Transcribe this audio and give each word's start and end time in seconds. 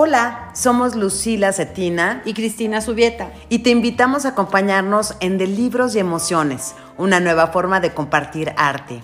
Hola, 0.00 0.52
somos 0.54 0.94
Lucila 0.94 1.52
Cetina 1.52 2.22
y 2.24 2.32
Cristina 2.32 2.80
Subieta 2.80 3.32
y 3.48 3.64
te 3.64 3.70
invitamos 3.70 4.24
a 4.24 4.28
acompañarnos 4.28 5.16
en 5.18 5.38
De 5.38 5.48
Libros 5.48 5.96
y 5.96 5.98
Emociones, 5.98 6.76
una 6.98 7.18
nueva 7.18 7.48
forma 7.48 7.80
de 7.80 7.92
compartir 7.92 8.52
arte. 8.56 9.02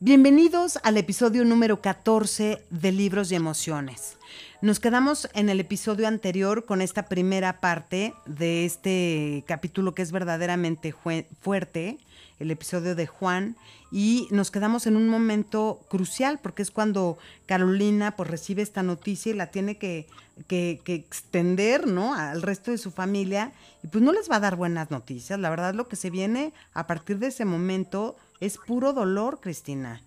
Bienvenidos 0.00 0.80
al 0.82 0.96
episodio 0.96 1.44
número 1.44 1.80
14 1.80 2.64
de 2.68 2.90
Libros 2.90 3.30
y 3.30 3.36
Emociones. 3.36 4.18
Nos 4.60 4.80
quedamos 4.80 5.28
en 5.34 5.48
el 5.48 5.60
episodio 5.60 6.08
anterior 6.08 6.64
con 6.64 6.82
esta 6.82 7.04
primera 7.04 7.60
parte 7.60 8.12
de 8.26 8.64
este 8.64 9.44
capítulo 9.46 9.94
que 9.94 10.02
es 10.02 10.10
verdaderamente 10.10 10.92
fuerte, 11.40 11.98
el 12.40 12.50
episodio 12.50 12.94
de 12.94 13.06
Juan, 13.06 13.56
y 13.92 14.26
nos 14.30 14.50
quedamos 14.50 14.86
en 14.86 14.96
un 14.96 15.08
momento 15.08 15.80
crucial 15.88 16.40
porque 16.42 16.62
es 16.62 16.70
cuando 16.70 17.18
Carolina 17.46 18.16
pues 18.16 18.30
recibe 18.30 18.62
esta 18.62 18.82
noticia 18.82 19.30
y 19.30 19.36
la 19.36 19.50
tiene 19.50 19.76
que, 19.76 20.06
que, 20.48 20.80
que, 20.82 20.94
extender 20.94 21.86
¿no? 21.86 22.14
al 22.14 22.40
resto 22.42 22.70
de 22.70 22.78
su 22.78 22.90
familia 22.90 23.52
y 23.82 23.88
pues 23.88 24.02
no 24.02 24.12
les 24.12 24.30
va 24.30 24.36
a 24.36 24.40
dar 24.40 24.56
buenas 24.56 24.90
noticias. 24.90 25.38
La 25.38 25.50
verdad 25.50 25.74
lo 25.74 25.86
que 25.86 25.96
se 25.96 26.08
viene 26.08 26.52
a 26.72 26.86
partir 26.86 27.18
de 27.18 27.26
ese 27.26 27.44
momento 27.44 28.16
es 28.40 28.56
puro 28.56 28.94
dolor, 28.94 29.40
Cristina. 29.40 30.02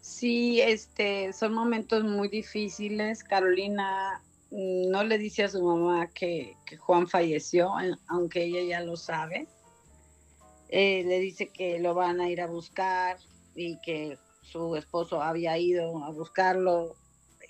Sí, 0.00 0.60
este, 0.60 1.32
son 1.32 1.54
momentos 1.54 2.02
muy 2.02 2.28
difíciles. 2.28 3.22
Carolina 3.22 4.20
no 4.50 5.04
le 5.04 5.18
dice 5.18 5.44
a 5.44 5.48
su 5.48 5.62
mamá 5.62 6.08
que, 6.08 6.56
que 6.66 6.76
Juan 6.76 7.06
falleció, 7.06 7.70
aunque 8.08 8.44
ella 8.44 8.62
ya 8.62 8.80
lo 8.80 8.96
sabe 8.96 9.46
eh, 10.68 11.02
le 11.04 11.18
dice 11.20 11.48
que 11.48 11.78
lo 11.78 11.94
van 11.94 12.20
a 12.20 12.28
ir 12.28 12.40
a 12.40 12.46
buscar 12.46 13.18
y 13.54 13.80
que 13.80 14.18
su 14.42 14.76
esposo 14.76 15.22
había 15.22 15.58
ido 15.58 16.04
a 16.04 16.10
buscarlo 16.10 16.96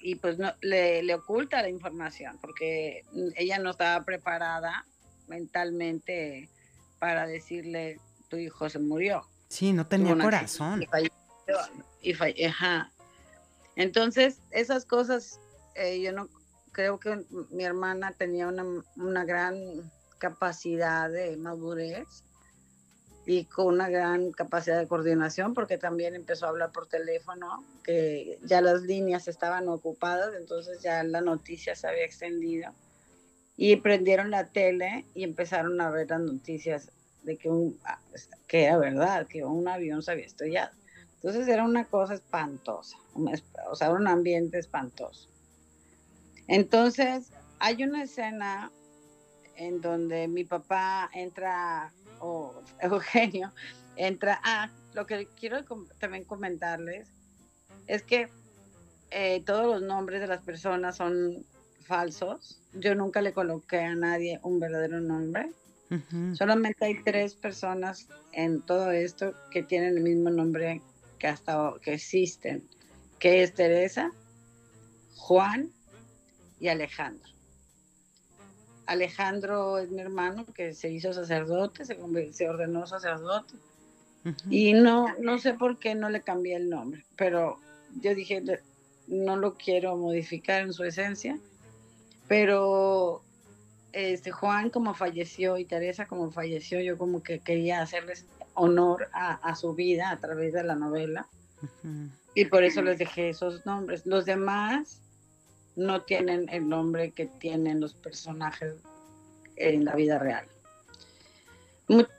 y 0.01 0.15
pues 0.15 0.39
no, 0.39 0.53
le, 0.61 1.03
le 1.03 1.15
oculta 1.15 1.63
la 1.63 1.69
información 1.69 2.39
porque 2.41 3.05
ella 3.37 3.59
no 3.59 3.71
estaba 3.71 4.05
preparada 4.05 4.87
mentalmente 5.27 6.49
para 6.99 7.27
decirle 7.27 8.01
tu 8.29 8.37
hijo 8.37 8.69
se 8.69 8.79
murió. 8.79 9.27
Sí, 9.49 9.73
no 9.73 9.87
tenía 9.87 10.17
corazón. 10.17 10.85
Y, 12.03 12.45
ajá. 12.45 12.93
Entonces, 13.77 14.41
esas 14.51 14.85
cosas, 14.85 15.41
eh, 15.75 16.01
yo 16.01 16.13
no 16.13 16.29
creo 16.73 17.01
que 17.01 17.25
mi 17.51 17.65
hermana 17.65 18.13
tenía 18.13 18.49
una, 18.49 18.65
una 18.97 19.25
gran 19.25 19.91
capacidad 20.19 21.11
de 21.11 21.37
madurez 21.37 22.25
y 23.29 23.45
con 23.45 23.67
una 23.67 23.91
gran 23.91 24.33
capacidad 24.33 24.79
de 24.79 24.89
coordinación 24.89 25.53
porque 25.53 25.77
también 25.77 26.15
empezó 26.15 26.47
a 26.47 26.49
hablar 26.49 26.73
por 26.73 26.87
teléfono, 26.87 27.63
que 27.85 28.39
ya 28.43 28.63
las 28.63 28.81
líneas 28.81 29.29
estaban 29.29 29.69
ocupadas, 29.69 30.33
entonces 30.35 30.81
ya 30.81 31.03
la 31.03 31.21
noticia 31.21 31.77
se 31.77 31.87
había 31.87 32.07
extendido. 32.07 32.73
Y 33.55 33.77
prendieron 33.77 34.31
la 34.31 34.47
tele 34.47 35.05
y 35.15 35.25
empezaron 35.25 35.79
a 35.83 35.91
ver 35.91 36.09
las 36.09 36.21
noticias 36.21 36.91
de 37.23 37.37
que, 37.37 37.51
un, 37.51 37.79
ah, 37.85 38.01
que 38.47 38.65
era 38.65 38.79
verdad, 38.79 39.27
que 39.27 39.45
un 39.45 39.69
avión 39.69 40.03
se 40.03 40.13
había 40.13 40.25
estrellado. 40.25 40.75
Entonces 41.17 41.47
era 41.49 41.65
una 41.65 41.85
cosa 41.85 42.15
espantosa, 42.15 42.97
o 43.71 43.77
sea, 43.77 43.91
un 43.91 44.09
ambiente 44.09 44.59
espantoso. 44.59 45.29
Entonces 46.47 47.31
hay 47.59 47.83
una 47.83 48.05
escena 48.05 48.73
en 49.59 49.83
donde 49.83 50.29
mi 50.29 50.45
papá 50.45 51.11
entra 51.13 51.93
o 52.21 52.63
Eugenio 52.81 53.53
entra. 53.97 54.41
Ah, 54.45 54.71
lo 54.95 55.07
que 55.07 55.29
quiero 55.39 55.65
también 55.99 56.25
comentarles 56.25 57.09
es 57.87 58.03
que 58.03 58.29
eh, 59.11 59.43
todos 59.45 59.67
los 59.67 59.83
nombres 59.83 60.21
de 60.21 60.27
las 60.27 60.43
personas 60.43 60.97
son 60.97 61.45
falsos. 61.83 62.61
Yo 62.75 62.95
nunca 62.95 63.23
le 63.23 63.33
coloqué 63.33 63.79
a 63.79 63.95
nadie 63.95 64.41
un 64.43 64.61
verdadero 64.61 65.01
nombre. 65.01 65.51
Solamente 66.35 66.85
hay 66.85 67.03
tres 67.03 67.35
personas 67.35 68.09
en 68.33 68.61
todo 68.61 68.91
esto 68.91 69.33
que 69.51 69.63
tienen 69.63 69.97
el 69.97 70.03
mismo 70.03 70.29
nombre 70.29 70.83
que 71.19 71.29
hasta 71.29 71.73
que 71.81 71.95
existen, 71.95 72.63
que 73.19 73.43
es 73.43 73.55
Teresa, 73.55 74.13
Juan 75.17 75.71
y 76.61 76.69
Alejandro. 76.69 77.38
Alejandro 78.89 79.79
es 79.79 79.91
mi 79.91 80.01
hermano 80.01 80.47
que 80.47 80.73
se 80.73 80.91
hizo 80.91 81.13
sacerdote, 81.13 81.85
se, 81.85 81.99
se 82.33 82.49
ordenó 82.49 82.87
sacerdote. 82.87 83.55
Y 84.51 84.73
no, 84.73 85.15
no 85.21 85.39
sé 85.39 85.55
por 85.55 85.79
qué 85.79 85.95
no 85.95 86.11
le 86.11 86.23
cambié 86.23 86.57
el 86.57 86.69
nombre, 86.69 87.05
pero 87.17 87.59
yo 88.01 88.15
dije, 88.15 88.43
no 89.07 89.37
lo 89.37 89.55
quiero 89.55 89.97
modificar 89.97 90.63
en 90.63 90.73
su 90.73 90.85
esencia, 90.85 91.39
pero 92.27 93.23
este 93.93 94.31
Juan 94.31 94.71
como 94.71 94.95
falleció 94.95 95.57
y 95.57 95.65
Teresa 95.65 96.07
como 96.07 96.31
falleció, 96.31 96.81
yo 96.81 96.99
como 96.99 97.23
que 97.23 97.41
quería 97.41 97.81
hacerles 97.81 98.27
honor 98.55 99.09
a, 99.13 99.55
su 99.55 99.75
vida 99.75 100.11
a 100.11 100.19
través 100.19 100.53
de 100.53 100.65
la 100.65 100.75
novela. 100.75 101.27
Y 102.35 102.47
por 102.47 102.65
eso 102.65 102.83
les 102.83 102.99
dejé 102.99 103.31
esos 103.31 103.65
nombres. 103.65 104.05
Los 104.05 104.25
demás 104.25 105.01
no 105.79 106.03
tienen 106.03 106.49
el 106.51 106.69
nombre 106.69 107.13
que 107.13 107.27
tienen 107.27 107.81
los 107.81 107.95
personajes 107.95 108.75
en 109.57 109.85
la 109.85 109.95
vida 109.95 110.19
real. 110.19 110.45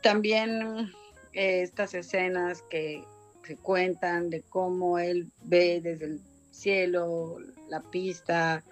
También 0.02 0.92
eh, 1.34 1.62
estas 1.62 1.94
escenas 1.94 2.64
que 2.70 3.04
se 3.46 3.58
cuentan 3.58 4.30
de 4.30 4.42
cómo 4.44 4.98
él 4.98 5.30
ve 5.44 5.82
desde 5.84 6.06
el 6.06 6.22
cielo 6.52 7.38
la 7.70 7.82
pista 7.82 8.64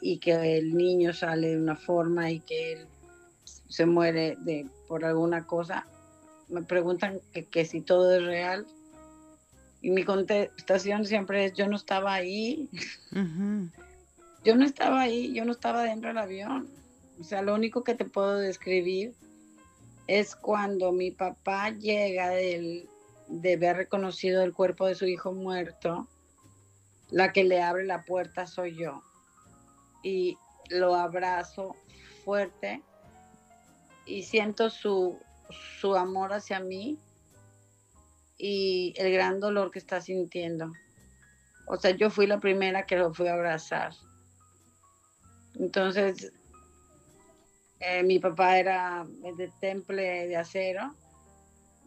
y 0.00 0.18
que 0.18 0.58
el 0.58 0.76
niño 0.76 1.12
sale 1.12 1.48
de 1.48 1.56
una 1.56 1.76
forma 1.76 2.30
y 2.30 2.40
que 2.40 2.72
él 2.72 2.86
se 3.68 3.86
muere 3.86 4.36
de, 4.40 4.66
por 4.86 5.04
alguna 5.04 5.46
cosa, 5.46 5.84
me 6.48 6.62
preguntan 6.62 7.20
que, 7.50 7.64
si 7.64 7.80
todo 7.80 8.14
es 8.14 8.22
real. 8.22 8.66
Y 9.82 9.90
mi 9.90 10.04
contestación 10.04 11.04
siempre 11.04 11.44
es, 11.44 11.54
yo 11.54 11.68
no 11.68 11.76
estaba 11.76 12.14
ahí. 12.14 12.68
Yo 14.48 14.56
no 14.56 14.64
estaba 14.64 15.02
ahí, 15.02 15.34
yo 15.34 15.44
no 15.44 15.52
estaba 15.52 15.82
dentro 15.82 16.08
del 16.08 16.16
avión. 16.16 16.70
O 17.20 17.22
sea, 17.22 17.42
lo 17.42 17.54
único 17.54 17.84
que 17.84 17.94
te 17.94 18.06
puedo 18.06 18.38
describir 18.38 19.14
es 20.06 20.34
cuando 20.34 20.90
mi 20.90 21.10
papá 21.10 21.68
llega 21.68 22.30
del, 22.30 22.88
de 23.26 23.52
haber 23.52 23.76
reconocido 23.76 24.42
el 24.42 24.54
cuerpo 24.54 24.86
de 24.86 24.94
su 24.94 25.04
hijo 25.04 25.32
muerto, 25.32 26.08
la 27.10 27.30
que 27.30 27.44
le 27.44 27.60
abre 27.60 27.84
la 27.84 28.00
puerta 28.06 28.46
soy 28.46 28.74
yo. 28.74 29.02
Y 30.02 30.38
lo 30.70 30.94
abrazo 30.94 31.76
fuerte 32.24 32.82
y 34.06 34.22
siento 34.22 34.70
su, 34.70 35.18
su 35.78 35.94
amor 35.94 36.32
hacia 36.32 36.58
mí 36.58 36.98
y 38.38 38.94
el 38.96 39.12
gran 39.12 39.40
dolor 39.40 39.70
que 39.70 39.78
está 39.78 40.00
sintiendo. 40.00 40.72
O 41.66 41.76
sea, 41.76 41.90
yo 41.90 42.08
fui 42.08 42.26
la 42.26 42.40
primera 42.40 42.86
que 42.86 42.96
lo 42.96 43.12
fui 43.12 43.28
a 43.28 43.34
abrazar. 43.34 43.92
Entonces, 45.58 46.32
eh, 47.80 48.02
mi 48.02 48.18
papá 48.18 48.58
era 48.58 49.06
de 49.36 49.50
temple 49.60 50.28
de 50.28 50.36
acero 50.36 50.94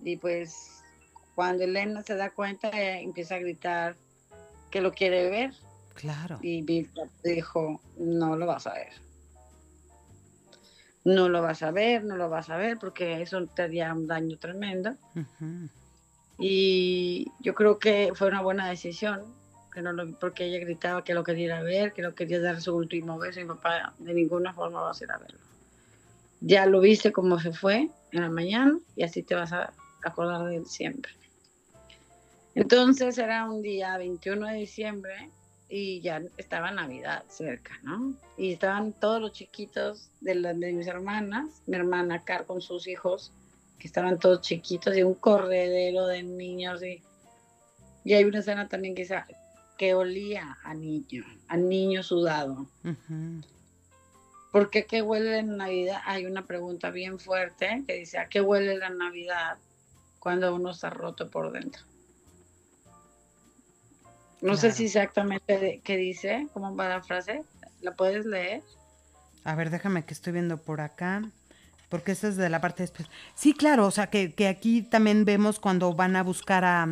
y 0.03 0.17
pues 0.17 0.83
cuando 1.35 1.63
Elena 1.63 2.01
se 2.01 2.15
da 2.15 2.29
cuenta 2.31 2.69
empieza 2.73 3.35
a 3.35 3.39
gritar 3.39 3.95
que 4.69 4.81
lo 4.81 4.91
quiere 4.91 5.29
ver. 5.29 5.53
Claro. 5.93 6.39
Y 6.41 6.61
dijo, 7.23 7.81
no 7.97 8.35
lo 8.35 8.45
vas 8.45 8.67
a 8.67 8.73
ver. 8.73 8.93
No 11.03 11.29
lo 11.29 11.41
vas 11.41 11.63
a 11.63 11.71
ver, 11.71 12.03
no 12.03 12.15
lo 12.15 12.29
vas 12.29 12.49
a 12.49 12.57
ver 12.57 12.77
porque 12.77 13.21
eso 13.21 13.45
te 13.47 13.63
haría 13.63 13.93
un 13.93 14.07
daño 14.07 14.37
tremendo. 14.37 14.95
Y 16.37 17.31
yo 17.39 17.53
creo 17.53 17.79
que 17.79 18.11
fue 18.15 18.27
una 18.27 18.41
buena 18.41 18.69
decisión 18.69 19.40
que 19.71 19.81
no 19.81 19.93
lo, 19.93 20.11
porque 20.19 20.45
ella 20.45 20.59
gritaba 20.59 21.03
que 21.03 21.13
lo 21.13 21.23
quería 21.23 21.61
ver, 21.61 21.93
que 21.93 22.01
lo 22.01 22.13
quería 22.13 22.41
dar 22.41 22.61
su 22.61 22.75
último 22.75 23.17
beso 23.17 23.39
y 23.39 23.45
papá 23.45 23.93
de 23.99 24.13
ninguna 24.13 24.53
forma 24.53 24.81
va 24.81 24.91
a 24.91 24.95
ir 25.03 25.11
a 25.11 25.17
verlo. 25.17 25.39
Ya 26.41 26.65
lo 26.65 26.79
viste 26.79 27.11
como 27.11 27.39
se 27.39 27.53
fue 27.53 27.89
en 28.11 28.21
la 28.21 28.29
mañana 28.29 28.79
y 28.95 29.03
así 29.03 29.23
te 29.23 29.35
vas 29.35 29.53
a 29.53 29.73
acordar 30.03 30.45
de 30.45 30.57
él 30.57 30.65
siempre. 30.65 31.13
Entonces 32.55 33.17
era 33.17 33.45
un 33.45 33.61
día 33.61 33.97
21 33.97 34.47
de 34.47 34.55
diciembre 34.55 35.29
y 35.69 36.01
ya 36.01 36.21
estaba 36.35 36.71
Navidad 36.71 37.23
cerca, 37.29 37.79
¿no? 37.83 38.13
Y 38.37 38.53
estaban 38.53 38.91
todos 38.91 39.21
los 39.21 39.31
chiquitos 39.31 40.09
de, 40.19 40.35
de 40.35 40.73
mis 40.73 40.87
hermanas, 40.87 41.61
mi 41.65 41.77
hermana 41.77 42.25
Car 42.25 42.45
con 42.45 42.59
sus 42.59 42.87
hijos, 42.87 43.31
que 43.79 43.87
estaban 43.87 44.19
todos 44.19 44.41
chiquitos 44.41 44.97
y 44.97 45.03
un 45.03 45.13
corredero 45.13 46.07
de 46.07 46.23
niños 46.23 46.83
y, 46.83 47.01
y 48.03 48.13
hay 48.13 48.25
una 48.25 48.39
escena 48.39 48.67
también 48.67 48.95
que, 48.95 49.07
que 49.81 49.95
olía 49.95 50.59
a 50.63 50.75
niño, 50.75 51.25
a 51.47 51.57
niño 51.57 52.03
sudado. 52.03 52.67
¿Por 54.51 54.69
qué 54.69 54.85
qué 54.85 55.01
huele 55.01 55.39
en 55.39 55.57
Navidad? 55.57 56.01
Hay 56.05 56.27
una 56.27 56.45
pregunta 56.45 56.91
bien 56.91 57.17
fuerte 57.17 57.83
que 57.87 57.95
dice, 57.95 58.19
¿a 58.19 58.29
qué 58.29 58.41
huele 58.41 58.77
la 58.77 58.91
Navidad 58.91 59.57
cuando 60.19 60.53
uno 60.53 60.69
está 60.69 60.91
roto 60.91 61.31
por 61.31 61.51
dentro? 61.51 61.81
No 64.39 64.55
sé 64.55 64.71
si 64.71 64.85
exactamente 64.85 65.81
qué 65.83 65.97
dice, 65.97 66.47
cómo 66.53 66.75
va 66.75 66.87
la 66.87 67.01
frase. 67.01 67.43
¿La 67.81 67.95
puedes 67.95 68.27
leer? 68.27 68.61
A 69.43 69.55
ver, 69.55 69.71
déjame 69.71 70.05
que 70.05 70.13
estoy 70.13 70.33
viendo 70.33 70.61
por 70.61 70.79
acá. 70.79 71.23
Porque 71.89 72.11
esta 72.11 72.27
es 72.27 72.37
de 72.37 72.49
la 72.49 72.61
parte 72.61 72.83
después. 72.83 73.09
Sí, 73.33 73.55
claro, 73.55 73.87
o 73.87 73.91
sea, 73.91 74.11
que, 74.11 74.35
que 74.35 74.47
aquí 74.47 74.83
también 74.83 75.25
vemos 75.25 75.59
cuando 75.59 75.91
van 75.95 76.15
a 76.15 76.21
buscar 76.21 76.63
a, 76.65 76.87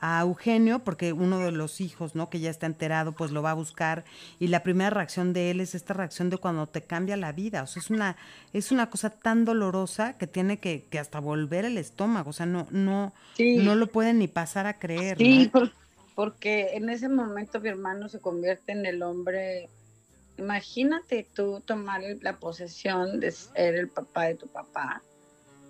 a 0.00 0.22
Eugenio, 0.22 0.78
porque 0.78 1.12
uno 1.12 1.38
de 1.40 1.52
los 1.52 1.80
hijos, 1.80 2.14
¿no? 2.14 2.30
Que 2.30 2.40
ya 2.40 2.48
está 2.48 2.66
enterado, 2.66 3.12
pues 3.12 3.32
lo 3.32 3.42
va 3.42 3.50
a 3.50 3.54
buscar. 3.54 4.04
Y 4.38 4.48
la 4.48 4.62
primera 4.62 4.88
reacción 4.88 5.34
de 5.34 5.50
él 5.50 5.60
es 5.60 5.74
esta 5.74 5.92
reacción 5.92 6.30
de 6.30 6.38
cuando 6.38 6.66
te 6.66 6.82
cambia 6.82 7.18
la 7.18 7.32
vida. 7.32 7.62
O 7.62 7.66
sea, 7.66 7.80
es 7.82 7.90
una, 7.90 8.16
es 8.54 8.72
una 8.72 8.88
cosa 8.88 9.10
tan 9.10 9.44
dolorosa 9.44 10.16
que 10.16 10.26
tiene 10.26 10.58
que, 10.58 10.86
que 10.88 10.98
hasta 10.98 11.20
volver 11.20 11.66
el 11.66 11.76
estómago. 11.76 12.30
O 12.30 12.32
sea, 12.32 12.46
no, 12.46 12.66
no, 12.70 13.12
no 13.38 13.74
lo 13.74 13.86
pueden 13.88 14.18
ni 14.18 14.26
pasar 14.26 14.66
a 14.66 14.78
creer. 14.78 15.18
Sí, 15.18 15.52
porque 16.14 16.70
en 16.72 16.88
ese 16.88 17.10
momento 17.10 17.60
mi 17.60 17.68
hermano 17.68 18.08
se 18.08 18.20
convierte 18.20 18.72
en 18.72 18.86
el 18.86 19.02
hombre. 19.02 19.68
Imagínate 20.38 21.28
tú 21.34 21.60
tomar 21.60 22.00
la 22.22 22.38
posesión 22.38 23.20
de 23.20 23.32
ser 23.32 23.74
el 23.74 23.88
papá 23.88 24.24
de 24.24 24.36
tu 24.36 24.46
papá, 24.46 25.02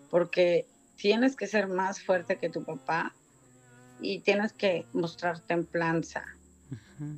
porque 0.09 0.67
tienes 0.95 1.35
que 1.35 1.49
ser 1.49 1.67
más 1.67 2.01
fuerte 2.01 2.37
que 2.37 2.49
tu 2.49 2.63
papá 2.63 3.13
y 4.01 4.21
tienes 4.21 4.53
que 4.53 4.87
mostrar 4.93 5.41
templanza, 5.41 6.25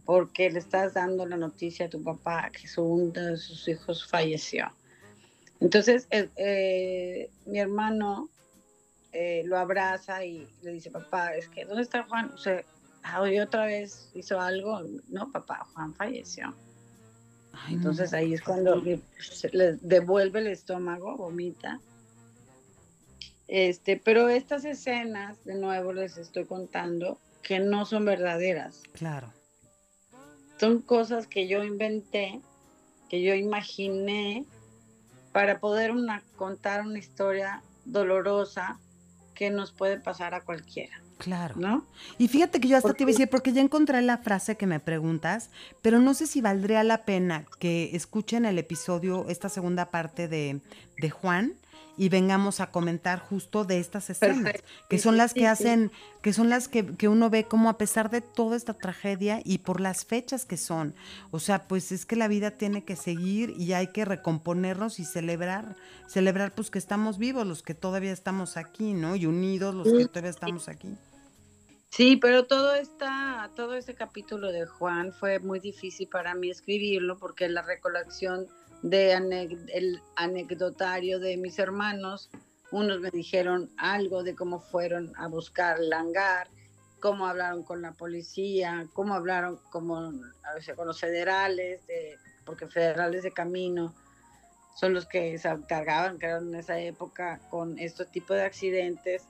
porque 0.04 0.50
le 0.50 0.58
estás 0.58 0.94
dando 0.94 1.26
la 1.26 1.36
noticia 1.36 1.86
a 1.86 1.90
tu 1.90 2.02
papá 2.02 2.50
que 2.50 2.68
su, 2.68 2.82
uno 2.82 3.12
de 3.12 3.36
sus 3.36 3.66
hijos 3.68 4.06
falleció. 4.06 4.72
Entonces, 5.60 6.06
eh, 6.10 6.28
eh, 6.36 7.30
mi 7.46 7.58
hermano 7.58 8.28
eh, 9.12 9.42
lo 9.44 9.58
abraza 9.58 10.24
y 10.24 10.48
le 10.62 10.72
dice, 10.72 10.90
papá, 10.90 11.34
es 11.34 11.48
que, 11.48 11.64
¿dónde 11.64 11.82
está 11.82 12.04
Juan? 12.04 12.32
O 12.32 12.38
sea, 12.38 12.64
hoy 13.20 13.38
otra 13.38 13.66
vez 13.66 14.10
hizo 14.14 14.40
algo. 14.40 14.82
No, 15.08 15.30
papá, 15.30 15.66
Juan 15.72 15.94
falleció. 15.94 16.54
Entonces 17.68 18.12
ahí 18.14 18.32
es 18.34 18.40
cuando 18.40 18.76
le 18.76 19.72
devuelve 19.82 20.40
el 20.40 20.46
estómago, 20.48 21.16
vomita 21.16 21.80
este, 23.54 23.98
pero 23.98 24.30
estas 24.30 24.64
escenas, 24.64 25.44
de 25.44 25.56
nuevo 25.56 25.92
les 25.92 26.16
estoy 26.16 26.46
contando, 26.46 27.18
que 27.42 27.60
no 27.60 27.84
son 27.84 28.06
verdaderas. 28.06 28.82
Claro. 28.94 29.30
Son 30.58 30.80
cosas 30.80 31.26
que 31.26 31.46
yo 31.46 31.62
inventé, 31.62 32.40
que 33.10 33.20
yo 33.20 33.34
imaginé 33.34 34.46
para 35.32 35.60
poder 35.60 35.90
una, 35.90 36.22
contar 36.36 36.80
una 36.80 36.98
historia 36.98 37.62
dolorosa 37.84 38.78
que 39.34 39.50
nos 39.50 39.70
puede 39.70 40.00
pasar 40.00 40.32
a 40.32 40.40
cualquiera. 40.40 41.02
Claro. 41.18 41.54
¿No? 41.58 41.86
Y 42.16 42.28
fíjate 42.28 42.58
que 42.58 42.68
yo 42.68 42.78
hasta 42.78 42.94
te 42.94 43.02
iba 43.02 43.10
a 43.10 43.12
decir, 43.12 43.28
porque 43.28 43.52
ya 43.52 43.60
encontré 43.60 44.00
la 44.00 44.16
frase 44.16 44.56
que 44.56 44.66
me 44.66 44.80
preguntas, 44.80 45.50
pero 45.82 46.00
no 46.00 46.14
sé 46.14 46.26
si 46.26 46.40
valdría 46.40 46.82
la 46.84 47.04
pena 47.04 47.44
que 47.60 47.94
escuchen 47.94 48.46
el 48.46 48.58
episodio, 48.58 49.26
esta 49.28 49.50
segunda 49.50 49.90
parte 49.90 50.26
de, 50.26 50.62
de 50.96 51.10
Juan, 51.10 51.52
y 51.96 52.08
vengamos 52.08 52.60
a 52.60 52.70
comentar 52.70 53.18
justo 53.18 53.64
de 53.64 53.78
estas 53.78 54.10
escenas, 54.10 54.54
que 54.88 54.98
son 54.98 55.16
las 55.16 55.34
que 55.34 55.46
hacen, 55.46 55.92
que 56.22 56.32
son 56.32 56.48
las 56.48 56.68
que, 56.68 56.96
que, 56.96 57.08
uno 57.08 57.28
ve 57.30 57.44
como 57.44 57.68
a 57.68 57.78
pesar 57.78 58.10
de 58.10 58.20
toda 58.20 58.56
esta 58.56 58.74
tragedia 58.74 59.40
y 59.44 59.58
por 59.58 59.80
las 59.80 60.04
fechas 60.04 60.44
que 60.44 60.56
son, 60.56 60.94
o 61.30 61.38
sea, 61.38 61.68
pues 61.68 61.92
es 61.92 62.06
que 62.06 62.16
la 62.16 62.28
vida 62.28 62.52
tiene 62.52 62.84
que 62.84 62.96
seguir 62.96 63.54
y 63.58 63.72
hay 63.74 63.88
que 63.88 64.04
recomponernos 64.04 65.00
y 65.00 65.04
celebrar, 65.04 65.76
celebrar 66.06 66.54
pues 66.54 66.70
que 66.70 66.78
estamos 66.78 67.18
vivos, 67.18 67.46
los 67.46 67.62
que 67.62 67.74
todavía 67.74 68.12
estamos 68.12 68.56
aquí, 68.56 68.94
¿no? 68.94 69.16
Y 69.16 69.26
unidos 69.26 69.74
los 69.74 69.86
que 69.86 70.06
todavía 70.06 70.30
estamos 70.30 70.68
aquí. 70.68 70.96
Sí, 71.92 72.16
pero 72.16 72.46
todo 72.46 72.74
esta, 72.74 73.50
todo 73.54 73.74
este 73.74 73.94
capítulo 73.94 74.50
de 74.50 74.64
Juan 74.64 75.12
fue 75.12 75.40
muy 75.40 75.60
difícil 75.60 76.08
para 76.08 76.34
mí 76.34 76.48
escribirlo 76.48 77.18
porque 77.18 77.50
la 77.50 77.60
recolección 77.60 78.46
de 78.82 79.12
el 79.12 80.02
anecdotario 80.16 81.18
de 81.20 81.36
mis 81.36 81.58
hermanos. 81.58 82.30
Unos 82.70 83.00
me 83.00 83.10
dijeron 83.10 83.70
algo 83.76 84.22
de 84.22 84.34
cómo 84.34 84.60
fueron 84.60 85.12
a 85.16 85.28
buscar 85.28 85.78
el 85.78 85.92
hangar, 85.92 86.48
cómo 87.00 87.26
hablaron 87.26 87.62
con 87.62 87.82
la 87.82 87.92
policía, 87.92 88.86
cómo 88.92 89.14
hablaron 89.14 89.58
como, 89.70 90.12
con 90.76 90.86
los 90.86 91.00
federales, 91.00 91.86
de, 91.86 92.16
porque 92.44 92.66
federales 92.66 93.22
de 93.22 93.32
camino 93.32 93.94
son 94.74 94.94
los 94.94 95.06
que 95.06 95.36
se 95.38 95.48
encargaban, 95.48 96.18
que 96.18 96.30
en 96.30 96.54
esa 96.54 96.78
época, 96.78 97.40
con 97.50 97.78
este 97.78 98.06
tipo 98.06 98.32
de 98.32 98.42
accidentes. 98.42 99.24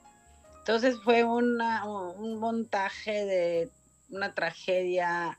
Entonces 0.59 0.97
fue 1.03 1.25
una, 1.25 1.85
un 1.85 2.39
montaje 2.39 3.25
de 3.25 3.69
una 4.09 4.33
tragedia 4.33 5.37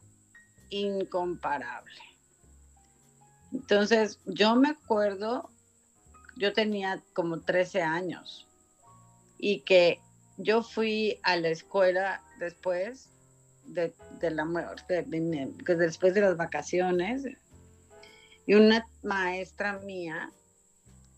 incomparable. 0.68 2.13
Entonces, 3.54 4.18
yo 4.26 4.56
me 4.56 4.70
acuerdo, 4.70 5.48
yo 6.36 6.52
tenía 6.52 7.00
como 7.12 7.40
13 7.40 7.82
años 7.82 8.48
y 9.38 9.60
que 9.60 10.00
yo 10.38 10.64
fui 10.64 11.20
a 11.22 11.36
la 11.36 11.50
escuela 11.50 12.20
después 12.40 13.10
de, 13.64 13.94
la 14.20 14.44
muerte, 14.44 15.06
después 15.06 16.14
de 16.14 16.20
las 16.20 16.36
vacaciones, 16.36 17.22
y 18.44 18.54
una 18.54 18.84
maestra 19.04 19.78
mía 19.78 20.32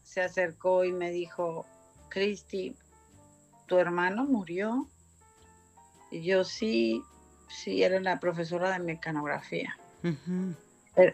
se 0.02 0.20
acercó 0.20 0.84
y 0.84 0.92
me 0.92 1.10
dijo, 1.10 1.64
Cristi, 2.10 2.76
¿tu 3.66 3.78
hermano 3.78 4.26
murió? 4.26 4.90
Y 6.10 6.22
yo 6.22 6.44
sí, 6.44 7.02
sí, 7.48 7.82
era 7.82 7.98
la 7.98 8.20
profesora 8.20 8.70
de 8.72 8.78
mecanografía 8.80 9.76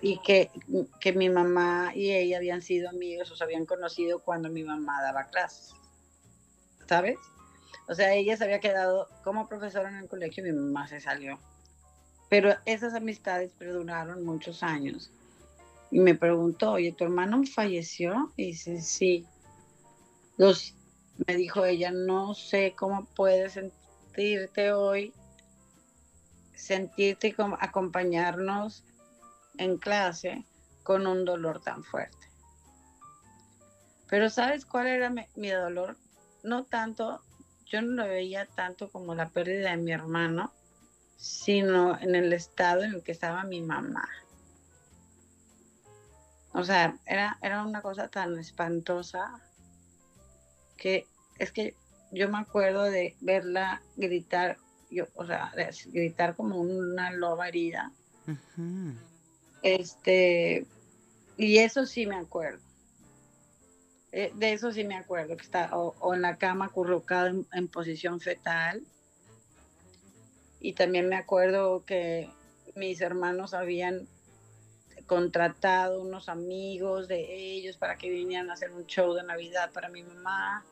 y 0.01 0.19
que, 0.19 0.51
que, 1.01 1.13
mi 1.13 1.29
mamá 1.29 1.93
y 1.95 2.13
ella 2.13 2.37
habían 2.37 2.63
sido 2.63 2.89
amigos 2.89 3.31
o 3.31 3.37
se 3.37 3.43
habían 3.43 3.67
conocido 3.67 4.21
cuando 4.21 4.49
mi 4.49 4.63
mamá 4.63 5.03
daba 5.03 5.25
clases. 5.25 5.75
¿Sabes? 6.89 7.17
O 7.89 7.95
sea, 7.95 8.15
ella 8.15 8.37
se 8.37 8.45
había 8.45 8.61
quedado 8.61 9.09
como 9.25 9.49
profesora 9.49 9.89
en 9.89 9.97
el 9.97 10.09
colegio 10.09 10.47
y 10.47 10.53
mi 10.53 10.59
mamá 10.59 10.87
se 10.87 11.01
salió. 11.01 11.39
Pero 12.29 12.55
esas 12.65 12.95
amistades 12.95 13.53
perduraron 13.59 14.25
muchos 14.25 14.63
años. 14.63 15.11
Y 15.91 15.99
me 15.99 16.15
preguntó, 16.15 16.73
oye, 16.73 16.93
¿tu 16.93 17.05
hermano 17.05 17.43
falleció? 17.45 18.33
Y 18.37 18.47
dice, 18.47 18.81
sí. 18.81 19.27
Los, 20.37 20.75
me 21.27 21.37
dijo 21.37 21.65
ella, 21.65 21.91
no 21.91 22.35
sé 22.35 22.75
cómo 22.77 23.05
puedes 23.17 23.55
sentirte 23.55 24.73
hoy, 24.73 25.13
sentirte 26.55 27.35
como 27.35 27.59
acompañarnos 27.61 28.85
en 29.59 29.79
clase 29.79 30.47
con 30.83 31.07
un 31.07 31.25
dolor 31.25 31.61
tan 31.61 31.85
fuerte. 31.85 32.29
Pero 34.09 34.29
¿sabes 34.29 34.67
cuál 34.67 34.89
era 34.89 35.11
mi, 35.11 35.49
dolor? 35.49 35.97
No 36.43 36.65
tanto, 36.65 37.23
yo 37.67 37.81
no 37.81 38.03
lo 38.03 38.09
veía 38.09 38.47
tanto 38.47 38.91
como 38.91 39.15
la 39.15 39.31
pérdida 39.31 39.71
de 39.71 39.79
mi 39.79 39.93
hermano, 39.93 40.53
sino 41.17 41.99
en 41.99 42.15
el 42.15 42.33
estado 42.33 42.83
en 42.83 42.95
el 42.95 43.03
que 43.03 43.13
estaba 43.13 43.45
mi 43.45 43.63
mamá. 43.63 44.09
O 46.53 46.63
sea, 46.65 46.99
era, 47.07 47.39
era 47.41 47.65
una 47.65 47.81
cosa 47.81 48.09
tan 48.09 48.39
espantosa 48.39 49.41
que 50.77 51.07
es 51.39 51.53
que 51.53 51.75
yo 52.11 52.29
me 52.29 52.39
acuerdo 52.39 52.83
de 52.83 53.17
verla 53.21 53.83
gritar, 53.97 54.59
yo, 54.91 55.07
o 55.15 55.25
sea, 55.25 55.53
gritar 55.87 56.37
como 56.37 56.61
una 56.61 57.11
loba 57.13 57.49
herida. 57.49 57.93
Este, 59.63 60.67
y 61.37 61.59
eso 61.59 61.87
sí 61.87 62.07
me 62.07 62.17
acuerdo. 62.17 62.61
Eh, 64.13 64.31
de 64.35 64.53
eso 64.53 64.73
sí 64.73 64.85
me 64.85 64.97
acuerdo, 64.97 65.37
que 65.37 65.43
está 65.43 65.71
o, 65.77 66.15
en 66.15 66.23
la 66.23 66.37
cama 66.37 66.67
acurrucado 66.67 67.29
en, 67.29 67.47
en, 67.53 67.69
posición 67.69 68.21
fetal. 68.21 68.83
Y 70.61 70.75
también 70.75 71.09
me 71.09 71.17
acuerdo 71.17 71.85
que 71.85 72.29
mis 72.75 73.01
hermanos 73.01 73.55
habían 73.55 74.07
contratado 75.07 76.01
unos 76.01 76.29
amigos 76.29 77.09
de 77.09 77.35
ellos 77.35 77.77
para 77.77 77.97
que 77.97 78.11
vinieran 78.11 78.51
a 78.51 78.55
hacer 78.55 78.73
un 78.73 78.87
show 78.87 79.15
de 79.15 79.23
Navidad 79.23 79.71
para 79.73 79.89
mi 79.89 80.03
mamá. 80.03 80.65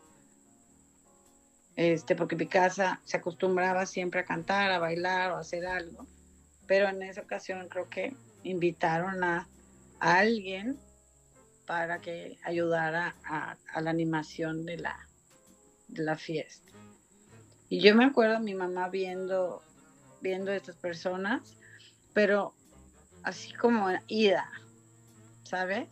Este, 1.77 2.15
porque 2.15 2.37
mi 2.37 2.47
casa 2.47 3.01
se 3.05 3.17
acostumbraba 3.17 3.87
siempre 3.87 4.21
a 4.21 4.25
cantar, 4.25 4.71
a 4.71 4.79
bailar 4.79 5.33
o 5.33 5.37
a 5.37 5.41
hacer 5.41 5.67
algo. 5.67 6.07
Pero 6.67 6.89
en 6.89 7.03
esa 7.03 7.23
ocasión 7.23 7.69
creo 7.69 7.89
que 7.89 8.15
invitaron 8.43 9.23
a, 9.25 9.49
alguien 9.99 10.79
para 11.67 11.99
que 12.01 12.39
ayudara 12.45 13.15
a, 13.25 13.57
la 13.81 13.91
animación 13.91 14.65
de 14.65 14.79
la, 14.79 15.09
de 15.89 16.03
la 16.03 16.17
fiesta. 16.17 16.73
Y 17.69 17.81
yo 17.81 17.95
me 17.95 18.05
acuerdo 18.05 18.37
a 18.37 18.41
mi 18.41 18.55
mamá 18.55 18.89
viendo, 18.89 19.63
viendo 20.23 20.51
a 20.51 20.57
estas 20.57 20.77
personas, 20.77 21.55
pero 22.15 22.55
así 23.23 23.53
como 23.53 23.89
ida, 24.09 24.51
¿sabes? 25.43 25.89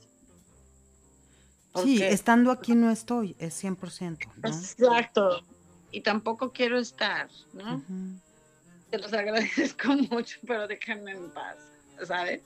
sí, 1.84 2.02
estando 2.02 2.50
aquí 2.50 2.74
no 2.74 2.90
estoy, 2.90 3.36
es 3.38 3.62
100%. 3.62 4.26
Exacto. 4.38 5.44
Y 5.90 6.00
tampoco 6.00 6.52
quiero 6.52 6.78
estar, 6.78 7.28
¿no? 7.52 7.82
te 8.90 8.98
los 8.98 9.12
agradezco 9.12 9.88
mucho, 10.10 10.38
pero 10.46 10.66
déjenme 10.66 11.12
en 11.12 11.30
paz, 11.30 11.56
¿sabes? 12.04 12.42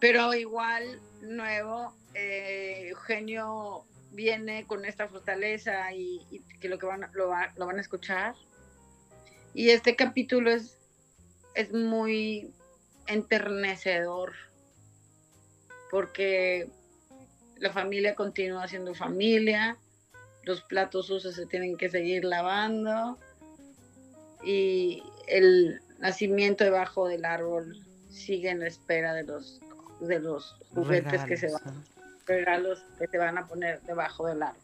Pero 0.00 0.34
igual, 0.34 1.00
nuevo, 1.22 1.94
eh, 2.14 2.88
Eugenio 2.90 3.84
viene 4.12 4.66
con 4.66 4.84
esta 4.84 5.08
fortaleza 5.08 5.92
y, 5.92 6.42
que 6.60 6.68
lo 6.68 6.78
que 6.78 6.86
van, 6.86 7.08
lo, 7.12 7.30
lo, 7.56 7.66
van 7.66 7.78
a 7.78 7.80
escuchar. 7.80 8.34
Y 9.54 9.70
este 9.70 9.96
capítulo 9.96 10.50
es, 10.50 10.78
es 11.54 11.72
muy 11.72 12.52
enternecedor 13.06 14.32
porque 15.90 16.68
la 17.56 17.72
familia 17.72 18.14
continúa 18.14 18.66
siendo 18.68 18.94
familia, 18.94 19.78
los 20.42 20.62
platos 20.62 21.06
sucios 21.06 21.34
se 21.34 21.46
tienen 21.46 21.76
que 21.76 21.88
seguir 21.88 22.24
lavando 22.24 23.18
y 24.44 25.02
el 25.28 25.80
nacimiento 26.04 26.64
debajo 26.64 27.08
del 27.08 27.24
árbol 27.24 27.78
sigue 28.10 28.50
en 28.50 28.60
la 28.60 28.66
espera 28.66 29.14
de 29.14 29.24
los 29.24 29.60
de 30.00 30.20
los 30.20 30.56
juguetes 30.74 31.24
que 31.24 31.36
se 31.36 31.50
van 31.50 31.82
regalos 32.26 32.84
que 32.98 33.06
se 33.08 33.16
van 33.18 33.38
a 33.38 33.46
poner 33.46 33.80
debajo 33.82 34.26
del 34.26 34.42
árbol. 34.42 34.60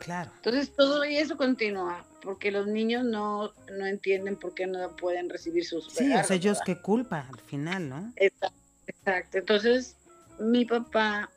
Claro. 0.00 0.30
Entonces 0.36 0.74
todo 0.74 1.04
eso 1.04 1.36
continúa 1.36 2.04
porque 2.20 2.50
los 2.50 2.66
niños 2.66 3.04
no, 3.04 3.52
no 3.72 3.86
entienden 3.86 4.36
por 4.36 4.54
qué 4.54 4.66
no 4.66 4.94
pueden 4.96 5.30
recibir 5.30 5.64
sus 5.64 5.86
sí, 5.92 6.04
regalos. 6.04 6.26
Sí, 6.26 6.34
ellos 6.34 6.58
qué 6.66 6.76
culpa 6.80 7.26
al 7.32 7.40
final, 7.40 7.88
¿no? 7.88 8.12
Exacto, 8.16 8.58
exacto. 8.88 9.38
Entonces 9.38 9.96
mi 10.40 10.64
papá 10.64 11.30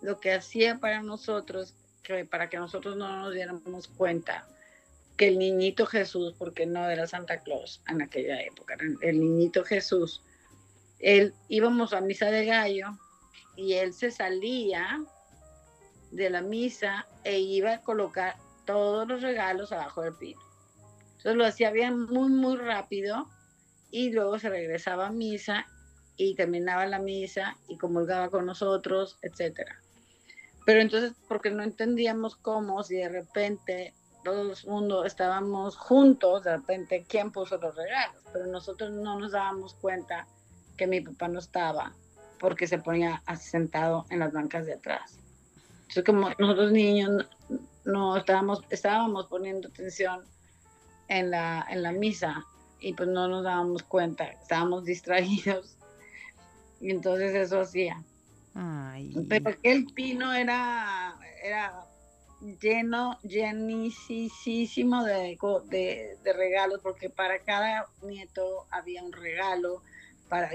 lo 0.00 0.20
que 0.20 0.32
hacía 0.32 0.78
para 0.78 1.02
nosotros, 1.02 1.74
que 2.04 2.24
para 2.24 2.48
que 2.48 2.56
nosotros 2.56 2.96
no 2.96 3.20
nos 3.20 3.34
diéramos 3.34 3.88
cuenta 3.88 4.46
que 5.16 5.28
el 5.28 5.38
niñito 5.38 5.86
Jesús, 5.86 6.34
porque 6.38 6.66
no 6.66 6.88
era 6.88 7.06
Santa 7.06 7.40
Claus 7.42 7.82
en 7.88 8.02
aquella 8.02 8.40
época, 8.42 8.76
el 9.00 9.20
niñito 9.20 9.64
Jesús, 9.64 10.22
él 10.98 11.34
íbamos 11.48 11.92
a 11.92 12.00
misa 12.00 12.30
de 12.30 12.44
gallo 12.46 12.88
y 13.56 13.74
él 13.74 13.92
se 13.92 14.10
salía 14.10 15.02
de 16.10 16.30
la 16.30 16.42
misa 16.42 17.06
e 17.24 17.38
iba 17.38 17.74
a 17.74 17.80
colocar 17.82 18.36
todos 18.64 19.06
los 19.08 19.22
regalos 19.22 19.72
abajo 19.72 20.02
del 20.02 20.14
pino. 20.14 20.40
Entonces 21.16 21.36
lo 21.36 21.46
hacía 21.46 21.70
bien 21.70 22.02
muy, 22.02 22.28
muy 22.28 22.56
rápido 22.56 23.28
y 23.90 24.10
luego 24.10 24.38
se 24.38 24.48
regresaba 24.48 25.08
a 25.08 25.12
misa 25.12 25.66
y 26.16 26.34
terminaba 26.34 26.86
la 26.86 26.98
misa 26.98 27.56
y 27.68 27.76
comulgaba 27.78 28.30
con 28.30 28.46
nosotros, 28.46 29.18
etcétera. 29.22 29.80
Pero 30.64 30.80
entonces, 30.80 31.12
porque 31.28 31.50
no 31.50 31.62
entendíamos 31.62 32.36
cómo, 32.36 32.82
si 32.82 32.96
de 32.96 33.08
repente 33.08 33.94
todo 34.26 34.42
el 34.42 34.56
mundo 34.66 35.04
estábamos 35.04 35.76
juntos, 35.76 36.42
de 36.42 36.56
repente, 36.56 37.06
¿quién 37.08 37.30
puso 37.30 37.58
los 37.58 37.76
regalos? 37.76 38.20
Pero 38.32 38.46
nosotros 38.46 38.90
no 38.90 39.20
nos 39.20 39.30
dábamos 39.30 39.74
cuenta 39.74 40.26
que 40.76 40.88
mi 40.88 41.00
papá 41.00 41.28
no 41.28 41.38
estaba 41.38 41.92
porque 42.40 42.66
se 42.66 42.78
ponía 42.78 43.22
sentado 43.38 44.04
en 44.10 44.18
las 44.18 44.32
bancas 44.32 44.66
de 44.66 44.74
atrás. 44.74 45.20
Entonces, 45.82 46.02
como 46.04 46.30
nosotros 46.40 46.72
niños 46.72 47.24
no, 47.84 48.16
estábamos, 48.16 48.64
estábamos 48.70 49.26
poniendo 49.28 49.68
atención 49.68 50.24
en 51.06 51.30
la, 51.30 51.64
en 51.70 51.84
la 51.84 51.92
misa 51.92 52.44
y 52.80 52.94
pues 52.94 53.08
no 53.08 53.28
nos 53.28 53.44
dábamos 53.44 53.84
cuenta, 53.84 54.24
estábamos 54.24 54.84
distraídos. 54.84 55.76
Y 56.80 56.90
entonces 56.90 57.32
eso 57.32 57.60
hacía. 57.60 58.02
Pero 59.28 59.50
aquel 59.50 59.86
pino 59.94 60.32
era, 60.32 61.16
era 61.44 61.86
lleno, 62.40 63.18
llenísimo 63.22 65.04
de, 65.04 65.38
de, 65.68 66.18
de, 66.22 66.32
regalos, 66.32 66.80
porque 66.82 67.10
para 67.10 67.38
cada 67.40 67.86
nieto 68.02 68.66
había 68.70 69.02
un 69.02 69.12
regalo, 69.12 69.82
para 70.28 70.50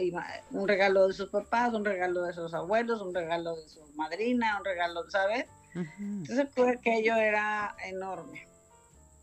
un 0.51 0.67
regalo 0.67 1.07
de 1.07 1.13
sus 1.13 1.29
papás, 1.29 1.73
un 1.73 1.85
regalo 1.85 2.23
de 2.23 2.33
sus 2.33 2.53
abuelos, 2.53 3.01
un 3.01 3.13
regalo 3.13 3.55
de 3.55 3.67
su 3.67 3.85
madrina, 3.95 4.57
un 4.59 4.65
regalo, 4.65 5.09
¿sabes? 5.09 5.45
Entonces 5.73 6.47
pues, 6.53 6.77
aquello 6.77 7.15
era 7.15 7.75
enorme. 7.85 8.47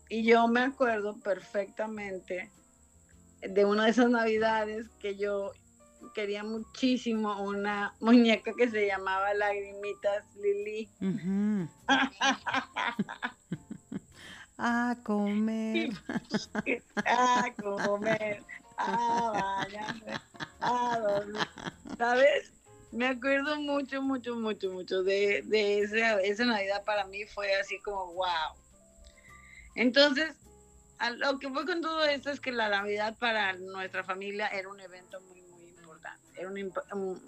Y 0.09 0.23
yo 0.23 0.47
me 0.47 0.61
acuerdo 0.61 1.17
perfectamente 1.19 2.51
de 3.41 3.65
una 3.65 3.85
de 3.85 3.91
esas 3.91 4.09
navidades 4.09 4.87
que 4.99 5.15
yo 5.15 5.53
quería 6.13 6.43
muchísimo 6.43 7.41
una 7.41 7.95
muñeca 7.99 8.53
que 8.57 8.69
se 8.69 8.87
llamaba 8.87 9.33
Lagrimitas 9.33 10.25
Lili. 10.35 10.89
a 14.57 14.95
comer. 15.03 15.89
a 17.05 17.53
comer. 17.61 18.43
A 18.77 19.65
A 20.59 20.99
dormir. 20.99 21.47
¿Sabes? 21.97 22.53
Me 22.91 23.07
acuerdo 23.07 23.59
mucho, 23.61 24.01
mucho, 24.01 24.35
mucho, 24.35 24.71
mucho 24.71 25.03
de, 25.03 25.43
de 25.45 25.79
esa, 25.79 26.19
esa 26.21 26.45
Navidad 26.45 26.83
para 26.85 27.05
mí 27.05 27.23
fue 27.25 27.53
así 27.55 27.79
como 27.81 28.13
wow. 28.13 28.55
Entonces, 29.75 30.35
lo 31.17 31.39
que 31.39 31.49
fue 31.49 31.65
con 31.65 31.81
todo 31.81 32.03
esto 32.05 32.31
es 32.31 32.39
que 32.39 32.51
la 32.51 32.69
Navidad 32.69 33.17
para 33.19 33.53
nuestra 33.53 34.03
familia 34.03 34.47
era 34.47 34.69
un 34.69 34.79
evento 34.79 35.21
muy 35.21 35.38
era 36.39 36.49
un, 36.49 37.21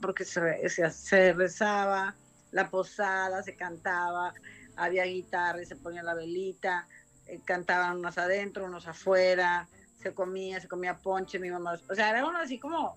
porque 0.00 0.24
se, 0.24 0.90
se, 0.90 1.32
rezaba, 1.32 2.14
la 2.52 2.70
posada, 2.70 3.42
se 3.42 3.54
cantaba, 3.54 4.32
había 4.76 5.04
guitarra 5.04 5.62
y 5.62 5.66
se 5.66 5.76
ponía 5.76 6.02
la 6.02 6.14
velita, 6.14 6.86
eh, 7.26 7.40
cantaban 7.44 7.98
unos 7.98 8.18
adentro, 8.18 8.64
unos 8.64 8.86
afuera, 8.86 9.68
se 10.00 10.14
comía, 10.14 10.60
se 10.60 10.68
comía 10.68 10.98
ponche, 10.98 11.38
mi 11.38 11.50
mamá, 11.50 11.78
o 11.88 11.94
sea, 11.94 12.10
era 12.10 12.26
uno 12.26 12.38
así 12.38 12.58
como 12.58 12.96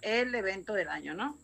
el 0.00 0.34
evento 0.34 0.72
del 0.72 0.88
año, 0.88 1.14
¿no? 1.14 1.38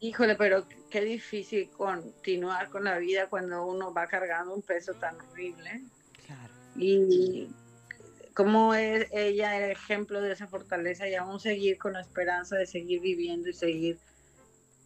Híjole, 0.00 0.36
pero 0.36 0.66
qué 0.90 1.00
difícil 1.00 1.70
continuar 1.70 2.68
con 2.68 2.84
la 2.84 2.98
vida 2.98 3.28
cuando 3.28 3.66
uno 3.66 3.92
va 3.92 4.06
cargando 4.06 4.54
un 4.54 4.62
peso 4.62 4.94
tan 4.94 5.16
horrible. 5.20 5.82
Claro. 6.24 6.52
Y 6.76 7.48
cómo 8.38 8.72
es 8.72 9.08
ella 9.10 9.56
el 9.56 9.72
ejemplo 9.72 10.20
de 10.20 10.30
esa 10.30 10.46
fortaleza 10.46 11.08
y 11.08 11.16
aún 11.16 11.40
seguir 11.40 11.76
con 11.76 11.94
la 11.94 12.00
esperanza 12.00 12.54
de 12.54 12.66
seguir 12.66 13.00
viviendo 13.00 13.48
y 13.48 13.52
seguir, 13.52 13.98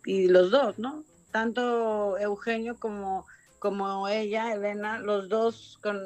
y 0.07 0.27
los 0.29 0.51
dos, 0.51 0.79
¿no? 0.79 1.05
Tanto 1.33 2.17
Eugenio 2.17 2.81
como, 2.81 3.27
como 3.59 4.09
ella, 4.09 4.55
Elena, 4.55 5.01
los 5.01 5.29
dos 5.29 5.79
con, 5.83 5.99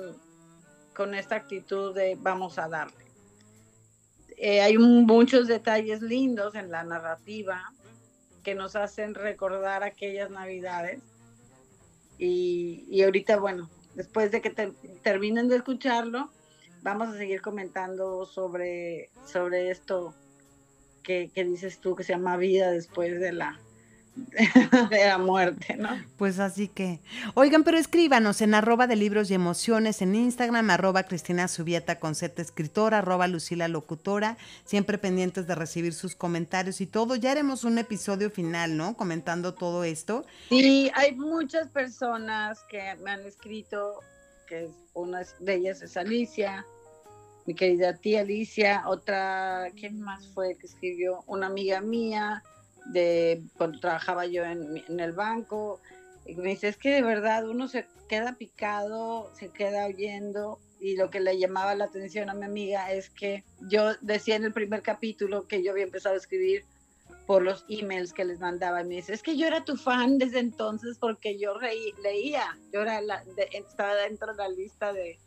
con 0.93 1.15
esta 1.15 1.37
actitud 1.37 1.95
de 1.95 2.17
vamos 2.21 2.59
a 2.59 2.67
darle. 2.67 3.05
Eh, 4.39 4.61
hay 4.61 4.77
muchos 4.77 5.47
detalles 5.47 6.03
lindos 6.03 6.57
en 6.57 6.73
la 6.73 6.83
narrativa 6.83 7.73
que 8.43 8.57
nos 8.57 8.75
hacen 8.75 9.15
recordar 9.15 9.85
aquellas 9.85 10.31
navidades. 10.31 11.01
Y, 12.19 12.87
y 12.91 13.05
ahorita, 13.05 13.37
bueno, 13.37 13.71
después 13.95 14.33
de 14.33 14.41
que 14.41 14.51
terminen 15.05 15.47
de 15.47 15.55
escucharlo, 15.55 16.33
vamos 16.87 17.09
a 17.09 17.19
seguir 17.19 17.43
comentando 17.43 18.25
sobre, 18.27 19.11
sobre 19.25 19.71
esto 19.73 20.15
que, 21.03 21.29
dices 21.35 21.81
tú, 21.81 21.97
que 21.97 22.05
se 22.05 22.13
llama 22.13 22.37
vida 22.37 22.71
después 22.71 23.19
de 23.19 23.33
la, 23.33 23.59
de 24.15 25.05
la 25.05 25.19
muerte, 25.19 25.77
¿no? 25.77 25.89
Pues 26.17 26.39
así 26.39 26.69
que, 26.69 27.01
oigan, 27.35 27.65
pero 27.65 27.77
escríbanos 27.77 28.41
en 28.41 28.55
arroba 28.55 28.87
de 28.87 28.95
libros 28.95 29.33
y 29.33 29.35
emociones 29.35 30.01
en 30.01 30.15
Instagram, 30.15 30.71
arroba 30.71 31.03
Cristina 31.03 31.49
Subieta 31.49 31.99
con 31.99 32.15
Z 32.15 32.41
escritora, 32.41 32.99
arroba 32.99 33.27
Lucila 33.27 33.67
Locutora, 33.67 34.37
siempre 34.65 34.97
pendientes 34.97 35.49
de 35.49 35.57
recibir 35.57 35.93
sus 35.93 36.15
comentarios 36.15 36.81
y 36.81 36.87
todo. 36.87 37.17
Ya 37.17 37.33
haremos 37.33 37.65
un 37.65 37.79
episodio 37.79 38.31
final, 38.31 38.77
¿no? 38.77 38.97
Comentando 38.97 39.55
todo 39.55 39.83
esto. 39.83 40.25
Sí, 40.51 40.93
hay 40.95 41.17
muchas 41.17 41.69
personas 41.69 42.61
que 42.71 42.95
me 43.03 43.11
han 43.11 43.27
escrito, 43.27 44.01
que 44.47 44.69
una 44.95 45.23
de 45.41 45.55
ellas 45.55 45.83
es 45.83 45.97
Alicia, 45.97 46.65
mi 47.47 47.55
querida 47.55 47.95
tía 47.95 48.21
Alicia, 48.21 48.83
otra, 48.87 49.69
¿quién 49.77 50.01
más 50.01 50.27
fue 50.29 50.57
que 50.57 50.67
escribió? 50.67 51.23
Una 51.27 51.47
amiga 51.47 51.81
mía 51.81 52.43
de 52.87 53.43
cuando 53.57 53.79
trabajaba 53.79 54.27
yo 54.27 54.45
en, 54.45 55.01
el 55.01 55.13
banco. 55.13 55.81
Y 56.27 56.35
me 56.35 56.51
dice, 56.51 56.69
es 56.69 56.77
que 56.77 56.91
de 56.91 57.03
verdad 57.03 57.49
uno 57.49 57.69
se 57.69 57.87
queda 58.09 58.35
picado, 58.37 59.31
se 59.35 59.51
queda 59.51 59.87
oyendo. 59.87 60.59
Y 60.81 60.97
lo 60.97 61.09
que 61.09 61.21
le 61.21 61.39
llamaba 61.39 61.75
la 61.77 61.85
atención 61.85 62.29
a 62.29 62.35
mi 62.35 62.45
amiga 62.45 62.93
es 62.93 63.11
que 63.11 63.45
yo 63.69 63.95
decía 64.01 64.37
en 64.37 64.45
el 64.45 64.53
primer 64.53 64.83
capítulo 64.83 65.47
que 65.47 65.63
yo 65.63 65.71
había 65.71 65.85
empezado 65.85 66.17
a 66.17 66.19
escribir 66.19 66.65
por 67.27 67.43
los 67.43 67.65
emails 67.69 68.13
que 68.13 68.25
les 68.25 68.41
mandaba. 68.41 68.81
Y 68.81 68.85
me 68.85 68.95
dice, 68.97 69.15
es 69.15 69.23
que 69.23 69.37
yo 69.37 69.47
era 69.47 69.65
tu 69.65 69.77
fan 69.77 70.19
desde 70.19 70.41
entonces 70.41 70.99
porque 70.99 71.39
yo 71.39 71.55
leía, 72.03 72.59
yo 72.73 72.83
era 72.83 73.01
estaba 73.53 73.95
dentro 73.95 74.33
de 74.33 74.37
la 74.37 74.49
lista 74.49 74.93
de, 74.93 75.19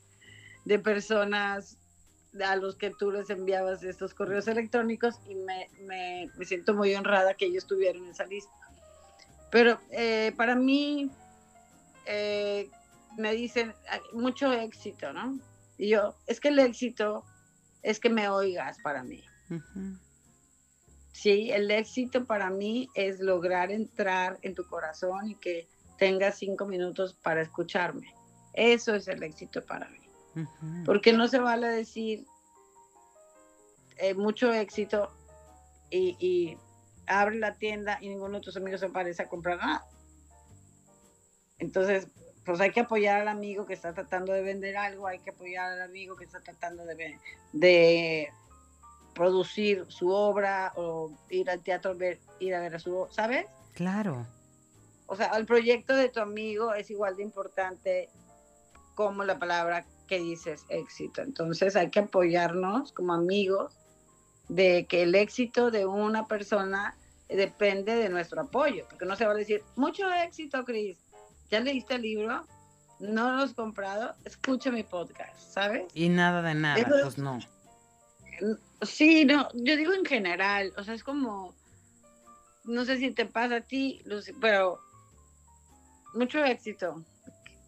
de 0.65 0.79
personas 0.79 1.77
a 2.43 2.55
los 2.55 2.75
que 2.75 2.91
tú 2.91 3.11
les 3.11 3.29
enviabas 3.29 3.83
estos 3.83 4.13
correos 4.13 4.47
electrónicos 4.47 5.15
y 5.27 5.35
me, 5.35 5.67
me, 5.81 6.29
me 6.37 6.45
siento 6.45 6.73
muy 6.73 6.93
honrada 6.95 7.33
que 7.33 7.45
ellos 7.45 7.63
estuvieran 7.63 8.03
en 8.03 8.09
esa 8.11 8.25
lista. 8.25 8.53
Pero 9.51 9.79
eh, 9.91 10.33
para 10.37 10.55
mí, 10.55 11.09
eh, 12.05 12.69
me 13.17 13.33
dicen 13.33 13.73
mucho 14.13 14.53
éxito, 14.53 15.11
¿no? 15.13 15.39
Y 15.77 15.89
yo, 15.89 16.15
es 16.27 16.39
que 16.39 16.49
el 16.49 16.59
éxito 16.59 17.23
es 17.81 17.99
que 17.99 18.09
me 18.09 18.29
oigas 18.29 18.77
para 18.83 19.03
mí. 19.03 19.23
Sí, 21.11 21.51
el 21.51 21.71
éxito 21.71 22.25
para 22.25 22.49
mí 22.49 22.89
es 22.93 23.19
lograr 23.19 23.71
entrar 23.71 24.37
en 24.41 24.53
tu 24.55 24.65
corazón 24.67 25.29
y 25.29 25.35
que 25.35 25.67
tengas 25.97 26.37
cinco 26.37 26.65
minutos 26.65 27.13
para 27.13 27.41
escucharme. 27.41 28.13
Eso 28.53 28.95
es 28.95 29.07
el 29.07 29.23
éxito 29.23 29.65
para 29.65 29.89
mí. 29.89 30.08
Porque 30.85 31.13
no 31.13 31.27
se 31.27 31.39
vale 31.39 31.67
decir 31.67 32.25
eh, 33.97 34.13
mucho 34.13 34.51
éxito 34.53 35.11
y, 35.91 36.57
abre 37.07 37.39
la 37.39 37.55
tienda 37.55 37.97
y 38.01 38.07
ninguno 38.07 38.37
de 38.37 38.43
tus 38.43 38.55
amigos 38.55 38.81
se 38.81 38.89
parece 38.89 39.23
a 39.23 39.27
comprar 39.27 39.57
nada. 39.57 39.83
Entonces, 41.57 42.07
pues 42.45 42.61
hay 42.61 42.71
que 42.71 42.81
apoyar 42.81 43.21
al 43.21 43.27
amigo 43.27 43.65
que 43.65 43.73
está 43.73 43.93
tratando 43.93 44.31
de 44.31 44.43
vender 44.43 44.77
algo, 44.77 45.07
hay 45.07 45.17
que 45.17 45.31
apoyar 45.31 45.71
al 45.71 45.81
amigo 45.81 46.15
que 46.15 46.25
está 46.25 46.39
tratando 46.39 46.85
de, 46.85 47.19
de 47.51 48.29
producir 49.15 49.85
su 49.87 50.09
obra 50.09 50.71
o 50.75 51.11
ir 51.29 51.49
al 51.49 51.63
teatro, 51.63 51.95
ver, 51.95 52.19
ir 52.39 52.53
a 52.53 52.59
ver 52.59 52.75
a 52.75 52.79
su 52.79 52.95
obra, 52.95 53.11
¿sabes? 53.11 53.47
Claro. 53.73 54.27
O 55.07 55.15
sea, 55.15 55.29
el 55.35 55.47
proyecto 55.47 55.95
de 55.95 56.09
tu 56.09 56.19
amigo 56.19 56.75
es 56.75 56.91
igual 56.91 57.15
de 57.15 57.23
importante 57.23 58.09
como 58.93 59.23
la 59.23 59.39
palabra 59.39 59.85
que 60.09 60.19
dices 60.19 60.65
éxito. 60.69 61.21
Entonces 61.21 61.75
hay 61.75 61.91
que 61.91 61.99
apoyarnos 61.99 62.91
como 62.91 63.13
amigos 63.13 63.77
de 64.49 64.87
que 64.87 65.03
el 65.03 65.13
éxito 65.13 65.69
de 65.69 65.85
una 65.85 66.27
persona 66.27 66.97
depende 67.29 67.93
de 67.95 68.09
nuestro 68.09 68.41
apoyo, 68.41 68.87
porque 68.89 69.05
no 69.05 69.15
se 69.15 69.25
va 69.25 69.33
a 69.33 69.35
decir, 69.35 69.63
mucho 69.75 70.11
éxito, 70.11 70.65
Cris, 70.65 70.97
¿ya 71.51 71.59
leíste 71.59 71.95
el 71.95 72.01
libro? 72.01 72.43
¿No 72.99 73.31
lo 73.31 73.43
has 73.43 73.53
comprado? 73.53 74.15
Escucha 74.25 74.71
mi 74.71 74.81
podcast, 74.81 75.39
¿sabes? 75.39 75.85
Y 75.93 76.09
nada 76.09 76.41
de 76.41 76.55
nada, 76.55 76.83
pues 77.03 77.19
no. 77.19 77.39
Sí, 78.81 79.25
no, 79.25 79.47
yo 79.53 79.77
digo 79.77 79.93
en 79.93 80.05
general, 80.05 80.73
o 80.75 80.83
sea, 80.83 80.95
es 80.95 81.03
como, 81.03 81.53
no 82.63 82.83
sé 82.83 82.97
si 82.97 83.11
te 83.11 83.27
pasa 83.27 83.57
a 83.57 83.61
ti, 83.61 84.01
Lucy, 84.05 84.33
pero 84.33 84.79
mucho 86.15 86.43
éxito. 86.43 87.05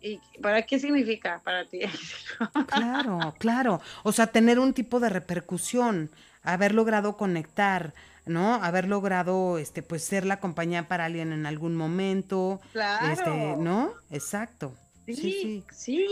¿Y 0.01 0.19
para 0.41 0.63
qué 0.63 0.79
significa 0.79 1.41
para 1.43 1.65
ti? 1.65 1.81
claro, 2.67 3.35
claro. 3.37 3.81
O 4.03 4.11
sea, 4.11 4.27
tener 4.27 4.59
un 4.59 4.73
tipo 4.73 4.99
de 4.99 5.09
repercusión, 5.09 6.09
haber 6.43 6.73
logrado 6.73 7.17
conectar, 7.17 7.93
¿no? 8.25 8.55
Haber 8.55 8.87
logrado, 8.87 9.57
este, 9.57 9.83
pues, 9.83 10.03
ser 10.03 10.25
la 10.25 10.39
compañía 10.39 10.87
para 10.87 11.05
alguien 11.05 11.31
en 11.33 11.45
algún 11.45 11.75
momento. 11.75 12.59
Claro. 12.71 13.13
Este, 13.13 13.55
¿no? 13.57 13.93
Exacto. 14.09 14.73
Sí, 15.05 15.15
sí, 15.15 15.63
sí. 15.71 16.07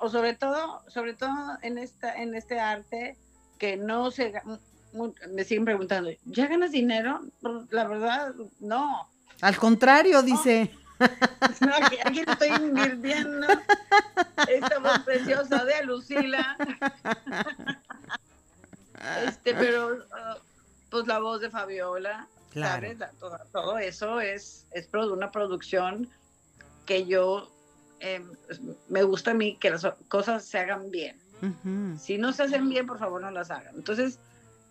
o 0.00 0.08
sobre 0.08 0.34
todo, 0.34 0.82
sobre 0.88 1.14
todo 1.14 1.58
en 1.62 1.78
esta, 1.78 2.14
en 2.14 2.34
este 2.34 2.58
arte 2.58 3.16
que 3.58 3.76
no 3.76 4.10
se 4.10 4.32
me 5.30 5.44
siguen 5.44 5.64
preguntando, 5.64 6.10
¿ya 6.24 6.46
ganas 6.46 6.72
dinero? 6.72 7.20
La 7.70 7.86
verdad, 7.86 8.34
no. 8.60 9.08
Al 9.40 9.56
contrario, 9.56 10.22
dice. 10.22 10.70
No, 10.72 10.87
aquí, 12.04 12.20
estoy 12.20 12.48
invirtiendo 12.48 13.46
esta 14.48 14.78
voz 14.78 14.98
preciosa 15.00 15.64
de 15.64 15.84
Lucila. 15.84 16.56
Este, 19.26 19.54
pero 19.54 19.94
uh, 19.94 20.40
pues 20.90 21.06
la 21.06 21.20
voz 21.20 21.40
de 21.40 21.50
Fabiola, 21.50 22.28
¿sabes? 22.52 22.98
Todo, 23.52 23.78
eso 23.78 24.20
es, 24.20 24.66
es 24.72 24.88
una 24.92 25.30
producción 25.30 26.08
que 26.86 27.06
yo 27.06 27.52
em, 28.00 28.32
me 28.88 29.02
gusta 29.02 29.32
a 29.32 29.34
mí 29.34 29.56
que 29.56 29.70
las 29.70 29.86
cosas 30.08 30.44
se 30.44 30.58
hagan 30.58 30.90
bien. 30.90 31.18
Si 32.00 32.18
no 32.18 32.32
se 32.32 32.42
hacen 32.42 32.68
bien, 32.68 32.86
por 32.86 32.98
favor 32.98 33.20
no 33.20 33.30
las 33.30 33.52
hagan. 33.52 33.76
Entonces, 33.76 34.18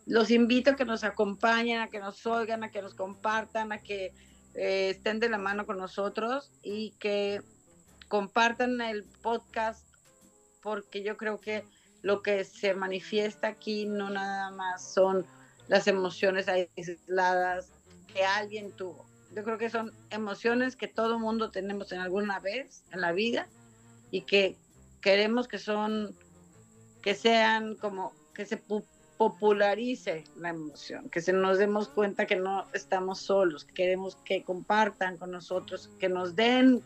los 0.06 0.32
invito 0.32 0.72
a 0.72 0.76
que 0.76 0.84
nos 0.84 1.04
acompañen, 1.04 1.80
a 1.80 1.90
que 1.90 2.00
nos 2.00 2.26
oigan, 2.26 2.64
a 2.64 2.72
que 2.72 2.82
nos 2.82 2.94
compartan, 2.94 3.72
a 3.72 3.78
que 3.78 4.14
eh, 4.58 4.90
estén 4.90 5.20
de 5.20 5.30
la 5.30 5.38
mano 5.38 5.66
con 5.66 5.78
nosotros 5.78 6.52
y 6.63 6.91
que 7.00 7.41
compartan 8.08 8.82
el 8.82 9.04
podcast 9.04 9.88
porque 10.62 11.04
yo 11.04 11.15
creo 11.15 11.39
que 11.39 11.63
lo 12.02 12.22
que 12.22 12.43
se 12.43 12.74
manifiesta 12.74 13.48
aquí 13.48 13.86
no 13.86 14.10
nada 14.10 14.50
más 14.52 14.93
son 14.93 15.26
las 15.67 15.88
emociones 15.88 16.48
aisladas 16.48 17.72
que 18.12 18.26
alguien 18.26 18.72
tuvo. 18.72 19.06
Yo 19.36 19.43
creo 19.43 19.58
que 19.58 19.70
son 19.70 19.93
emociones 20.10 20.76
que 20.76 20.88
todo 20.88 21.20
mundo 21.20 21.52
tenemos 21.52 21.91
en 21.91 22.00
alguna 22.00 22.39
vez 22.39 22.84
en 22.91 23.02
la 23.02 23.12
vida 23.12 23.48
y 24.10 24.22
que 24.22 24.58
queremos 25.02 25.48
que 25.48 25.60
son 25.60 26.15
que 27.02 27.13
sean 27.13 27.76
como 27.76 28.13
que 28.34 28.46
se 28.46 28.58
popularice 29.17 30.23
la 30.36 30.49
emoción, 30.49 31.10
que 31.10 31.21
se 31.21 31.34
nos 31.34 31.58
demos 31.58 31.89
cuenta 31.89 32.25
que 32.25 32.36
no 32.36 32.67
estamos 32.73 33.19
solos, 33.19 33.65
que 33.65 33.73
queremos 33.73 34.15
que 34.17 34.43
compartan 34.43 35.17
con 35.17 35.32
nosotros, 35.32 35.89
que 35.99 36.08
nos 36.08 36.36
den, 36.36 36.84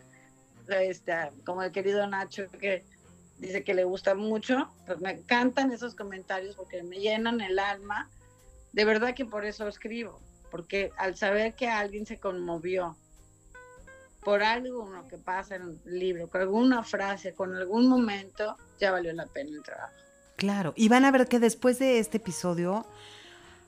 este, 0.69 1.13
como 1.45 1.61
el 1.63 1.71
querido 1.71 2.07
Nacho 2.07 2.47
que 2.59 2.83
dice 3.37 3.63
que 3.63 3.73
le 3.73 3.83
gusta 3.83 4.15
mucho, 4.15 4.71
pues 4.85 4.99
me 5.01 5.11
encantan 5.11 5.71
esos 5.71 5.95
comentarios 5.95 6.55
porque 6.55 6.83
me 6.83 6.99
llenan 6.99 7.41
el 7.41 7.59
alma. 7.59 8.09
De 8.71 8.85
verdad 8.85 9.13
que 9.13 9.25
por 9.25 9.43
eso 9.43 9.67
escribo, 9.67 10.21
porque 10.49 10.91
al 10.97 11.17
saber 11.17 11.55
que 11.55 11.67
alguien 11.67 12.05
se 12.05 12.19
conmovió 12.19 12.95
por 14.23 14.43
algo 14.43 14.89
que 15.09 15.17
pasa 15.17 15.55
en 15.55 15.81
el 15.85 15.99
libro, 15.99 16.29
con 16.29 16.41
alguna 16.41 16.83
frase, 16.83 17.33
con 17.33 17.55
algún 17.55 17.87
momento, 17.87 18.55
ya 18.79 18.91
valió 18.91 19.11
la 19.13 19.25
pena 19.25 19.49
el 19.49 19.63
trabajo. 19.63 19.95
Claro, 20.41 20.73
y 20.75 20.89
van 20.89 21.05
a 21.05 21.11
ver 21.11 21.27
que 21.27 21.37
después 21.37 21.77
de 21.77 21.99
este 21.99 22.17
episodio, 22.17 22.87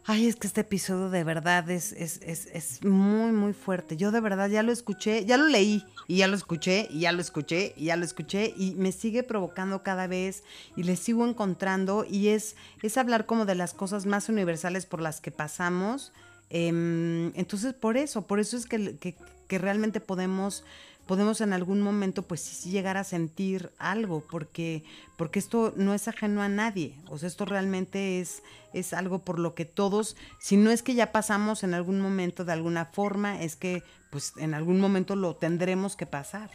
ay, 0.06 0.26
es 0.26 0.36
que 0.36 0.48
este 0.48 0.62
episodio 0.62 1.12
de 1.12 1.24
verdad 1.24 1.70
es, 1.70 1.92
es, 1.92 2.20
es, 2.24 2.48
es, 2.48 2.84
muy, 2.84 3.32
muy 3.32 3.54
fuerte. 3.54 3.96
Yo 3.96 4.12
de 4.12 4.20
verdad 4.20 4.50
ya 4.50 4.64
lo 4.64 4.72
escuché, 4.72 5.24
ya 5.24 5.38
lo 5.38 5.46
leí, 5.46 5.86
y 6.08 6.18
ya 6.18 6.28
lo 6.28 6.36
escuché, 6.36 6.88
y 6.90 7.02
ya 7.02 7.12
lo 7.12 7.22
escuché, 7.22 7.76
y 7.78 7.86
ya 7.86 7.96
lo 7.96 8.04
escuché, 8.04 8.56
y 8.58 8.74
me 8.74 8.92
sigue 8.92 9.22
provocando 9.22 9.84
cada 9.84 10.08
vez, 10.08 10.42
y 10.76 10.82
le 10.82 10.96
sigo 10.96 11.28
encontrando, 11.28 12.08
y 12.10 12.30
es, 12.30 12.56
es 12.82 12.98
hablar 12.98 13.28
como 13.28 13.46
de 13.46 13.54
las 13.54 13.76
cosas 13.76 14.08
más 14.08 14.28
universales 14.28 14.88
por 14.88 15.00
las 15.00 15.22
que 15.22 15.30
pasamos. 15.30 16.12
Em, 16.50 17.28
entonces, 17.36 17.76
por 17.76 17.98
eso, 17.98 18.26
por 18.26 18.40
eso 18.40 18.58
es 18.58 18.66
que, 18.66 18.98
que, 18.98 19.16
que 19.48 19.60
realmente 19.60 20.00
podemos 20.00 20.64
podemos 21.08 21.42
en 21.42 21.54
algún 21.54 21.82
momento 21.82 22.24
pues 22.24 22.42
sí 22.42 22.70
llegar 22.70 22.98
a 22.98 23.04
sentir 23.04 23.72
algo, 23.78 24.24
porque, 24.30 24.84
porque 25.18 25.40
esto 25.40 25.74
no 25.76 25.94
es 25.94 26.08
ajeno 26.08 26.42
a 26.42 26.50
nadie, 26.50 26.96
o 27.10 27.18
sea, 27.18 27.28
esto 27.28 27.46
realmente 27.46 28.20
es, 28.20 28.44
es 28.74 28.94
algo 28.94 29.20
por 29.20 29.40
lo 29.40 29.56
que 29.56 29.66
todos, 29.66 30.16
si 30.40 30.58
no 30.58 30.72
es 30.72 30.84
que 30.84 30.96
ya 30.96 31.12
pasamos 31.12 31.64
en 31.64 31.74
algún 31.74 32.00
momento 32.00 32.46
de 32.46 32.54
alguna 32.54 32.86
forma, 32.86 33.42
es 33.42 33.56
que 33.56 33.84
pues 34.12 34.34
en 34.38 34.54
algún 34.54 34.80
momento 34.80 35.16
lo 35.16 35.36
tendremos 35.36 35.96
que 35.96 36.06
pasar, 36.06 36.52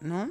¿no? 0.00 0.30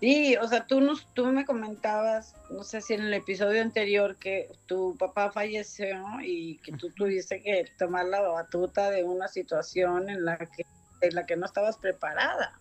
Sí, 0.00 0.34
o 0.36 0.48
sea, 0.48 0.66
tú, 0.66 0.80
nos, 0.80 1.06
tú 1.12 1.26
me 1.26 1.44
comentabas, 1.44 2.34
no 2.50 2.64
sé 2.64 2.80
si 2.80 2.94
en 2.94 3.02
el 3.02 3.12
episodio 3.12 3.60
anterior, 3.60 4.16
que 4.16 4.50
tu 4.64 4.96
papá 4.96 5.30
falleció 5.30 5.98
y 6.22 6.56
que 6.64 6.72
tú 6.72 6.90
tuviste 6.90 7.42
que 7.42 7.66
tomar 7.78 8.06
la 8.06 8.22
batuta 8.22 8.90
de 8.90 9.04
una 9.04 9.28
situación 9.28 10.08
en 10.08 10.24
la 10.24 10.38
que 10.38 10.64
en 11.00 11.14
la 11.14 11.26
que 11.26 11.36
no 11.36 11.46
estabas 11.46 11.76
preparada. 11.78 12.58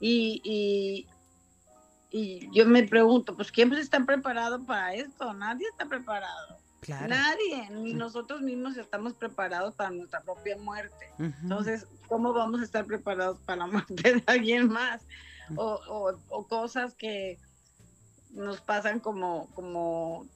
y, 0.00 1.06
y, 2.10 2.48
yo 2.52 2.64
me 2.66 2.84
pregunto, 2.84 3.34
pues 3.34 3.50
¿quién 3.50 3.72
está 3.72 3.98
preparado 4.04 4.64
para 4.64 4.94
esto? 4.94 5.34
Nadie 5.34 5.66
está 5.68 5.86
preparado. 5.86 6.58
Nadie, 6.88 7.70
ni 7.70 7.94
nosotros 7.94 8.42
mismos 8.42 8.76
estamos 8.76 9.14
preparados 9.14 9.74
para 9.74 9.90
nuestra 9.90 10.20
propia 10.20 10.56
muerte. 10.58 11.10
Entonces, 11.18 11.86
¿cómo 12.08 12.32
vamos 12.32 12.60
a 12.60 12.64
estar 12.64 12.84
preparados 12.84 13.38
para 13.40 13.58
la 13.58 13.66
muerte 13.66 13.94
de 13.94 14.22
alguien 14.26 14.68
más? 14.68 15.02
O, 15.56 16.12
o, 16.28 16.46
cosas 16.46 16.94
que 16.94 17.38
nos 18.30 18.60
pasan 18.60 19.00
como, 19.00 19.48
como 19.54 20.26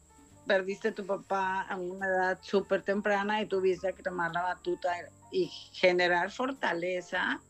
perdiste 0.46 0.88
a 0.88 0.94
tu 0.94 1.06
papá 1.06 1.62
a 1.62 1.76
una 1.76 2.06
edad 2.06 2.38
súper 2.42 2.82
temprana 2.82 3.40
y 3.42 3.46
tuviste 3.46 3.92
que 3.92 4.02
tomar 4.02 4.32
la 4.32 4.42
batuta 4.42 4.90
y 5.30 5.48
generar 5.72 6.30
fortaleza 6.30 7.40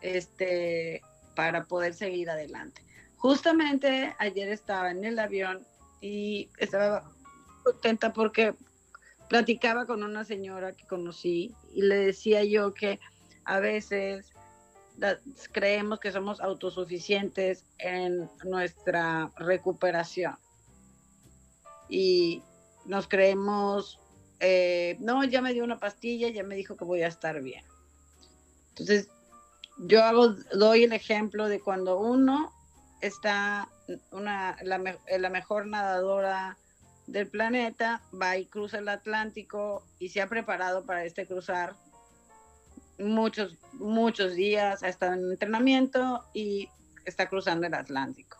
este, 0.00 1.02
para 1.34 1.64
poder 1.64 1.94
seguir 1.94 2.30
adelante. 2.30 2.82
Justamente 3.16 4.14
ayer 4.18 4.48
estaba 4.48 4.90
en 4.90 5.04
el 5.04 5.18
avión 5.18 5.66
y 6.00 6.50
estaba 6.58 7.10
contenta 7.64 8.12
porque 8.12 8.54
platicaba 9.28 9.86
con 9.86 10.02
una 10.02 10.24
señora 10.24 10.72
que 10.72 10.86
conocí 10.86 11.54
y 11.72 11.82
le 11.82 11.96
decía 11.96 12.44
yo 12.44 12.74
que 12.74 13.00
a 13.44 13.60
veces 13.60 14.32
creemos 15.52 16.00
que 16.00 16.12
somos 16.12 16.40
autosuficientes 16.40 17.64
en 17.78 18.30
nuestra 18.44 19.30
recuperación 19.36 20.36
y 21.88 22.42
nos 22.86 23.08
creemos 23.08 24.00
eh, 24.40 24.96
no, 25.00 25.24
ya 25.24 25.40
me 25.40 25.52
dio 25.52 25.64
una 25.64 25.78
pastilla, 25.78 26.28
ya 26.28 26.42
me 26.42 26.56
dijo 26.56 26.76
que 26.76 26.84
voy 26.84 27.02
a 27.02 27.08
estar 27.08 27.40
bien. 27.42 27.64
Entonces, 28.70 29.08
yo 29.78 30.02
hago, 30.02 30.34
doy 30.54 30.84
el 30.84 30.92
ejemplo 30.92 31.48
de 31.48 31.60
cuando 31.60 31.98
uno 31.98 32.52
está 33.00 33.68
una, 34.10 34.56
la, 34.62 34.98
la 35.18 35.30
mejor 35.30 35.66
nadadora 35.66 36.58
del 37.06 37.28
planeta, 37.28 38.02
va 38.20 38.36
y 38.36 38.46
cruza 38.46 38.78
el 38.78 38.88
Atlántico 38.88 39.84
y 39.98 40.08
se 40.08 40.20
ha 40.20 40.28
preparado 40.28 40.84
para 40.84 41.04
este 41.04 41.26
cruzar 41.26 41.74
muchos, 42.98 43.56
muchos 43.74 44.34
días, 44.34 44.82
ha 44.82 44.88
estado 44.88 45.14
en 45.14 45.30
entrenamiento 45.30 46.24
y 46.34 46.68
está 47.04 47.28
cruzando 47.28 47.66
el 47.66 47.74
Atlántico. 47.74 48.38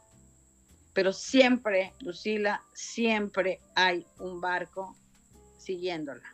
Pero 0.92 1.12
siempre, 1.12 1.92
Lucila, 2.00 2.62
siempre 2.74 3.60
hay 3.74 4.06
un 4.18 4.40
barco 4.40 4.96
siguiéndola. 5.66 6.32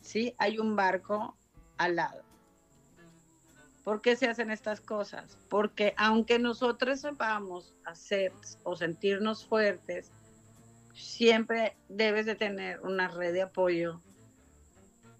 Sí, 0.00 0.34
hay 0.38 0.58
un 0.58 0.76
barco 0.76 1.36
al 1.76 1.96
lado. 1.96 2.22
¿Por 3.84 4.00
qué 4.00 4.16
se 4.16 4.28
hacen 4.28 4.50
estas 4.50 4.80
cosas? 4.80 5.38
Porque 5.48 5.94
aunque 5.96 6.38
nosotros 6.38 7.00
sepamos 7.00 7.74
hacer 7.84 8.32
o 8.62 8.76
sentirnos 8.76 9.46
fuertes, 9.46 10.10
siempre 10.94 11.76
debes 11.88 12.26
de 12.26 12.34
tener 12.34 12.80
una 12.80 13.08
red 13.08 13.32
de 13.32 13.42
apoyo 13.42 14.00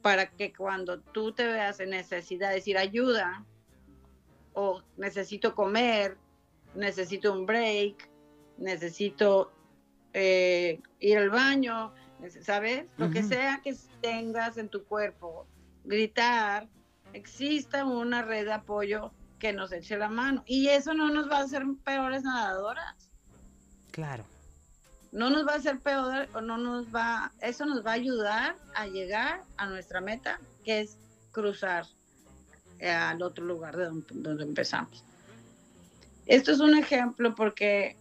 para 0.02 0.30
que 0.30 0.52
cuando 0.52 1.00
tú 1.00 1.32
te 1.32 1.46
veas 1.46 1.80
en 1.80 1.90
necesidad 1.90 2.50
de 2.50 2.56
decir 2.56 2.78
ayuda 2.78 3.44
o 4.52 4.82
necesito 4.96 5.54
comer, 5.54 6.16
necesito 6.74 7.32
un 7.32 7.46
break, 7.46 8.08
necesito 8.58 9.52
eh, 10.12 10.80
ir 11.00 11.18
al 11.18 11.30
baño, 11.30 11.92
¿sabes? 12.42 12.87
Lo 12.96 13.11
que 13.11 13.22
sea 13.22 13.61
que 13.62 13.76
tengas 14.00 14.57
en 14.59 14.68
tu 14.68 14.85
cuerpo, 14.85 15.46
gritar, 15.85 16.68
exista 17.12 17.85
una 17.85 18.22
red 18.22 18.44
de 18.44 18.52
apoyo 18.52 19.12
que 19.38 19.52
nos 19.52 19.72
eche 19.72 19.96
la 19.96 20.09
mano. 20.09 20.42
Y 20.46 20.68
eso 20.68 20.94
no 20.94 21.11
nos 21.11 21.31
va 21.31 21.38
a 21.38 21.42
hacer 21.42 21.64
peores 21.85 22.24
nadadoras. 22.24 23.11
Claro 23.92 24.24
no 25.12 25.31
nos 25.31 25.46
va 25.46 25.54
a 25.54 25.57
hacer 25.57 25.81
peor 25.81 26.28
o 26.35 26.40
no 26.40 26.59
nos 26.59 26.94
va, 26.94 27.33
eso 27.40 27.64
nos 27.66 27.85
va 27.85 27.92
a 27.92 27.94
ayudar 27.94 28.57
a 28.74 28.87
llegar 28.87 29.42
a 29.57 29.66
nuestra 29.66 30.00
meta, 30.00 30.40
que 30.64 30.81
es 30.81 30.98
cruzar 31.33 31.87
eh, 32.78 32.90
al 32.90 33.22
otro 33.22 33.44
lugar 33.44 33.76
de 33.76 33.87
donde, 33.87 34.44
empezamos. 34.44 35.04
Esto 36.26 36.52
es 36.52 36.61
un 36.61 36.76
ejemplo 36.76 37.35
porque 37.35 37.96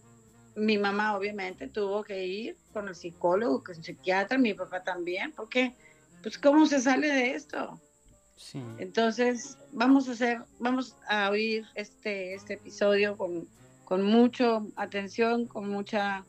mi 0.54 0.76
mamá 0.76 1.16
obviamente 1.16 1.68
tuvo 1.68 2.02
que 2.02 2.26
ir 2.26 2.56
con 2.78 2.88
el 2.88 2.94
psicólogo, 2.94 3.64
con 3.64 3.74
el 3.74 3.82
psiquiatra, 3.82 4.38
mi 4.38 4.54
papá 4.54 4.84
también, 4.84 5.32
porque 5.32 5.74
pues 6.22 6.38
cómo 6.38 6.64
se 6.64 6.80
sale 6.80 7.08
de 7.08 7.34
esto. 7.34 7.80
Sí. 8.36 8.62
Entonces 8.78 9.58
vamos 9.72 10.08
a 10.08 10.12
hacer, 10.12 10.42
vamos 10.60 10.94
a 11.08 11.28
oír 11.28 11.66
este, 11.74 12.34
este 12.34 12.54
episodio 12.54 13.16
con, 13.16 13.48
con 13.84 14.04
mucha 14.04 14.62
atención, 14.76 15.46
con 15.46 15.68
mucha 15.68 16.24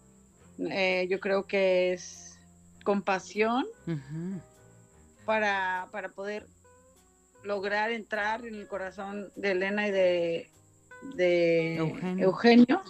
eh, 0.72 1.08
yo 1.08 1.20
creo 1.20 1.44
que 1.46 1.94
es 1.94 2.40
compasión 2.84 3.68
para, 5.26 5.88
para 5.92 6.10
poder 6.10 6.48
lograr 7.44 7.92
entrar 7.92 8.44
en 8.44 8.56
el 8.56 8.68
corazón 8.68 9.32
de 9.36 9.52
Elena 9.52 9.88
y 9.88 9.92
de, 9.92 10.50
de 11.14 11.76
Eugenio, 12.18 12.82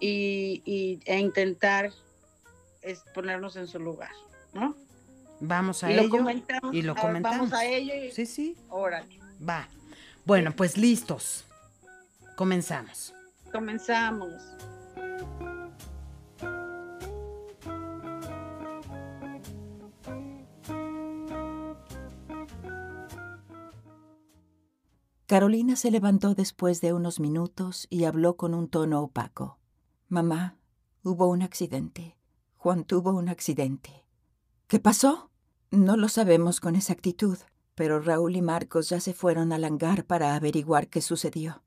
y, 0.00 1.00
e 1.04 1.18
intentar 1.18 1.92
es 2.82 3.00
ponernos 3.14 3.56
en 3.56 3.66
su 3.66 3.78
lugar, 3.78 4.12
¿no? 4.52 4.74
Vamos 5.40 5.82
a 5.82 5.90
ello 5.90 6.02
y 6.72 6.82
lo 6.82 6.94
comentamos. 6.94 7.50
Vamos 7.50 7.52
a 7.52 7.64
ello 7.64 7.94
y 7.94 8.10
sí, 8.10 8.26
sí. 8.26 8.56
Órale. 8.68 9.18
Va. 9.46 9.68
Bueno, 10.26 10.52
pues 10.54 10.76
listos. 10.76 11.44
Comenzamos. 12.36 13.14
Comenzamos. 13.50 14.34
Carolina 25.26 25.76
se 25.76 25.92
levantó 25.92 26.34
después 26.34 26.80
de 26.80 26.92
unos 26.92 27.20
minutos 27.20 27.86
y 27.88 28.04
habló 28.04 28.36
con 28.36 28.52
un 28.52 28.68
tono 28.68 29.00
opaco. 29.00 29.58
Mamá, 30.08 30.58
hubo 31.04 31.28
un 31.28 31.42
accidente. 31.42 32.16
Juan 32.62 32.84
tuvo 32.84 33.12
un 33.12 33.30
accidente. 33.30 34.04
¿Qué 34.66 34.80
pasó? 34.80 35.30
No 35.70 35.96
lo 35.96 36.10
sabemos 36.10 36.60
con 36.60 36.76
exactitud, 36.76 37.38
pero 37.74 38.00
Raúl 38.00 38.36
y 38.36 38.42
Marcos 38.42 38.90
ya 38.90 39.00
se 39.00 39.14
fueron 39.14 39.54
al 39.54 39.64
hangar 39.64 40.04
para 40.04 40.34
averiguar 40.34 40.88
qué 40.88 41.00
sucedió. 41.00 41.62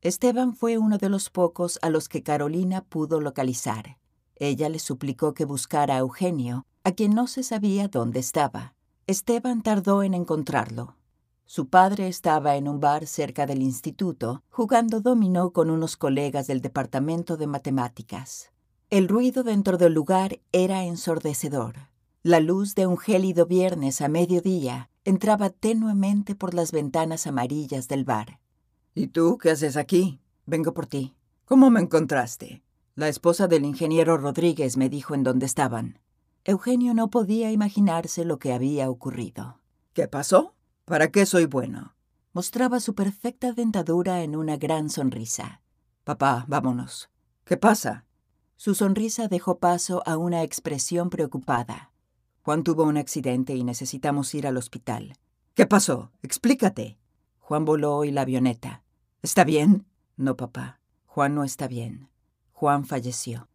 Esteban 0.00 0.56
fue 0.56 0.78
uno 0.78 0.96
de 0.96 1.10
los 1.10 1.28
pocos 1.28 1.78
a 1.82 1.90
los 1.90 2.08
que 2.08 2.22
Carolina 2.22 2.82
pudo 2.82 3.20
localizar. 3.20 3.98
Ella 4.36 4.70
le 4.70 4.78
suplicó 4.78 5.34
que 5.34 5.44
buscara 5.44 5.96
a 5.96 5.98
Eugenio, 5.98 6.64
a 6.82 6.92
quien 6.92 7.14
no 7.14 7.26
se 7.26 7.42
sabía 7.42 7.88
dónde 7.88 8.20
estaba. 8.20 8.74
Esteban 9.06 9.62
tardó 9.62 10.02
en 10.02 10.14
encontrarlo, 10.14 10.96
su 11.44 11.68
padre 11.68 12.08
estaba 12.08 12.56
en 12.56 12.68
un 12.68 12.80
bar 12.80 13.06
cerca 13.06 13.44
del 13.44 13.60
instituto, 13.60 14.44
jugando 14.48 15.02
dominó 15.02 15.50
con 15.52 15.68
unos 15.68 15.98
colegas 15.98 16.46
del 16.46 16.62
departamento 16.62 17.36
de 17.36 17.46
matemáticas. 17.46 18.50
El 18.90 19.06
ruido 19.06 19.42
dentro 19.42 19.76
del 19.76 19.92
lugar 19.92 20.40
era 20.50 20.84
ensordecedor. 20.84 21.74
La 22.22 22.40
luz 22.40 22.74
de 22.74 22.86
un 22.86 22.96
gélido 22.96 23.44
viernes 23.44 24.00
a 24.00 24.08
mediodía 24.08 24.88
entraba 25.04 25.50
tenuemente 25.50 26.34
por 26.34 26.54
las 26.54 26.72
ventanas 26.72 27.26
amarillas 27.26 27.86
del 27.88 28.04
bar. 28.04 28.40
¿Y 28.94 29.08
tú 29.08 29.36
qué 29.36 29.50
haces 29.50 29.76
aquí? 29.76 30.20
Vengo 30.46 30.72
por 30.72 30.86
ti. 30.86 31.14
¿Cómo 31.44 31.68
me 31.68 31.80
encontraste? 31.80 32.62
La 32.94 33.08
esposa 33.08 33.46
del 33.46 33.66
ingeniero 33.66 34.16
Rodríguez 34.16 34.78
me 34.78 34.88
dijo 34.88 35.14
en 35.14 35.22
dónde 35.22 35.44
estaban. 35.44 35.98
Eugenio 36.44 36.94
no 36.94 37.10
podía 37.10 37.52
imaginarse 37.52 38.24
lo 38.24 38.38
que 38.38 38.54
había 38.54 38.88
ocurrido. 38.88 39.60
¿Qué 39.92 40.08
pasó? 40.08 40.54
¿Para 40.86 41.10
qué 41.10 41.26
soy 41.26 41.44
bueno? 41.44 41.94
Mostraba 42.32 42.80
su 42.80 42.94
perfecta 42.94 43.52
dentadura 43.52 44.22
en 44.22 44.34
una 44.34 44.56
gran 44.56 44.88
sonrisa. 44.88 45.60
Papá, 46.04 46.46
vámonos. 46.48 47.10
¿Qué 47.44 47.58
pasa? 47.58 48.06
Su 48.60 48.74
sonrisa 48.74 49.28
dejó 49.28 49.60
paso 49.60 50.02
a 50.04 50.16
una 50.16 50.42
expresión 50.42 51.10
preocupada. 51.10 51.92
Juan 52.42 52.64
tuvo 52.64 52.82
un 52.82 52.96
accidente 52.96 53.54
y 53.54 53.62
necesitamos 53.62 54.34
ir 54.34 54.48
al 54.48 54.56
hospital. 54.56 55.16
¿Qué 55.54 55.64
pasó? 55.64 56.10
Explícate. 56.22 56.98
Juan 57.38 57.64
voló 57.64 57.94
hoy 57.94 58.10
la 58.10 58.22
avioneta. 58.22 58.82
¿Está 59.22 59.44
bien? 59.44 59.86
No, 60.16 60.36
papá. 60.36 60.80
Juan 61.06 61.36
no 61.36 61.44
está 61.44 61.68
bien. 61.68 62.08
Juan 62.50 62.84
falleció. 62.84 63.48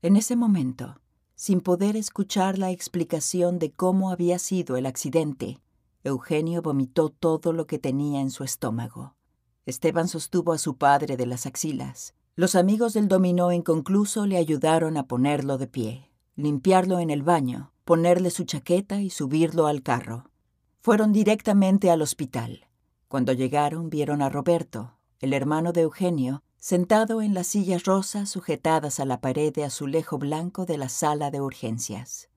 En 0.00 0.16
ese 0.16 0.36
momento, 0.36 1.02
sin 1.34 1.60
poder 1.60 1.94
escuchar 1.94 2.56
la 2.56 2.70
explicación 2.70 3.58
de 3.58 3.72
cómo 3.72 4.10
había 4.10 4.38
sido 4.38 4.78
el 4.78 4.86
accidente, 4.86 5.60
Eugenio 6.02 6.62
vomitó 6.62 7.10
todo 7.10 7.52
lo 7.52 7.66
que 7.66 7.78
tenía 7.78 8.22
en 8.22 8.30
su 8.30 8.42
estómago. 8.42 9.16
Esteban 9.66 10.08
sostuvo 10.08 10.54
a 10.54 10.58
su 10.58 10.78
padre 10.78 11.18
de 11.18 11.26
las 11.26 11.44
axilas. 11.44 12.14
Los 12.38 12.54
amigos 12.54 12.92
del 12.92 13.08
dominó 13.08 13.50
inconcluso 13.50 14.24
le 14.24 14.36
ayudaron 14.36 14.96
a 14.96 15.08
ponerlo 15.08 15.58
de 15.58 15.66
pie, 15.66 16.08
limpiarlo 16.36 17.00
en 17.00 17.10
el 17.10 17.24
baño, 17.24 17.72
ponerle 17.84 18.30
su 18.30 18.44
chaqueta 18.44 19.00
y 19.00 19.10
subirlo 19.10 19.66
al 19.66 19.82
carro. 19.82 20.30
Fueron 20.80 21.12
directamente 21.12 21.90
al 21.90 22.00
hospital. 22.00 22.68
Cuando 23.08 23.32
llegaron 23.32 23.90
vieron 23.90 24.22
a 24.22 24.28
Roberto, 24.28 24.98
el 25.18 25.32
hermano 25.32 25.72
de 25.72 25.80
Eugenio, 25.80 26.44
sentado 26.58 27.22
en 27.22 27.34
las 27.34 27.48
sillas 27.48 27.82
rosas 27.82 28.30
sujetadas 28.30 29.00
a 29.00 29.04
la 29.04 29.20
pared 29.20 29.52
de 29.52 29.64
azulejo 29.64 30.16
blanco 30.16 30.64
de 30.64 30.78
la 30.78 30.88
sala 30.88 31.32
de 31.32 31.40
urgencias. 31.40 32.28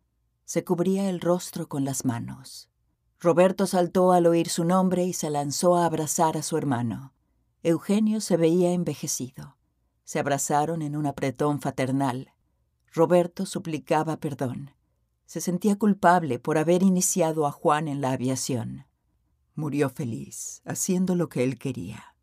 Se 0.45 0.63
cubría 0.63 1.11
el 1.11 1.21
rostro 1.21 1.69
con 1.69 1.85
las 1.85 2.05
manos. 2.05 2.69
Roberto 3.19 3.67
saltó 3.67 4.13
al 4.13 4.25
oír 4.25 4.49
su 4.49 4.63
nombre 4.63 5.03
y 5.03 5.13
se 5.13 5.29
lanzó 5.29 5.75
a 5.75 5.85
abrazar 5.85 6.37
a 6.37 6.41
su 6.41 6.57
hermano. 6.57 7.13
Eugenio 7.61 8.19
se 8.19 8.35
veía 8.35 8.71
envejecido. 8.71 9.57
Se 10.11 10.19
abrazaron 10.19 10.81
en 10.81 10.97
un 10.97 11.05
apretón 11.05 11.61
fraternal. 11.61 12.33
Roberto 12.91 13.45
suplicaba 13.45 14.17
perdón. 14.17 14.71
Se 15.25 15.39
sentía 15.39 15.77
culpable 15.77 16.37
por 16.37 16.57
haber 16.57 16.83
iniciado 16.83 17.47
a 17.47 17.51
Juan 17.53 17.87
en 17.87 18.01
la 18.01 18.11
aviación. 18.11 18.87
Murió 19.55 19.89
feliz, 19.89 20.61
haciendo 20.65 21.15
lo 21.15 21.29
que 21.29 21.45
él 21.45 21.57
quería. 21.57 22.13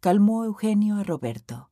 Calmó 0.00 0.46
Eugenio 0.46 0.96
a 0.96 1.04
Roberto. 1.04 1.68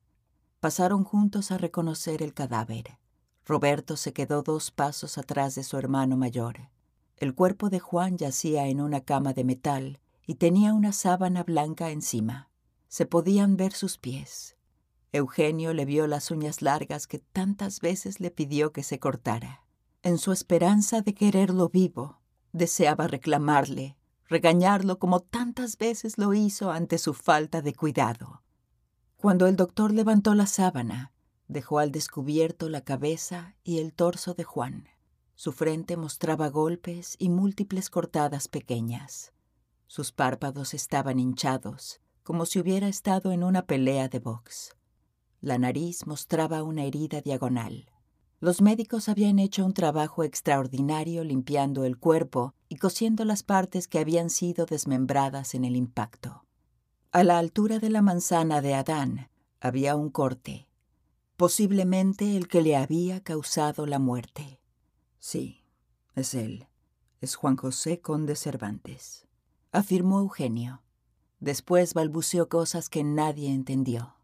Pasaron 0.59 1.03
juntos 1.03 1.49
a 1.49 1.57
reconocer 1.57 2.21
el 2.21 2.35
cadáver. 2.35 2.99
Roberto 3.43 3.97
se 3.97 4.13
quedó 4.13 4.43
dos 4.43 4.69
pasos 4.69 5.17
atrás 5.17 5.55
de 5.55 5.63
su 5.63 5.75
hermano 5.79 6.15
mayor. 6.17 6.69
El 7.17 7.33
cuerpo 7.33 7.71
de 7.71 7.79
Juan 7.79 8.19
yacía 8.19 8.67
en 8.67 8.79
una 8.79 9.01
cama 9.01 9.33
de 9.33 9.43
metal 9.43 9.99
y 10.27 10.35
tenía 10.35 10.71
una 10.71 10.91
sábana 10.91 11.41
blanca 11.41 11.89
encima. 11.89 12.51
Se 12.89 13.07
podían 13.07 13.57
ver 13.57 13.73
sus 13.73 13.97
pies. 13.97 14.52
Eugenio 15.13 15.73
le 15.73 15.85
vio 15.85 16.07
las 16.07 16.31
uñas 16.31 16.63
largas 16.63 17.05
que 17.05 17.19
tantas 17.19 17.81
veces 17.81 18.19
le 18.19 18.31
pidió 18.31 18.71
que 18.73 18.81
se 18.81 18.97
cortara. 18.97 19.63
En 20.01 20.17
su 20.17 20.31
esperanza 20.31 21.01
de 21.01 21.13
quererlo 21.13 21.69
vivo, 21.69 22.19
deseaba 22.51 23.07
reclamarle, 23.07 23.95
regañarlo 24.27 24.97
como 24.97 25.19
tantas 25.19 25.77
veces 25.77 26.17
lo 26.17 26.33
hizo 26.33 26.71
ante 26.71 26.97
su 26.97 27.13
falta 27.13 27.61
de 27.61 27.75
cuidado. 27.75 28.41
Cuando 29.15 29.45
el 29.45 29.55
doctor 29.55 29.93
levantó 29.93 30.33
la 30.33 30.47
sábana, 30.47 31.13
dejó 31.47 31.77
al 31.77 31.91
descubierto 31.91 32.67
la 32.67 32.81
cabeza 32.81 33.55
y 33.63 33.77
el 33.77 33.93
torso 33.93 34.33
de 34.33 34.43
Juan. 34.43 34.89
Su 35.35 35.51
frente 35.51 35.95
mostraba 35.95 36.49
golpes 36.49 37.17
y 37.19 37.29
múltiples 37.29 37.91
cortadas 37.91 38.47
pequeñas. 38.47 39.31
Sus 39.85 40.11
párpados 40.11 40.73
estaban 40.73 41.19
hinchados, 41.19 42.01
como 42.23 42.47
si 42.47 42.59
hubiera 42.59 42.87
estado 42.87 43.31
en 43.31 43.43
una 43.43 43.67
pelea 43.67 44.09
de 44.09 44.17
box. 44.17 44.75
La 45.43 45.57
nariz 45.57 46.07
mostraba 46.07 46.63
una 46.63 46.85
herida 46.85 47.19
diagonal. 47.19 47.91
Los 48.39 48.61
médicos 48.61 49.09
habían 49.09 49.39
hecho 49.39 49.65
un 49.65 49.73
trabajo 49.73 50.23
extraordinario 50.23 51.25
limpiando 51.25 51.83
el 51.83 51.97
cuerpo 51.97 52.53
y 52.69 52.77
cosiendo 52.77 53.25
las 53.25 53.43
partes 53.43 53.89
que 53.89 53.99
habían 53.99 54.29
sido 54.29 54.65
desmembradas 54.65 55.53
en 55.53 55.65
el 55.65 55.75
impacto. 55.75 56.45
A 57.11 57.25
la 57.25 57.39
altura 57.39 57.79
de 57.79 57.89
la 57.89 58.01
manzana 58.01 58.61
de 58.61 58.73
Adán 58.73 59.29
había 59.59 59.97
un 59.97 60.11
corte, 60.11 60.69
posiblemente 61.35 62.37
el 62.37 62.47
que 62.47 62.61
le 62.61 62.77
había 62.77 63.21
causado 63.21 63.85
la 63.85 63.99
muerte. 63.99 64.61
Sí, 65.19 65.65
es 66.15 66.35
él. 66.35 66.67
Es 67.19 67.35
Juan 67.35 67.57
José 67.57 67.99
Conde 67.99 68.37
Cervantes, 68.37 69.27
afirmó 69.73 70.19
Eugenio. 70.19 70.83
Después 71.41 71.93
balbuceó 71.93 72.47
cosas 72.47 72.87
que 72.87 73.03
nadie 73.03 73.51
entendió. 73.51 74.15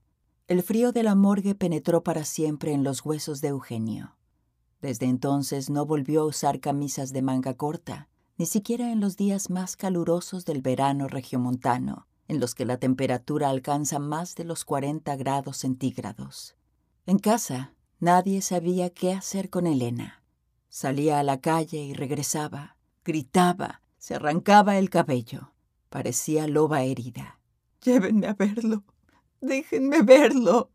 El 0.49 0.63
frío 0.63 0.91
de 0.91 1.03
la 1.03 1.13
morgue 1.13 1.53
penetró 1.53 2.03
para 2.03 2.25
siempre 2.25 2.73
en 2.73 2.83
los 2.83 3.05
huesos 3.05 3.39
de 3.39 3.49
Eugenio. 3.49 4.15
Desde 4.81 5.05
entonces 5.05 5.69
no 5.69 5.85
volvió 5.85 6.21
a 6.21 6.25
usar 6.25 6.59
camisas 6.59 7.13
de 7.13 7.21
manga 7.21 7.53
corta, 7.53 8.09
ni 8.35 8.47
siquiera 8.47 8.91
en 8.91 8.99
los 8.99 9.15
días 9.15 9.51
más 9.51 9.77
calurosos 9.77 10.45
del 10.45 10.63
verano 10.63 11.07
regiomontano, 11.07 12.07
en 12.27 12.39
los 12.39 12.55
que 12.55 12.65
la 12.65 12.77
temperatura 12.77 13.51
alcanza 13.51 13.99
más 13.99 14.33
de 14.33 14.43
los 14.43 14.65
40 14.65 15.15
grados 15.17 15.57
centígrados. 15.57 16.55
En 17.05 17.19
casa, 17.19 17.75
nadie 17.99 18.41
sabía 18.41 18.89
qué 18.89 19.13
hacer 19.13 19.51
con 19.51 19.67
Elena. 19.67 20.23
Salía 20.67 21.19
a 21.19 21.23
la 21.23 21.41
calle 21.41 21.77
y 21.77 21.93
regresaba, 21.93 22.75
gritaba, 23.05 23.83
se 23.99 24.15
arrancaba 24.15 24.79
el 24.79 24.89
cabello. 24.89 25.53
Parecía 25.89 26.47
loba 26.47 26.81
herida. 26.81 27.39
Llévenme 27.83 28.25
a 28.25 28.33
verlo. 28.33 28.83
Déjenme 29.41 30.01
verlo. 30.01 30.71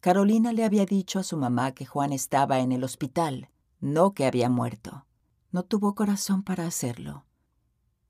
Carolina 0.00 0.52
le 0.52 0.64
había 0.64 0.84
dicho 0.86 1.18
a 1.18 1.22
su 1.22 1.36
mamá 1.36 1.72
que 1.72 1.86
Juan 1.86 2.12
estaba 2.12 2.60
en 2.60 2.72
el 2.72 2.84
hospital, 2.84 3.48
no 3.80 4.12
que 4.14 4.26
había 4.26 4.48
muerto. 4.48 5.06
No 5.50 5.64
tuvo 5.64 5.94
corazón 5.94 6.42
para 6.42 6.66
hacerlo. 6.66 7.24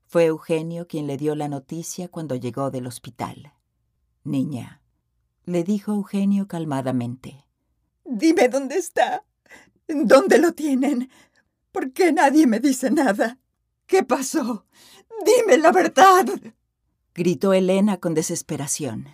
Fue 0.05 0.25
Eugenio 0.25 0.87
quien 0.87 1.07
le 1.07 1.17
dio 1.17 1.35
la 1.35 1.47
noticia 1.47 2.07
cuando 2.07 2.35
llegó 2.35 2.71
del 2.71 2.87
hospital. 2.87 3.53
Niña, 4.23 4.81
le 5.45 5.63
dijo 5.63 5.93
Eugenio 5.93 6.47
calmadamente. 6.47 7.45
Dime 8.03 8.49
dónde 8.49 8.77
está. 8.77 9.23
¿Dónde 9.87 10.37
lo 10.37 10.53
tienen? 10.53 11.09
¿Por 11.71 11.93
qué 11.93 12.11
nadie 12.11 12.47
me 12.47 12.59
dice 12.59 12.89
nada? 12.91 13.39
¿Qué 13.85 14.03
pasó? 14.03 14.65
Dime 15.25 15.57
la 15.57 15.71
verdad. 15.71 16.25
Gritó 17.13 17.53
Elena 17.53 17.97
con 17.97 18.13
desesperación. 18.13 19.07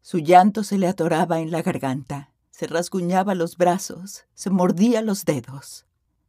Su 0.00 0.18
llanto 0.18 0.64
se 0.64 0.78
le 0.78 0.88
atoraba 0.88 1.40
en 1.40 1.50
la 1.50 1.62
garganta, 1.62 2.32
se 2.50 2.66
rasguñaba 2.66 3.34
los 3.34 3.56
brazos, 3.56 4.24
se 4.34 4.50
mordía 4.50 5.02
los 5.02 5.24
dedos. 5.24 5.86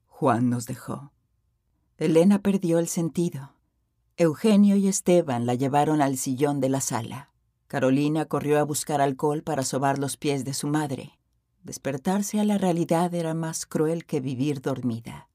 Juan 0.08 0.50
nos 0.50 0.66
dejó. 0.66 1.12
Elena 1.98 2.40
perdió 2.42 2.80
el 2.80 2.88
sentido. 2.88 3.54
Eugenio 4.18 4.76
y 4.76 4.88
Esteban 4.88 5.46
la 5.46 5.56
llevaron 5.56 6.02
al 6.02 6.18
sillón 6.18 6.60
de 6.60 6.70
la 6.70 6.82
sala. 6.82 7.32
Carolina 7.68 8.26
corrió 8.26 8.60
a 8.60 8.64
buscar 8.64 9.00
alcohol 9.00 9.44
para 9.44 9.64
sobar 9.64 9.98
los 9.98 10.18
pies 10.18 10.44
de 10.44 10.54
su 10.54 10.68
madre. 10.68 11.18
Despertarse 11.64 12.40
a 12.40 12.44
la 12.44 12.58
realidad 12.58 13.14
era 13.14 13.34
más 13.34 13.66
cruel 13.66 14.06
que 14.06 14.20
vivir 14.20 14.62
dormida. 14.62 15.30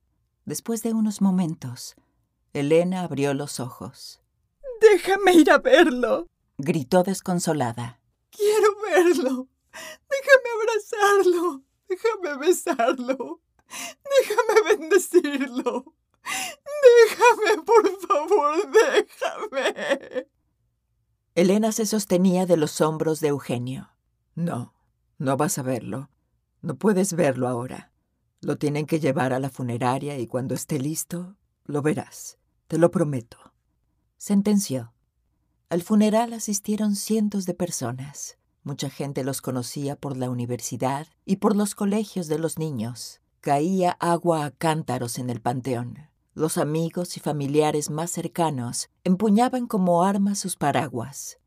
Después 0.44 0.82
de 0.82 0.92
unos 0.92 1.20
momentos, 1.20 1.96
Elena 2.52 3.02
abrió 3.02 3.34
los 3.34 3.60
ojos. 3.60 4.20
Déjame 4.80 5.32
ir 5.32 5.50
a 5.50 5.58
verlo, 5.58 6.26
gritó 6.58 7.02
desconsolada. 7.02 8.00
Verlo. 8.88 9.48
Déjame 10.08 10.48
abrazarlo. 10.56 11.64
Déjame 11.88 12.46
besarlo. 12.46 13.40
Déjame 13.68 14.78
bendecirlo. 14.78 15.94
Déjame, 16.84 17.62
por 17.64 18.00
favor, 18.00 18.70
déjame. 18.70 20.26
Elena 21.34 21.72
se 21.72 21.86
sostenía 21.86 22.46
de 22.46 22.56
los 22.56 22.80
hombros 22.80 23.20
de 23.20 23.28
Eugenio. 23.28 23.90
No, 24.34 24.74
no 25.18 25.36
vas 25.36 25.58
a 25.58 25.62
verlo. 25.62 26.10
No 26.62 26.76
puedes 26.76 27.14
verlo 27.14 27.48
ahora. 27.48 27.92
Lo 28.40 28.56
tienen 28.58 28.86
que 28.86 29.00
llevar 29.00 29.32
a 29.32 29.40
la 29.40 29.50
funeraria 29.50 30.18
y 30.18 30.26
cuando 30.26 30.54
esté 30.54 30.78
listo, 30.78 31.36
lo 31.64 31.82
verás. 31.82 32.38
Te 32.68 32.78
lo 32.78 32.90
prometo. 32.90 33.38
Sentenció. 34.16 34.94
Al 35.68 35.82
funeral 35.82 36.32
asistieron 36.32 36.94
cientos 36.94 37.46
de 37.46 37.54
personas. 37.54 38.38
Mucha 38.64 38.88
gente 38.88 39.24
los 39.24 39.42
conocía 39.42 39.94
por 39.94 40.16
la 40.16 40.30
universidad 40.30 41.06
y 41.26 41.36
por 41.36 41.54
los 41.54 41.74
colegios 41.74 42.28
de 42.28 42.38
los 42.38 42.58
niños. 42.58 43.20
Caía 43.40 43.92
agua 44.00 44.46
a 44.46 44.50
cántaros 44.50 45.18
en 45.18 45.28
el 45.28 45.42
panteón. 45.42 45.98
Los 46.32 46.56
amigos 46.56 47.18
y 47.18 47.20
familiares 47.20 47.90
más 47.90 48.10
cercanos 48.10 48.88
empuñaban 49.04 49.66
como 49.66 50.02
armas 50.02 50.38
sus 50.38 50.56
paraguas. 50.56 51.38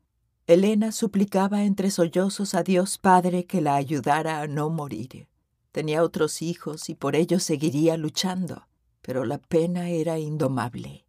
Elena 0.46 0.92
suplicaba 0.92 1.64
entre 1.64 1.90
sollozos 1.90 2.54
a 2.54 2.62
Dios 2.62 2.98
Padre 2.98 3.44
que 3.46 3.60
la 3.60 3.74
ayudara 3.74 4.40
a 4.40 4.46
no 4.46 4.70
morir. 4.70 5.26
Tenía 5.72 6.04
otros 6.04 6.40
hijos 6.40 6.88
y 6.88 6.94
por 6.94 7.16
ello 7.16 7.40
seguiría 7.40 7.96
luchando, 7.96 8.68
pero 9.02 9.24
la 9.24 9.38
pena 9.38 9.90
era 9.90 10.20
indomable. 10.20 11.04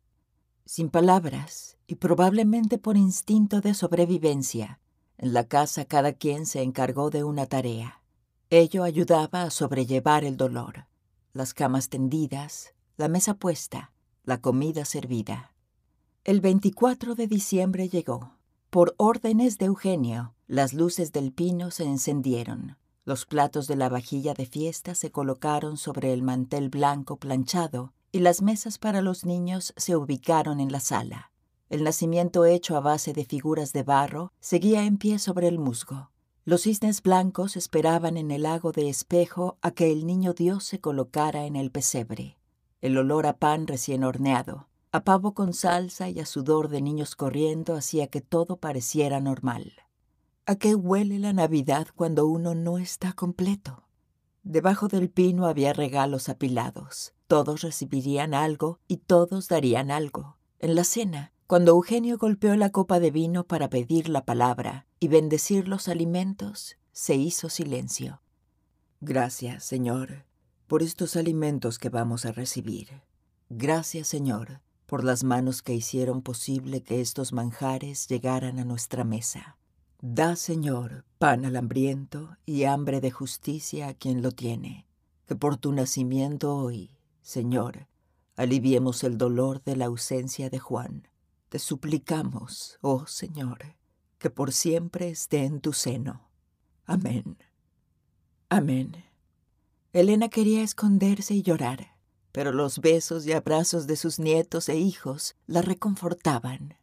Sin 0.65 0.89
palabras, 0.89 1.77
y 1.87 1.95
probablemente 1.95 2.79
por 2.79 2.97
instinto 2.97 3.61
de 3.61 3.73
sobrevivencia, 3.73 4.79
en 5.19 5.33
la 5.33 5.43
casa 5.43 5.85
cada 5.85 6.13
quien 6.13 6.45
se 6.45 6.61
encargó 6.61 7.09
de 7.09 7.23
una 7.23 7.45
tarea. 7.45 8.01
Ello 8.49 8.83
ayudaba 8.83 9.43
a 9.43 9.51
sobrellevar 9.51 10.23
el 10.23 10.37
dolor. 10.37 10.87
Las 11.33 11.53
camas 11.53 11.89
tendidas, 11.89 12.73
la 12.97 13.07
mesa 13.07 13.35
puesta, 13.35 13.91
la 14.23 14.41
comida 14.41 14.85
servida. 14.85 15.53
El 16.23 16.41
24 16.41 17.15
de 17.15 17.27
diciembre 17.27 17.89
llegó. 17.89 18.33
Por 18.69 18.95
órdenes 18.97 19.57
de 19.57 19.65
Eugenio, 19.65 20.33
las 20.47 20.73
luces 20.73 21.11
del 21.11 21.31
pino 21.31 21.69
se 21.71 21.83
encendieron. 21.83 22.77
Los 23.05 23.25
platos 23.25 23.67
de 23.67 23.75
la 23.75 23.89
vajilla 23.89 24.33
de 24.33 24.45
fiesta 24.45 24.95
se 24.95 25.11
colocaron 25.11 25.77
sobre 25.77 26.13
el 26.13 26.21
mantel 26.21 26.69
blanco 26.69 27.17
planchado 27.17 27.93
y 28.11 28.19
las 28.19 28.41
mesas 28.41 28.77
para 28.77 29.01
los 29.01 29.25
niños 29.25 29.73
se 29.77 29.95
ubicaron 29.95 30.59
en 30.59 30.71
la 30.71 30.79
sala. 30.79 31.31
El 31.69 31.83
nacimiento 31.83 32.45
hecho 32.45 32.75
a 32.75 32.79
base 32.79 33.13
de 33.13 33.25
figuras 33.25 33.73
de 33.73 33.83
barro 33.83 34.33
seguía 34.39 34.85
en 34.85 34.97
pie 34.97 35.19
sobre 35.19 35.47
el 35.47 35.59
musgo. 35.59 36.09
Los 36.43 36.63
cisnes 36.63 37.03
blancos 37.03 37.55
esperaban 37.55 38.17
en 38.17 38.31
el 38.31 38.43
lago 38.43 38.71
de 38.71 38.89
espejo 38.89 39.59
a 39.61 39.71
que 39.71 39.91
el 39.91 40.07
niño 40.07 40.33
Dios 40.33 40.63
se 40.63 40.79
colocara 40.79 41.45
en 41.45 41.55
el 41.55 41.69
pesebre. 41.69 42.39
El 42.81 42.97
olor 42.97 43.27
a 43.27 43.37
pan 43.37 43.67
recién 43.67 44.03
horneado, 44.03 44.67
a 44.91 45.03
pavo 45.03 45.35
con 45.35 45.53
salsa 45.53 46.09
y 46.09 46.19
a 46.19 46.25
sudor 46.25 46.69
de 46.69 46.81
niños 46.81 47.15
corriendo 47.15 47.75
hacía 47.75 48.07
que 48.07 48.21
todo 48.21 48.57
pareciera 48.57 49.19
normal. 49.19 49.73
¿A 50.47 50.55
qué 50.55 50.73
huele 50.73 51.19
la 51.19 51.33
Navidad 51.33 51.89
cuando 51.95 52.25
uno 52.25 52.55
no 52.55 52.79
está 52.79 53.13
completo? 53.13 53.83
Debajo 54.41 54.87
del 54.87 55.11
pino 55.11 55.45
había 55.45 55.73
regalos 55.73 56.29
apilados. 56.29 57.13
Todos 57.27 57.61
recibirían 57.61 58.33
algo 58.33 58.79
y 58.87 58.97
todos 58.97 59.47
darían 59.49 59.91
algo. 59.91 60.37
En 60.57 60.73
la 60.73 60.83
cena, 60.83 61.33
cuando 61.49 61.71
Eugenio 61.71 62.19
golpeó 62.19 62.55
la 62.55 62.69
copa 62.69 62.99
de 62.99 63.09
vino 63.09 63.43
para 63.43 63.71
pedir 63.71 64.07
la 64.07 64.23
palabra 64.23 64.85
y 64.99 65.07
bendecir 65.07 65.67
los 65.67 65.87
alimentos, 65.87 66.77
se 66.91 67.15
hizo 67.15 67.49
silencio. 67.49 68.21
Gracias, 69.01 69.63
Señor, 69.63 70.25
por 70.67 70.83
estos 70.83 71.15
alimentos 71.15 71.79
que 71.79 71.89
vamos 71.89 72.25
a 72.25 72.33
recibir. 72.33 73.01
Gracias, 73.49 74.07
Señor, 74.07 74.61
por 74.85 75.03
las 75.03 75.23
manos 75.23 75.63
que 75.63 75.73
hicieron 75.73 76.21
posible 76.21 76.83
que 76.83 77.01
estos 77.01 77.33
manjares 77.33 78.07
llegaran 78.07 78.59
a 78.59 78.63
nuestra 78.63 79.03
mesa. 79.03 79.57
Da, 80.03 80.35
Señor, 80.35 81.03
pan 81.17 81.45
al 81.45 81.55
hambriento 81.55 82.37
y 82.45 82.65
hambre 82.65 83.01
de 83.01 83.09
justicia 83.09 83.87
a 83.87 83.95
quien 83.95 84.21
lo 84.21 84.33
tiene. 84.33 84.85
Que 85.25 85.35
por 85.35 85.57
tu 85.57 85.71
nacimiento 85.71 86.55
hoy, 86.55 86.91
Señor, 87.23 87.87
aliviemos 88.35 89.03
el 89.03 89.17
dolor 89.17 89.63
de 89.63 89.77
la 89.77 89.85
ausencia 89.85 90.51
de 90.51 90.59
Juan. 90.59 91.09
Te 91.49 91.59
suplicamos, 91.59 92.77
oh 92.81 93.05
Señor, 93.07 93.75
que 94.17 94.29
por 94.29 94.53
siempre 94.53 95.09
esté 95.09 95.43
en 95.43 95.61
tu 95.61 95.73
seno. 95.73 96.29
Amén. 96.85 97.37
Amén. 98.49 99.03
Elena 99.93 100.29
quería 100.29 100.63
esconderse 100.63 101.33
y 101.33 101.41
llorar 101.41 101.99
pero 102.31 102.51
los 102.51 102.79
besos 102.79 103.25
y 103.25 103.33
abrazos 103.33 103.87
de 103.87 103.95
sus 103.95 104.19
nietos 104.19 104.69
e 104.69 104.77
hijos 104.77 105.35
la 105.47 105.61
reconfortaban. 105.61 106.75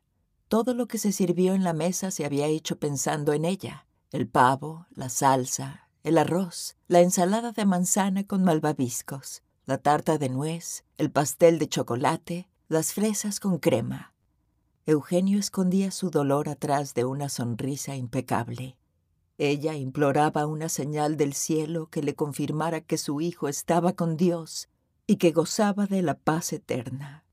Todo 0.48 0.74
lo 0.74 0.86
que 0.86 0.98
se 0.98 1.12
sirvió 1.12 1.54
en 1.54 1.64
la 1.64 1.72
mesa 1.72 2.10
se 2.10 2.24
había 2.24 2.46
hecho 2.46 2.78
pensando 2.78 3.32
en 3.32 3.44
ella. 3.44 3.86
El 4.12 4.28
pavo, 4.28 4.86
la 4.90 5.08
salsa, 5.08 5.88
el 6.04 6.18
arroz, 6.18 6.76
la 6.88 7.00
ensalada 7.00 7.52
de 7.52 7.64
manzana 7.64 8.24
con 8.24 8.44
malvaviscos, 8.44 9.42
la 9.66 9.78
tarta 9.78 10.18
de 10.18 10.28
nuez, 10.28 10.84
el 10.98 11.10
pastel 11.10 11.58
de 11.58 11.68
chocolate, 11.68 12.48
las 12.68 12.92
fresas 12.92 13.40
con 13.40 13.58
crema. 13.58 14.12
Eugenio 14.88 15.40
escondía 15.40 15.90
su 15.90 16.10
dolor 16.10 16.48
atrás 16.48 16.94
de 16.94 17.04
una 17.04 17.28
sonrisa 17.28 17.96
impecable. 17.96 18.76
Ella 19.36 19.74
imploraba 19.74 20.46
una 20.46 20.68
señal 20.68 21.16
del 21.16 21.34
cielo 21.34 21.88
que 21.90 22.04
le 22.04 22.14
confirmara 22.14 22.80
que 22.80 22.96
su 22.96 23.20
hijo 23.20 23.48
estaba 23.48 23.94
con 23.94 24.16
Dios 24.16 24.68
y 25.04 25.16
que 25.16 25.32
gozaba 25.32 25.86
de 25.86 26.02
la 26.02 26.14
paz 26.14 26.52
eterna. 26.52 27.24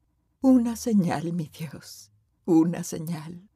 Una 0.42 0.76
señal, 0.76 1.32
mi 1.32 1.48
Dios, 1.48 2.12
una 2.46 2.84
señal. 2.84 3.48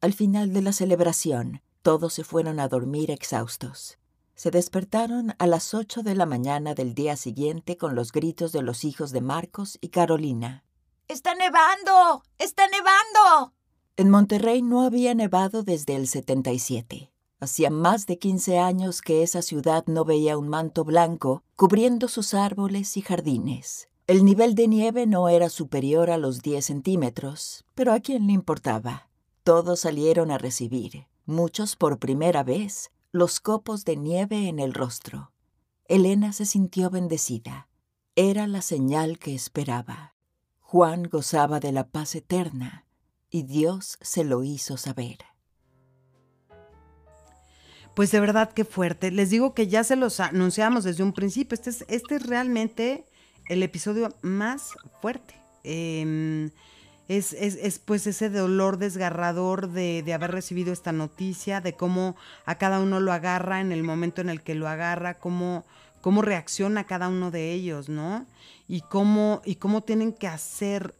Al 0.00 0.12
final 0.12 0.52
de 0.52 0.62
la 0.62 0.72
celebración, 0.72 1.62
todos 1.82 2.14
se 2.14 2.24
fueron 2.24 2.58
a 2.58 2.66
dormir 2.66 3.12
exhaustos. 3.12 3.98
Se 4.34 4.50
despertaron 4.50 5.34
a 5.38 5.46
las 5.46 5.72
ocho 5.72 6.02
de 6.02 6.16
la 6.16 6.26
mañana 6.26 6.74
del 6.74 6.94
día 6.94 7.14
siguiente 7.14 7.76
con 7.76 7.94
los 7.94 8.10
gritos 8.10 8.50
de 8.50 8.62
los 8.62 8.84
hijos 8.84 9.12
de 9.12 9.20
Marcos 9.20 9.78
y 9.80 9.90
Carolina. 9.90 10.64
¡Está 11.10 11.34
nevando! 11.34 12.22
¡Está 12.38 12.68
nevando! 12.68 13.52
En 13.96 14.10
Monterrey 14.10 14.62
no 14.62 14.82
había 14.82 15.12
nevado 15.12 15.64
desde 15.64 15.96
el 15.96 16.06
77. 16.06 17.10
Hacía 17.40 17.68
más 17.68 18.06
de 18.06 18.16
15 18.16 18.60
años 18.60 19.02
que 19.02 19.24
esa 19.24 19.42
ciudad 19.42 19.82
no 19.88 20.04
veía 20.04 20.38
un 20.38 20.46
manto 20.46 20.84
blanco 20.84 21.42
cubriendo 21.56 22.06
sus 22.06 22.32
árboles 22.32 22.96
y 22.96 23.02
jardines. 23.02 23.88
El 24.06 24.24
nivel 24.24 24.54
de 24.54 24.68
nieve 24.68 25.08
no 25.08 25.28
era 25.28 25.48
superior 25.48 26.10
a 26.10 26.16
los 26.16 26.42
10 26.42 26.64
centímetros, 26.64 27.64
pero 27.74 27.92
a 27.92 27.98
quién 27.98 28.28
le 28.28 28.32
importaba. 28.32 29.08
Todos 29.42 29.80
salieron 29.80 30.30
a 30.30 30.38
recibir, 30.38 31.08
muchos 31.26 31.74
por 31.74 31.98
primera 31.98 32.44
vez, 32.44 32.92
los 33.10 33.40
copos 33.40 33.84
de 33.84 33.96
nieve 33.96 34.46
en 34.46 34.60
el 34.60 34.74
rostro. 34.74 35.32
Elena 35.88 36.32
se 36.32 36.46
sintió 36.46 36.88
bendecida. 36.88 37.68
Era 38.14 38.46
la 38.46 38.62
señal 38.62 39.18
que 39.18 39.34
esperaba. 39.34 40.14
Juan 40.70 41.02
gozaba 41.02 41.58
de 41.58 41.72
la 41.72 41.88
paz 41.88 42.14
eterna 42.14 42.86
y 43.28 43.42
Dios 43.42 43.98
se 44.02 44.22
lo 44.22 44.44
hizo 44.44 44.76
saber. 44.76 45.18
Pues 47.96 48.12
de 48.12 48.20
verdad 48.20 48.52
que 48.52 48.64
fuerte. 48.64 49.10
Les 49.10 49.30
digo 49.30 49.52
que 49.52 49.66
ya 49.66 49.82
se 49.82 49.96
los 49.96 50.20
anunciamos 50.20 50.84
desde 50.84 51.02
un 51.02 51.12
principio. 51.12 51.56
Este 51.56 51.70
es, 51.70 51.84
este 51.88 52.14
es 52.14 52.22
realmente 52.24 53.04
el 53.48 53.64
episodio 53.64 54.10
más 54.22 54.74
fuerte. 55.02 55.34
Em, 55.64 56.52
es, 57.08 57.32
es, 57.32 57.80
pues 57.80 58.06
ese 58.06 58.30
dolor 58.30 58.76
desgarrador 58.76 59.72
de, 59.72 60.04
de, 60.04 60.14
haber 60.14 60.30
recibido 60.30 60.72
esta 60.72 60.92
noticia, 60.92 61.60
de 61.60 61.72
cómo 61.72 62.14
a 62.46 62.58
cada 62.58 62.78
uno 62.78 63.00
lo 63.00 63.12
agarra 63.12 63.60
en 63.60 63.72
el 63.72 63.82
momento 63.82 64.20
en 64.20 64.28
el 64.28 64.40
que 64.40 64.54
lo 64.54 64.68
agarra, 64.68 65.18
cómo, 65.18 65.64
cómo 66.00 66.22
reacciona 66.22 66.84
cada 66.84 67.08
uno 67.08 67.30
de 67.30 67.52
ellos, 67.52 67.88
¿no? 67.88 68.26
Y 68.68 68.82
cómo, 68.82 69.42
y 69.44 69.56
cómo 69.56 69.82
tienen 69.82 70.12
que 70.12 70.28
hacer 70.28 70.94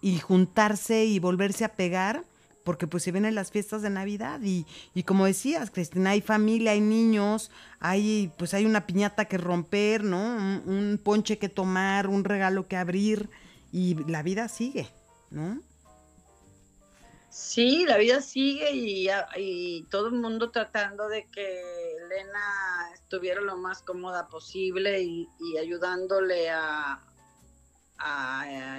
y 0.00 0.18
juntarse 0.18 1.04
y 1.04 1.18
volverse 1.18 1.64
a 1.64 1.74
pegar, 1.74 2.24
porque 2.64 2.86
pues 2.86 3.02
se 3.02 3.12
vienen 3.12 3.34
las 3.34 3.50
fiestas 3.50 3.82
de 3.82 3.90
Navidad 3.90 4.40
y, 4.42 4.66
y 4.94 5.02
como 5.02 5.24
decías, 5.24 5.70
Cristina, 5.70 6.10
hay 6.10 6.20
familia, 6.20 6.72
hay 6.72 6.80
niños, 6.80 7.50
hay 7.80 8.30
pues 8.36 8.54
hay 8.54 8.66
una 8.66 8.86
piñata 8.86 9.24
que 9.24 9.38
romper, 9.38 10.04
¿no? 10.04 10.18
un 10.18 11.00
ponche 11.02 11.38
que 11.38 11.48
tomar, 11.48 12.08
un 12.08 12.24
regalo 12.24 12.68
que 12.68 12.76
abrir 12.76 13.30
y 13.72 13.94
la 14.04 14.22
vida 14.22 14.48
sigue, 14.48 14.88
¿no? 15.30 15.60
Sí, 17.40 17.86
la 17.86 17.98
vida 17.98 18.20
sigue 18.20 18.72
y, 18.72 19.86
todo 19.90 20.08
el 20.08 20.14
mundo 20.14 20.50
tratando 20.50 21.08
de 21.08 21.24
que 21.30 21.96
Elena 21.96 22.90
estuviera 22.94 23.40
lo 23.40 23.56
más 23.56 23.80
cómoda 23.80 24.26
posible 24.26 25.00
y, 25.00 25.28
ayudándole 25.56 26.50
a, 26.50 27.00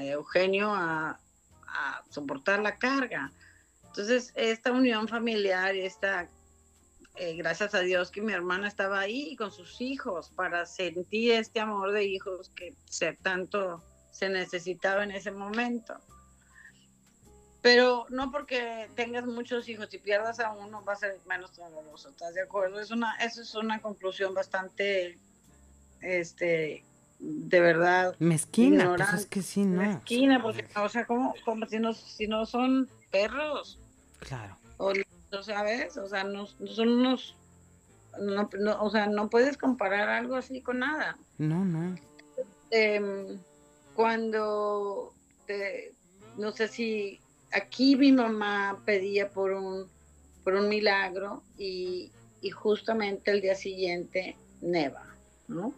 Eugenio 0.03 0.73
a, 0.75 1.17
soportar 2.09 2.59
la 2.59 2.77
carga. 2.77 3.31
Entonces, 3.85 4.33
esta 4.35 4.73
unión 4.73 5.07
familiar 5.07 5.73
esta, 5.73 6.27
eh, 7.15 7.37
gracias 7.37 7.73
a 7.73 7.79
Dios 7.79 8.11
que 8.11 8.21
mi 8.21 8.33
hermana 8.33 8.67
estaba 8.67 8.99
ahí 8.99 9.37
con 9.37 9.53
sus 9.53 9.79
hijos 9.79 10.31
para 10.31 10.65
sentir 10.65 11.31
este 11.31 11.61
amor 11.61 11.93
de 11.93 12.03
hijos 12.03 12.51
que 12.57 12.75
tanto 13.21 13.81
se 14.11 14.27
necesitaba 14.27 15.05
en 15.05 15.11
ese 15.11 15.31
momento. 15.31 15.97
Pero 17.61 18.05
no 18.09 18.31
porque 18.31 18.89
tengas 18.95 19.25
muchos 19.25 19.67
hijos 19.67 19.93
y 19.93 19.97
pierdas 19.97 20.39
a 20.39 20.51
uno 20.51 20.83
va 20.85 20.93
a 20.93 20.95
ser 20.95 21.19
menos 21.27 21.55
doloroso, 21.55 22.09
¿estás 22.09 22.33
de 22.33 22.41
acuerdo? 22.41 22.79
Es 22.79 22.89
una, 22.89 23.15
eso 23.17 23.41
es 23.41 23.53
una 23.55 23.81
conclusión 23.81 24.33
bastante, 24.33 25.17
este, 25.99 26.85
de 27.19 27.59
verdad. 27.59 28.15
Mezquina, 28.19 28.95
pues 28.95 29.13
es 29.13 29.25
que 29.25 29.41
sí, 29.41 29.65
¿no? 29.65 29.81
Mezquina, 29.81 30.41
porque, 30.41 30.65
o 30.75 30.87
sea, 30.87 31.05
como, 31.05 31.33
como 31.43 31.65
si, 31.65 31.79
no, 31.79 31.93
si 31.93 32.27
no 32.27 32.45
son 32.45 32.89
perros. 33.11 33.77
Claro. 34.19 34.57
O, 34.77 34.93
¿sabes? 35.43 35.97
O 35.97 36.07
sea, 36.07 36.23
no, 36.23 36.47
son 36.47 36.89
unos, 36.89 37.35
no, 38.21 38.49
o 38.81 38.89
sea, 38.89 39.07
no 39.07 39.29
puedes 39.29 39.57
comparar 39.57 40.07
algo 40.07 40.35
así 40.35 40.61
con 40.61 40.79
nada. 40.79 41.17
No, 41.37 41.65
no. 41.65 41.95
Eh, 42.71 43.37
cuando, 43.95 45.13
no 46.37 46.51
sé 46.53 46.69
si 46.69 47.19
aquí 47.51 47.95
mi 47.95 48.11
mamá 48.11 48.79
pedía 48.85 49.29
por 49.29 49.51
un, 49.51 49.87
por 50.43 50.55
un 50.55 50.69
milagro 50.69 51.43
y, 51.57 52.11
justamente 52.53 53.31
el 53.31 53.41
día 53.41 53.55
siguiente 53.55 54.35
neva, 54.61 55.03
¿no? 55.47 55.73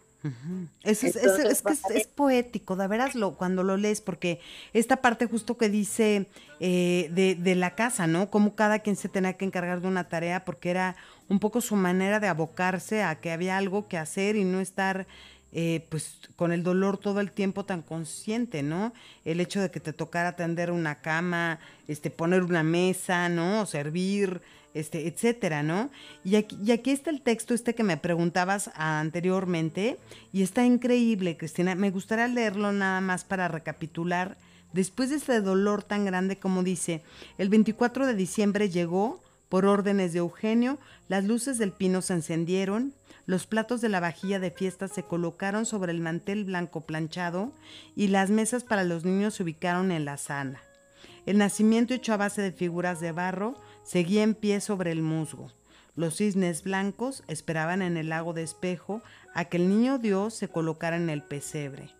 es, 0.84 1.02
es, 1.02 1.16
que 1.16 1.98
es, 1.98 2.06
poético, 2.06 2.76
de 2.76 2.86
veras 2.86 3.16
lo, 3.16 3.34
cuando 3.34 3.64
lo 3.64 3.76
lees, 3.76 4.00
porque 4.00 4.40
esta 4.72 4.98
parte 4.98 5.26
justo 5.26 5.58
que 5.58 5.68
dice 5.68 6.28
eh, 6.60 7.10
de, 7.12 7.34
de, 7.34 7.54
la 7.56 7.74
casa, 7.74 8.06
¿no? 8.06 8.30
Como 8.30 8.54
cada 8.54 8.78
quien 8.78 8.94
se 8.94 9.08
tenía 9.08 9.32
que 9.32 9.44
encargar 9.44 9.80
de 9.80 9.88
una 9.88 10.08
tarea, 10.08 10.44
porque 10.44 10.70
era 10.70 10.94
un 11.28 11.40
poco 11.40 11.60
su 11.60 11.74
manera 11.74 12.20
de 12.20 12.28
abocarse 12.28 13.02
a 13.02 13.16
que 13.20 13.32
había 13.32 13.56
algo 13.56 13.88
que 13.88 13.98
hacer 13.98 14.36
y 14.36 14.44
no 14.44 14.60
estar 14.60 15.08
eh, 15.52 15.86
pues 15.90 16.18
con 16.34 16.50
el 16.50 16.62
dolor 16.62 16.96
todo 16.96 17.20
el 17.20 17.30
tiempo 17.30 17.64
tan 17.64 17.82
consciente, 17.82 18.62
¿no? 18.62 18.94
El 19.24 19.38
hecho 19.38 19.60
de 19.60 19.70
que 19.70 19.80
te 19.80 19.92
tocara 19.92 20.30
atender 20.30 20.70
una 20.70 21.02
cama, 21.02 21.58
este, 21.88 22.10
poner 22.10 22.42
una 22.42 22.62
mesa, 22.62 23.28
¿no? 23.28 23.66
servir, 23.66 24.40
este, 24.72 25.06
etcétera, 25.06 25.62
¿no? 25.62 25.90
Y 26.24 26.36
aquí, 26.36 26.56
y 26.64 26.72
aquí 26.72 26.90
está 26.90 27.10
el 27.10 27.20
texto 27.20 27.52
este 27.52 27.74
que 27.74 27.82
me 27.82 27.98
preguntabas 27.98 28.70
anteriormente, 28.74 29.98
y 30.32 30.42
está 30.42 30.64
increíble, 30.64 31.36
Cristina. 31.36 31.74
Me 31.74 31.90
gustaría 31.90 32.28
leerlo 32.28 32.72
nada 32.72 33.02
más 33.02 33.24
para 33.24 33.48
recapitular. 33.48 34.38
Después 34.72 35.10
de 35.10 35.16
este 35.16 35.42
dolor 35.42 35.82
tan 35.82 36.06
grande 36.06 36.38
como 36.38 36.62
dice, 36.62 37.02
el 37.36 37.50
24 37.50 38.06
de 38.06 38.14
diciembre 38.14 38.70
llegó, 38.70 39.20
por 39.50 39.66
órdenes 39.66 40.14
de 40.14 40.20
Eugenio, 40.20 40.78
las 41.08 41.24
luces 41.24 41.58
del 41.58 41.72
pino 41.72 42.00
se 42.00 42.14
encendieron, 42.14 42.94
los 43.26 43.46
platos 43.46 43.80
de 43.80 43.88
la 43.88 44.00
vajilla 44.00 44.40
de 44.40 44.50
fiesta 44.50 44.88
se 44.88 45.04
colocaron 45.04 45.64
sobre 45.66 45.92
el 45.92 46.00
mantel 46.00 46.44
blanco 46.44 46.82
planchado 46.82 47.52
y 47.94 48.08
las 48.08 48.30
mesas 48.30 48.64
para 48.64 48.84
los 48.84 49.04
niños 49.04 49.34
se 49.34 49.44
ubicaron 49.44 49.92
en 49.92 50.04
la 50.04 50.16
sala. 50.16 50.60
El 51.24 51.38
nacimiento 51.38 51.94
hecho 51.94 52.12
a 52.12 52.16
base 52.16 52.42
de 52.42 52.52
figuras 52.52 53.00
de 53.00 53.12
barro 53.12 53.54
seguía 53.84 54.22
en 54.22 54.34
pie 54.34 54.60
sobre 54.60 54.90
el 54.90 55.02
musgo. 55.02 55.52
Los 55.94 56.16
cisnes 56.16 56.64
blancos 56.64 57.22
esperaban 57.28 57.82
en 57.82 57.96
el 57.96 58.08
lago 58.08 58.32
de 58.32 58.42
espejo 58.42 59.02
a 59.34 59.44
que 59.44 59.58
el 59.58 59.68
niño 59.68 59.98
Dios 59.98 60.34
se 60.34 60.48
colocara 60.48 60.96
en 60.96 61.10
el 61.10 61.22
pesebre. 61.22 61.90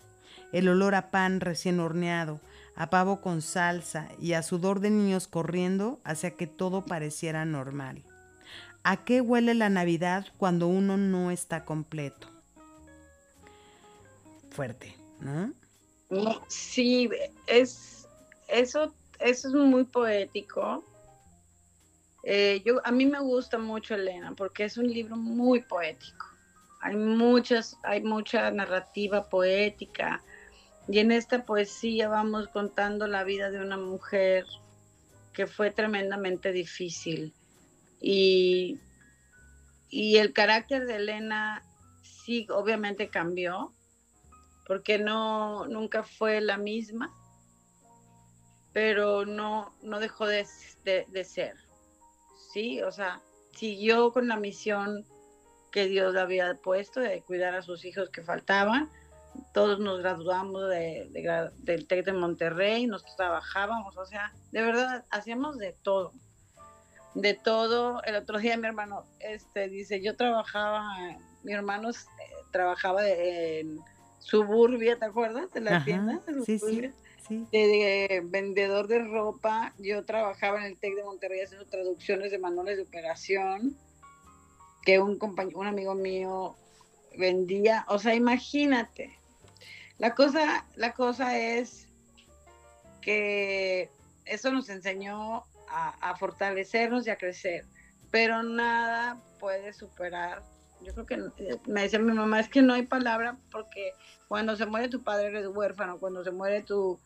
El 0.50 0.68
olor 0.68 0.94
a 0.94 1.10
pan 1.10 1.40
recién 1.40 1.78
horneado, 1.78 2.40
a 2.74 2.90
pavo 2.90 3.20
con 3.20 3.42
salsa 3.42 4.08
y 4.18 4.32
a 4.32 4.42
sudor 4.42 4.80
de 4.80 4.90
niños 4.90 5.28
corriendo 5.28 6.00
hacía 6.04 6.32
que 6.32 6.46
todo 6.46 6.84
pareciera 6.84 7.44
normal. 7.44 8.02
¿A 8.84 9.04
qué 9.04 9.20
huele 9.20 9.54
la 9.54 9.68
Navidad 9.68 10.26
cuando 10.38 10.66
uno 10.66 10.96
no 10.96 11.30
está 11.30 11.64
completo? 11.64 12.28
Fuerte, 14.50 14.96
¿no? 15.20 15.52
Sí, 16.48 17.08
es 17.46 18.08
eso, 18.48 18.92
eso 19.20 19.48
es 19.48 19.54
muy 19.54 19.84
poético. 19.84 20.84
Eh, 22.24 22.60
yo, 22.64 22.80
a 22.84 22.90
mí 22.90 23.06
me 23.06 23.20
gusta 23.20 23.56
mucho 23.56 23.94
Elena 23.94 24.34
porque 24.36 24.64
es 24.64 24.76
un 24.76 24.88
libro 24.88 25.16
muy 25.16 25.62
poético. 25.62 26.26
Hay 26.80 26.96
muchas, 26.96 27.76
hay 27.84 28.02
mucha 28.02 28.50
narrativa 28.50 29.28
poética 29.28 30.22
y 30.88 30.98
en 30.98 31.12
esta 31.12 31.44
poesía 31.44 32.08
vamos 32.08 32.48
contando 32.48 33.06
la 33.06 33.22
vida 33.22 33.50
de 33.50 33.60
una 33.60 33.76
mujer 33.76 34.44
que 35.32 35.46
fue 35.46 35.70
tremendamente 35.70 36.50
difícil 36.50 37.32
y, 38.02 38.80
el 39.90 40.32
carácter 40.32 40.86
de 40.86 40.96
Elena 40.96 41.62
sí, 42.02 42.46
obviamente 42.50 43.08
cambió, 43.08 43.72
porque 44.66 44.98
no, 44.98 45.66
nunca 45.68 46.02
fue 46.02 46.40
la 46.40 46.56
misma, 46.56 47.14
pero 48.72 49.24
no, 49.24 49.74
no 49.82 50.00
dejó 50.00 50.26
de, 50.26 50.44
ser. 51.24 51.56
Sí, 52.52 52.82
o 52.82 52.90
sea, 52.90 53.20
siguió 53.54 54.12
con 54.12 54.28
la 54.28 54.36
misión 54.36 55.04
que 55.70 55.86
Dios 55.86 56.12
le 56.12 56.20
había 56.20 56.54
puesto 56.54 57.00
de 57.00 57.22
cuidar 57.22 57.54
a 57.54 57.62
sus 57.62 57.84
hijos 57.84 58.10
que 58.10 58.22
faltaban. 58.22 58.90
Todos 59.54 59.78
nos 59.78 60.00
graduamos 60.00 60.68
de, 60.68 61.08
del 61.58 61.86
TEC 61.86 62.04
de 62.04 62.12
Monterrey, 62.12 62.86
nos 62.86 63.04
trabajábamos, 63.16 63.96
o 63.96 64.04
sea, 64.04 64.34
de 64.50 64.60
verdad, 64.60 65.06
hacíamos 65.10 65.56
de 65.58 65.74
todo. 65.82 66.12
De 67.14 67.34
todo. 67.34 68.02
El 68.04 68.16
otro 68.16 68.38
día 68.38 68.56
mi 68.56 68.66
hermano 68.66 69.04
este, 69.20 69.68
dice, 69.68 70.00
yo 70.00 70.16
trabajaba, 70.16 70.86
mi 71.42 71.52
hermano 71.52 71.90
eh, 71.90 71.94
trabajaba 72.50 73.06
en 73.08 73.80
Suburbia, 74.18 74.98
¿te 74.98 75.04
acuerdas? 75.04 75.52
De 75.52 75.60
la 75.60 75.84
tienda. 75.84 76.20
sí, 76.46 76.58
sí 76.58 76.92
de, 77.28 78.22
vendedor 78.24 78.88
de 78.88 79.00
ropa. 79.00 79.72
Yo 79.78 80.04
trabajaba 80.04 80.58
en 80.60 80.64
el 80.64 80.78
TEC 80.78 80.96
de 80.96 81.04
Monterrey 81.04 81.40
haciendo 81.40 81.66
traducciones 81.66 82.30
de 82.30 82.38
manuales 82.38 82.76
de 82.76 82.82
operación 82.82 83.76
que 84.84 84.98
un 84.98 85.18
compañero, 85.18 85.60
un 85.60 85.66
amigo 85.66 85.94
mío 85.94 86.56
vendía. 87.16 87.84
O 87.88 87.98
sea, 87.98 88.14
imagínate. 88.14 89.18
La 89.98 90.14
cosa, 90.14 90.66
la 90.74 90.92
cosa 90.92 91.38
es 91.38 91.86
que 93.00 93.90
eso 94.24 94.50
nos 94.50 94.68
enseñó 94.68 95.44
a, 95.72 96.16
fortalecernos 96.16 97.06
y 97.06 97.10
a 97.10 97.16
crecer, 97.16 97.66
pero 98.10 98.42
nada 98.42 99.20
puede 99.38 99.72
superar 99.72 100.42
yo 100.84 100.92
creo 100.94 101.06
que 101.06 101.60
me 101.70 101.82
decía 101.82 101.98
mi 101.98 102.12
mamá, 102.12 102.40
es 102.40 102.48
que 102.48 102.62
no 102.62 102.74
hay 102.74 102.82
palabra 102.82 103.38
porque 103.50 103.92
cuando 104.28 104.56
se 104.56 104.66
muere 104.66 104.88
tu 104.88 105.02
padre 105.02 105.28
eres 105.28 105.46
huérfano, 105.46 105.98
cuando 105.98 106.24
se 106.24 106.30
muere 106.30 106.62
tu, 106.62 106.98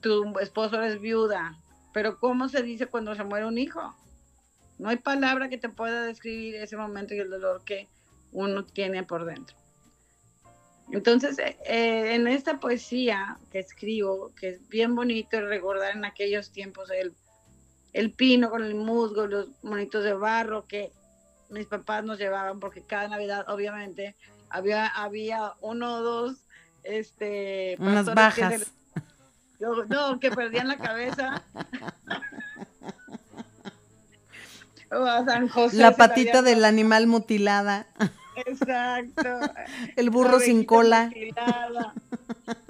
tu 0.00 0.36
esposo 0.40 0.82
es 0.82 1.00
viuda, 1.00 1.56
pero 1.92 2.18
¿cómo 2.18 2.48
se 2.48 2.62
dice 2.62 2.86
cuando 2.86 3.14
se 3.14 3.24
muere 3.24 3.46
un 3.46 3.58
hijo? 3.58 3.94
No 4.78 4.88
hay 4.88 4.96
palabra 4.96 5.48
que 5.48 5.58
te 5.58 5.68
pueda 5.68 6.04
describir 6.04 6.56
ese 6.56 6.76
momento 6.76 7.14
y 7.14 7.18
el 7.18 7.30
dolor 7.30 7.64
que 7.64 7.88
uno 8.32 8.64
tiene 8.64 9.02
por 9.02 9.24
dentro. 9.24 9.56
Entonces, 10.90 11.38
eh, 11.38 11.58
eh, 11.66 12.14
en 12.14 12.26
esta 12.28 12.60
poesía 12.60 13.38
que 13.50 13.58
escribo, 13.58 14.32
que 14.34 14.48
es 14.50 14.68
bien 14.68 14.94
bonito 14.94 15.40
recordar 15.40 15.94
en 15.96 16.04
aquellos 16.04 16.50
tiempos 16.50 16.90
el, 16.90 17.14
el 17.92 18.12
pino 18.12 18.50
con 18.50 18.64
el 18.64 18.74
musgo, 18.74 19.26
los 19.26 19.48
monitos 19.62 20.04
de 20.04 20.12
barro 20.14 20.66
que 20.66 20.92
mis 21.50 21.66
papás 21.66 22.04
nos 22.04 22.18
llevaban, 22.18 22.60
porque 22.60 22.82
cada 22.82 23.08
Navidad, 23.08 23.48
obviamente, 23.48 24.14
había, 24.50 24.86
había 24.86 25.52
uno 25.60 25.96
o 25.96 26.02
dos 26.02 26.36
este, 26.84 27.76
unas 27.78 28.06
bajas. 28.14 28.72
No, 29.60 30.20
que 30.20 30.30
perdían 30.30 30.68
la 30.68 30.76
cabeza. 30.76 31.42
a 34.90 35.24
San 35.24 35.48
José 35.48 35.76
la 35.76 35.96
patita 35.96 36.42
del 36.42 36.64
animal 36.64 37.06
mutilada. 37.06 37.86
Exacto. 38.46 39.40
El 39.96 40.10
burro 40.10 40.38
sin 40.38 40.64
cola. 40.64 41.10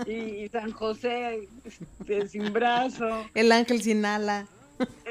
Y, 0.06 0.48
San 0.48 0.72
José 0.72 1.48
este, 1.64 2.28
sin 2.28 2.52
brazo. 2.52 3.26
El 3.34 3.52
ángel 3.52 3.82
sin 3.82 4.04
ala. 4.04 4.46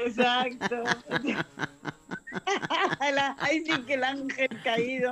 Exacto. 0.08 0.82
Ahí 3.38 3.64
sí 3.64 3.72
que 3.86 3.94
el 3.94 4.04
ángel 4.04 4.50
caído. 4.62 5.10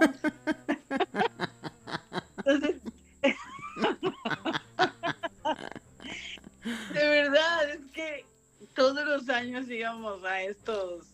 Entonces, 2.39 2.77
de 6.95 7.09
verdad, 7.09 7.71
es 7.71 7.81
que 7.93 8.25
todos 8.75 9.07
los 9.07 9.29
años 9.29 9.69
íbamos 9.69 10.25
a 10.25 10.43
estos 10.43 11.07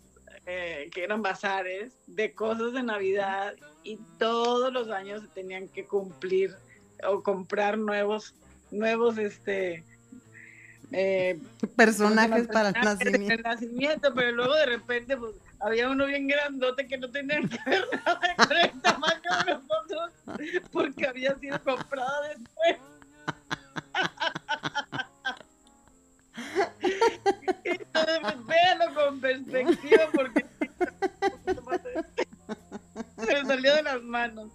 eh, 0.47 0.91
que 0.93 1.05
eran 1.05 1.23
bazares 1.23 1.93
de 2.07 2.35
cosas 2.35 2.73
de 2.73 2.83
Navidad 2.83 3.55
y 3.85 3.99
todos 4.19 4.73
los 4.73 4.89
años 4.91 5.23
se 5.23 5.29
tenían 5.29 5.69
que 5.69 5.85
cumplir 5.85 6.57
o 7.09 7.23
comprar 7.23 7.79
nuevos, 7.79 8.35
nuevos, 8.71 9.19
este, 9.19 9.85
eh, 10.93 11.41
personajes 11.77 12.49
para 12.49 12.71
el 12.71 12.85
nacimiento. 12.85 13.35
el 13.35 13.43
nacimiento. 13.43 14.15
pero 14.15 14.33
luego 14.33 14.55
de 14.55 14.67
repente 14.67 15.17
pues 15.17 15.35
había 15.61 15.89
uno 15.89 16.07
bien 16.07 16.27
grandote 16.27 16.87
que 16.87 16.99
no 16.99 17.11
tenía 17.11 17.41
que 17.41 17.71
ver 17.71 17.85
nada 18.05 18.21
con 18.49 18.57
el 18.57 18.83
tamaño 18.83 19.31
de 19.47 19.55
nosotros 19.55 20.13
porque 20.71 21.07
había 21.07 21.39
sido 21.39 21.63
comprado 21.63 22.23
después. 22.29 22.77
véanlo 28.47 28.95
con 28.95 29.21
perspectiva 29.21 30.09
porque 30.13 30.45
se 33.19 33.35
me 33.35 33.45
salió 33.47 33.75
de 33.77 33.83
las 33.83 34.03
manos. 34.03 34.51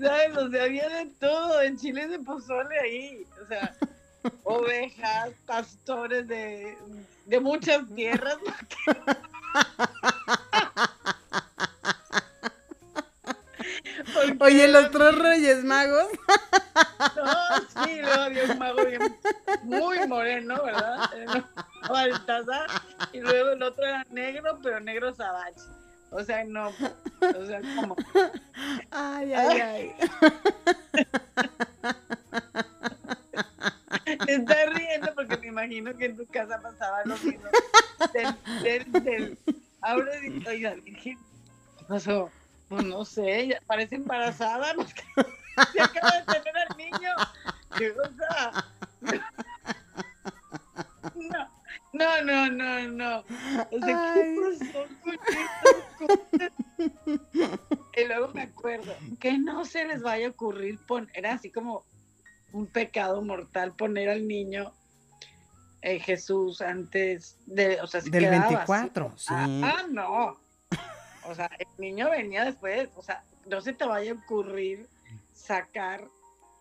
¿Sabes? 0.00 0.36
O 0.36 0.50
sea, 0.50 0.64
había 0.64 0.88
de 0.88 1.06
todo. 1.18 1.60
En 1.62 1.78
Chile 1.78 2.08
se 2.08 2.18
pozole 2.20 2.78
ahí. 2.78 3.26
O 3.42 3.46
sea, 3.46 3.74
ovejas, 4.44 5.30
pastores 5.46 6.26
de, 6.28 6.76
de 7.26 7.40
muchas 7.40 7.86
tierras. 7.94 8.36
Oye, 14.40 14.68
los 14.68 14.90
tres 14.90 15.18
reyes 15.18 15.64
magos. 15.64 16.06
No, 17.16 17.84
sí, 17.84 18.00
luego 18.00 18.22
había 18.22 18.44
un 18.44 18.58
mago 18.58 18.84
bien, 18.84 19.18
muy 19.62 20.06
moreno, 20.06 20.62
¿verdad? 20.64 21.10
Baltasar. 21.88 22.68
Y 23.12 23.20
luego 23.20 23.50
el 23.50 23.62
otro 23.62 23.84
era 23.84 24.04
negro, 24.10 24.58
pero 24.62 24.80
negro 24.80 25.14
sabache. 25.14 25.60
O 26.10 26.22
sea, 26.22 26.44
no. 26.44 26.68
O 26.68 27.46
sea, 27.46 27.60
como. 27.76 27.96
Ay, 28.90 29.32
ay, 29.32 29.60
ay. 29.60 29.94
Estás 34.34 34.74
riendo 34.74 35.14
porque 35.14 35.36
me 35.38 35.48
imagino 35.48 35.96
que 35.96 36.06
en 36.06 36.16
tu 36.16 36.26
casa 36.26 36.60
pasaba 36.60 37.04
lo 37.04 37.16
mismo. 37.18 37.48
Del, 38.12 38.34
del, 38.62 39.04
del... 39.04 39.38
Ahora, 39.80 40.12
oiga, 40.48 40.74
¿qué 41.02 41.16
pasó? 41.88 42.30
Pues 42.68 42.84
no 42.84 43.04
sé, 43.04 43.58
parece 43.66 43.96
embarazada. 43.96 44.74
Se 45.72 45.82
acaba 45.82 46.12
de 46.18 46.24
tener 46.24 46.56
al 46.56 46.76
niño. 46.76 47.10
¿Qué 47.76 47.92
cosa? 47.94 48.64
No, 51.14 51.48
no, 51.92 52.22
no, 52.22 52.50
no, 52.50 52.88
no. 52.88 53.18
O 53.70 53.78
sea, 53.84 54.14
¿qué 54.14 54.36
pasó 54.40 54.86
Y 57.96 58.04
luego 58.06 58.28
me 58.34 58.42
acuerdo 58.42 58.94
que 59.20 59.38
no 59.38 59.64
se 59.64 59.84
les 59.84 60.00
vaya 60.00 60.28
a 60.28 60.30
ocurrir 60.30 60.78
poner 60.86 61.26
así 61.26 61.50
como 61.50 61.84
un 62.52 62.66
pecado 62.66 63.22
mortal 63.22 63.72
poner 63.72 64.08
al 64.08 64.26
niño 64.26 64.72
eh, 65.82 65.98
Jesús 65.98 66.60
antes 66.60 67.36
de, 67.46 67.80
o 67.80 67.86
sea, 67.86 68.00
del 68.00 68.30
24, 68.30 69.12
sí. 69.16 69.26
Ah, 69.30 69.74
ah, 69.78 69.86
no. 69.90 70.38
O 71.24 71.34
sea, 71.34 71.50
el 71.58 71.66
niño 71.78 72.10
venía 72.10 72.44
después, 72.44 72.88
o 72.96 73.02
sea, 73.02 73.24
no 73.46 73.60
se 73.60 73.72
te 73.72 73.84
vaya 73.84 74.12
a 74.12 74.14
ocurrir 74.14 74.88
sacar 75.34 76.06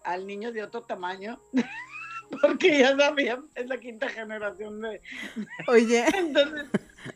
al 0.03 0.25
niño 0.25 0.51
de 0.51 0.63
otro 0.63 0.81
tamaño, 0.83 1.39
porque 2.41 2.79
ya 2.79 2.97
sabían, 2.97 3.45
es 3.55 3.67
la 3.67 3.77
quinta 3.77 4.09
generación 4.09 4.81
de... 4.81 5.01
Oye. 5.67 6.05
Entonces, 6.15 6.67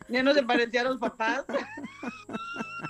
ya 0.08 0.22
no 0.22 0.34
se 0.34 0.42
parecía 0.42 0.82
a 0.82 0.84
los 0.84 0.98
papás. 0.98 1.44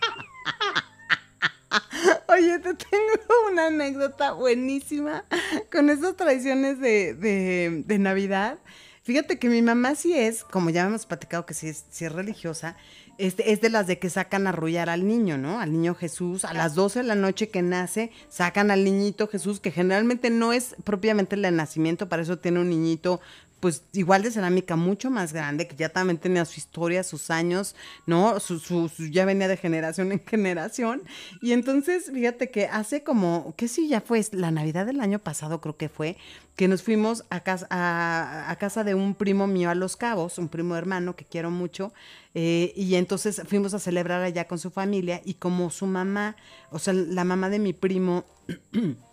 Oye, 2.29 2.59
te 2.59 2.75
tengo 2.75 3.13
una 3.51 3.67
anécdota 3.67 4.33
buenísima 4.33 5.25
con 5.73 5.91
esas 5.91 6.17
tradiciones 6.17 6.81
de, 6.81 7.15
de, 7.15 7.83
de 7.87 7.99
Navidad. 7.99 8.59
Fíjate 9.03 9.39
que 9.39 9.49
mi 9.49 9.63
mamá 9.63 9.95
sí 9.95 10.15
es, 10.15 10.43
como 10.43 10.71
ya 10.71 10.85
hemos 10.85 11.07
platicado 11.07 11.47
que 11.47 11.55
sí 11.55 11.69
es, 11.69 11.85
sí 11.91 12.05
es 12.05 12.13
religiosa, 12.13 12.77
este, 13.19 13.53
es 13.53 13.61
de 13.61 13.71
las 13.71 13.87
de 13.87 13.99
que 13.99 14.11
sacan 14.11 14.47
a 14.47 14.51
arrullar 14.51 14.91
al 14.91 15.07
niño, 15.07 15.39
¿no? 15.39 15.61
Al 15.61 15.73
niño 15.73 15.95
Jesús. 15.95 16.45
A 16.45 16.53
las 16.53 16.75
12 16.75 17.01
de 17.01 17.05
la 17.05 17.15
noche 17.15 17.49
que 17.49 17.63
nace, 17.63 18.11
sacan 18.29 18.71
al 18.71 18.85
niñito 18.85 19.29
Jesús, 19.29 19.61
que 19.61 19.71
generalmente 19.71 20.29
no 20.29 20.53
es 20.53 20.75
propiamente 20.85 21.37
el 21.37 21.57
nacimiento, 21.57 22.09
para 22.09 22.23
eso 22.23 22.39
tiene 22.39 22.61
un 22.61 22.69
niñito 22.69 23.21
pues 23.67 23.83
igual 23.95 24.23
de 24.23 24.31
cerámica 24.31 24.77
mucho 24.77 25.11
más 25.11 25.33
grande, 25.33 25.67
que 25.67 25.75
ya 25.75 25.89
también 25.89 26.19
tenía 26.19 26.45
su 26.45 26.61
historia, 26.61 27.03
sus 27.03 27.31
años, 27.31 27.75
¿no? 28.07 28.39
Su, 28.39 28.61
su, 28.61 28.89
ya 29.11 29.25
venía 29.25 29.49
de 29.49 29.57
generación 29.57 30.13
en 30.13 30.25
generación. 30.25 31.03
Y 31.43 31.51
entonces, 31.51 32.13
fíjate 32.15 32.53
que 32.53 32.67
hace 32.67 33.03
como, 33.03 33.55
¿qué 33.57 33.67
sí 33.67 33.89
ya 33.89 34.01
fue? 34.01 34.25
La 34.31 34.53
Navidad 34.53 34.87
del 34.87 35.01
año 35.01 35.19
pasado 35.19 35.61
creo 35.61 35.77
que 35.77 35.89
fue, 35.89 36.17
que 36.55 36.69
nos 36.69 36.85
fuimos 36.85 37.25
a 37.29 37.41
casa, 37.41 37.67
a, 37.69 38.57
casa 38.61 38.85
de 38.85 38.95
un 38.95 39.17
primo 39.17 39.49
mío 39.49 39.69
a 39.69 39.75
Los 39.75 39.97
Cabos, 39.97 40.39
un 40.39 40.47
primo 40.47 40.77
hermano 40.77 41.17
que 41.17 41.25
quiero 41.25 41.51
mucho, 41.51 41.93
eh, 42.35 42.73
y 42.77 42.95
entonces 42.95 43.43
fuimos 43.49 43.75
a 43.75 43.81
celebrar 43.81 44.23
allá 44.23 44.47
con 44.47 44.61
su 44.61 44.71
familia 44.71 45.23
y 45.25 45.35
como 45.35 45.71
su 45.71 45.87
mamá, 45.87 46.37
o 46.71 46.79
sea, 46.79 46.95
la 46.95 47.25
mamá 47.25 47.49
de 47.51 47.59
mi 47.59 47.73
primo... 47.73 48.25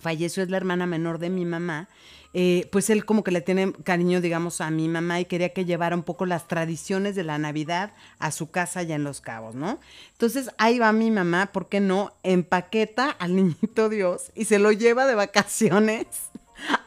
falleció, 0.00 0.42
es 0.42 0.48
la 0.48 0.56
hermana 0.56 0.86
menor 0.86 1.18
de 1.18 1.28
mi 1.28 1.44
mamá, 1.44 1.88
eh, 2.32 2.68
pues 2.70 2.90
él 2.90 3.04
como 3.04 3.24
que 3.24 3.32
le 3.32 3.40
tiene 3.40 3.72
cariño, 3.84 4.20
digamos, 4.20 4.60
a 4.60 4.70
mi 4.70 4.88
mamá 4.88 5.20
y 5.20 5.24
quería 5.24 5.52
que 5.52 5.64
llevara 5.64 5.96
un 5.96 6.04
poco 6.04 6.26
las 6.26 6.46
tradiciones 6.46 7.16
de 7.16 7.24
la 7.24 7.38
Navidad 7.38 7.92
a 8.18 8.30
su 8.30 8.50
casa 8.50 8.80
allá 8.80 8.94
en 8.94 9.04
Los 9.04 9.20
Cabos, 9.20 9.54
¿no? 9.54 9.80
Entonces 10.12 10.50
ahí 10.58 10.78
va 10.78 10.92
mi 10.92 11.10
mamá, 11.10 11.50
¿por 11.52 11.68
qué 11.68 11.80
no? 11.80 12.12
Empaqueta 12.22 13.10
al 13.10 13.34
niñito 13.36 13.88
Dios 13.88 14.30
y 14.34 14.44
se 14.44 14.58
lo 14.58 14.70
lleva 14.70 15.06
de 15.06 15.14
vacaciones 15.16 16.06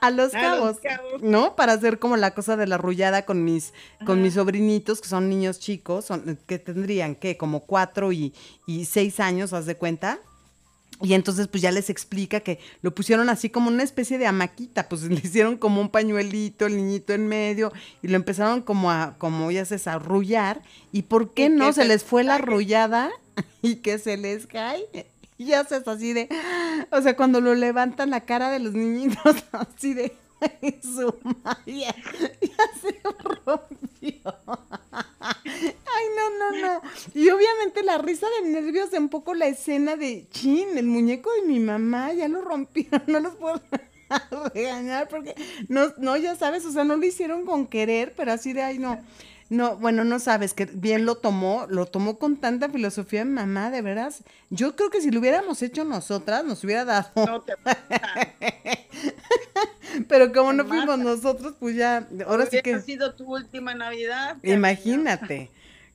a 0.01 0.11
los, 0.11 0.31
cabos, 0.31 0.77
¿no? 1.21 1.55
Para 1.55 1.73
hacer 1.73 1.99
como 1.99 2.15
la 2.17 2.33
cosa 2.33 2.55
de 2.55 2.67
la 2.67 2.75
arrullada 2.75 3.25
con 3.25 3.43
mis, 3.43 3.73
con 4.05 4.21
mis 4.21 4.35
sobrinitos, 4.35 5.01
que 5.01 5.07
son 5.07 5.29
niños 5.29 5.59
chicos, 5.59 6.05
son, 6.05 6.39
que 6.45 6.59
tendrían, 6.59 7.15
¿qué? 7.15 7.37
Como 7.37 7.61
cuatro 7.61 8.11
y, 8.11 8.33
y 8.67 8.85
seis 8.85 9.19
años, 9.19 9.51
¿haz 9.51 9.65
de 9.65 9.75
cuenta? 9.75 10.19
Y 11.03 11.13
entonces 11.15 11.49
pues 11.49 11.61
ya 11.61 11.69
les 11.71 11.89
explica 11.89 12.39
que 12.39 12.59
lo 12.81 12.95
pusieron 12.95 13.29
así 13.29 13.49
como 13.49 13.67
una 13.67 13.83
especie 13.83 14.17
de 14.17 14.25
amaquita, 14.25 14.87
pues 14.87 15.01
le 15.03 15.15
hicieron 15.15 15.57
como 15.57 15.81
un 15.81 15.89
pañuelito, 15.89 16.65
el 16.65 16.77
niñito 16.77 17.13
en 17.13 17.27
medio, 17.27 17.73
y 18.01 18.07
lo 18.07 18.15
empezaron 18.15 18.61
como 18.61 18.89
a, 18.89 19.15
como 19.17 19.51
ya 19.51 19.65
se 19.65 19.77
a 19.89 19.93
arrullar, 19.93 20.61
y 20.93 21.03
por 21.03 21.33
qué 21.33 21.49
no 21.49 21.73
se 21.73 21.83
les 21.85 22.05
fue 22.05 22.23
la 22.23 22.35
arrullada 22.35 23.11
y 23.61 23.75
que 23.75 23.99
se 23.99 24.15
les 24.15 24.47
cae. 24.47 24.85
Y 25.37 25.45
ya 25.45 25.65
se 25.65 25.75
así 25.75 26.13
de, 26.13 26.29
o 26.89 27.01
sea, 27.01 27.17
cuando 27.17 27.41
lo 27.41 27.53
levantan 27.53 28.09
la 28.09 28.21
cara 28.21 28.49
de 28.49 28.59
los 28.59 28.73
niñitos, 28.73 29.35
así 29.51 29.93
de, 29.93 30.15
su 30.81 31.13
madre, 31.43 31.63
ya 31.65 31.95
se 32.81 33.01
rompió. 33.45 34.35
No, 36.39 36.51
no, 36.51 36.61
no. 36.61 36.81
Y 37.13 37.29
obviamente 37.29 37.83
la 37.83 37.97
risa 37.97 38.27
de 38.41 38.49
nervios 38.49 38.91
de 38.91 38.99
un 38.99 39.09
poco 39.09 39.33
la 39.33 39.47
escena 39.47 39.95
de, 39.95 40.27
chin, 40.29 40.77
el 40.77 40.85
muñeco 40.85 41.31
de 41.33 41.47
mi 41.47 41.59
mamá, 41.59 42.13
ya 42.13 42.27
lo 42.27 42.41
rompieron, 42.41 43.01
no 43.07 43.19
los 43.19 43.35
puedo 43.35 43.61
regañar 44.53 45.07
porque, 45.07 45.35
no, 45.67 45.93
no, 45.97 46.17
ya 46.17 46.35
sabes, 46.35 46.65
o 46.65 46.71
sea, 46.71 46.83
no 46.83 46.97
lo 46.97 47.05
hicieron 47.05 47.45
con 47.45 47.67
querer, 47.67 48.13
pero 48.15 48.31
así 48.31 48.53
de, 48.53 48.61
ay, 48.61 48.79
no. 48.79 49.03
No, 49.49 49.75
bueno, 49.75 50.03
no 50.03 50.19
sabes 50.19 50.55
que 50.55 50.65
bien 50.65 51.05
lo 51.05 51.15
tomó, 51.15 51.67
lo 51.69 51.85
tomó 51.85 52.17
con 52.17 52.37
tanta 52.37 52.69
filosofía 52.69 53.23
mamá, 53.23 53.69
de 53.69 53.83
veras. 53.83 54.23
Yo 54.49 54.75
creo 54.75 54.89
que 54.89 54.99
si 54.99 55.11
lo 55.11 55.19
hubiéramos 55.19 55.61
hecho 55.61 55.83
nosotras, 55.83 56.43
nos 56.43 56.63
hubiera 56.63 56.85
dado. 56.85 57.11
No 57.15 57.41
te 57.41 57.53
Pero 60.07 60.33
como 60.33 60.53
no 60.53 60.65
fuimos 60.65 60.97
nosotros, 60.97 61.53
pues 61.59 61.75
ya, 61.75 62.07
ahora 62.25 62.47
sí 62.47 62.61
que. 62.63 62.79
Sido 62.79 63.13
tu 63.13 63.31
última 63.31 63.75
Navidad. 63.75 64.37
Imagínate. 64.41 65.51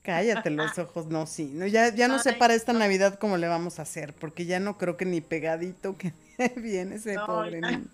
Cállate 0.08 0.48
los 0.48 0.78
ojos, 0.78 1.08
no, 1.08 1.26
sí. 1.26 1.50
No, 1.52 1.66
ya, 1.66 1.94
ya 1.94 2.08
no 2.08 2.18
sé 2.18 2.32
para 2.32 2.54
esta 2.54 2.72
Navidad 2.72 3.18
cómo 3.18 3.36
le 3.36 3.46
vamos 3.46 3.78
a 3.78 3.82
hacer, 3.82 4.14
porque 4.14 4.46
ya 4.46 4.58
no 4.58 4.78
creo 4.78 4.96
que 4.96 5.04
ni 5.04 5.20
pegadito 5.20 5.98
que 5.98 6.14
viene 6.56 6.94
ese 6.94 7.16
pobre 7.26 7.60
niño. 7.60 7.84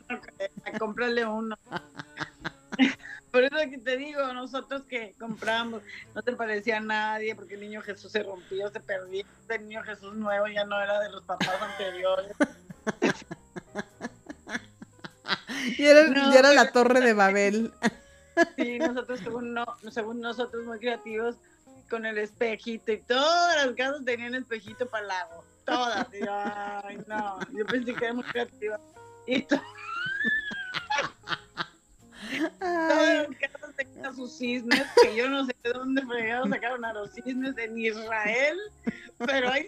Cómprale 0.78 1.26
uno. 1.26 1.58
Por 3.32 3.42
eso 3.42 3.56
que 3.68 3.78
te 3.78 3.96
digo, 3.96 4.32
nosotros 4.32 4.82
que 4.88 5.12
compramos, 5.18 5.82
no 6.14 6.22
te 6.22 6.30
parecía 6.34 6.76
a 6.76 6.80
nadie, 6.80 7.34
porque 7.34 7.54
el 7.54 7.62
niño 7.62 7.82
Jesús 7.82 8.12
se 8.12 8.22
rompió, 8.22 8.70
se 8.70 8.78
perdió, 8.78 9.24
el 9.48 9.62
niño 9.66 9.82
Jesús 9.82 10.14
nuevo 10.14 10.46
ya 10.46 10.64
no 10.64 10.80
era 10.80 11.00
de 11.00 11.10
los 11.10 11.24
papás 11.24 11.60
anteriores. 11.60 12.30
y 15.76 15.84
era, 15.84 16.32
era 16.32 16.52
la 16.52 16.70
torre 16.70 17.00
de 17.00 17.12
Babel. 17.12 17.72
Sí, 18.56 18.78
nosotros 18.78 19.18
según, 19.18 19.52
no, 19.52 19.66
según 19.90 20.20
nosotros 20.20 20.64
muy 20.64 20.78
creativos, 20.78 21.34
con 21.89 22.07
el 22.07 22.18
espejito 22.18 22.93
y 22.93 22.99
todas 22.99 23.66
las 23.66 23.74
casas 23.74 24.05
tenían 24.05 24.35
espejito 24.35 24.87
para 24.87 25.03
el 25.03 25.09
lago, 25.09 25.45
todas. 25.64 26.07
Y 26.12 26.24
yo, 26.24 26.32
ay, 26.32 26.99
no, 27.07 27.39
yo 27.53 27.66
pensé 27.66 27.95
que 27.95 28.05
era 28.05 28.14
muy 28.14 28.24
creativa. 28.24 28.80
Y. 29.26 29.43
Todas 32.59 33.28
las 33.28 33.39
casas 33.39 33.76
tenían 33.76 34.14
sus 34.14 34.37
cisnes, 34.39 34.87
que 35.03 35.14
yo 35.14 35.28
no 35.28 35.45
sé 35.47 35.55
de 35.62 35.72
dónde 35.72 36.03
fregados 36.03 36.49
sacaron 36.51 36.85
a 36.85 36.93
los 36.93 37.12
cisnes 37.12 37.57
en 37.59 37.78
Israel, 37.78 38.59
pero 39.18 39.51
ahí 39.51 39.66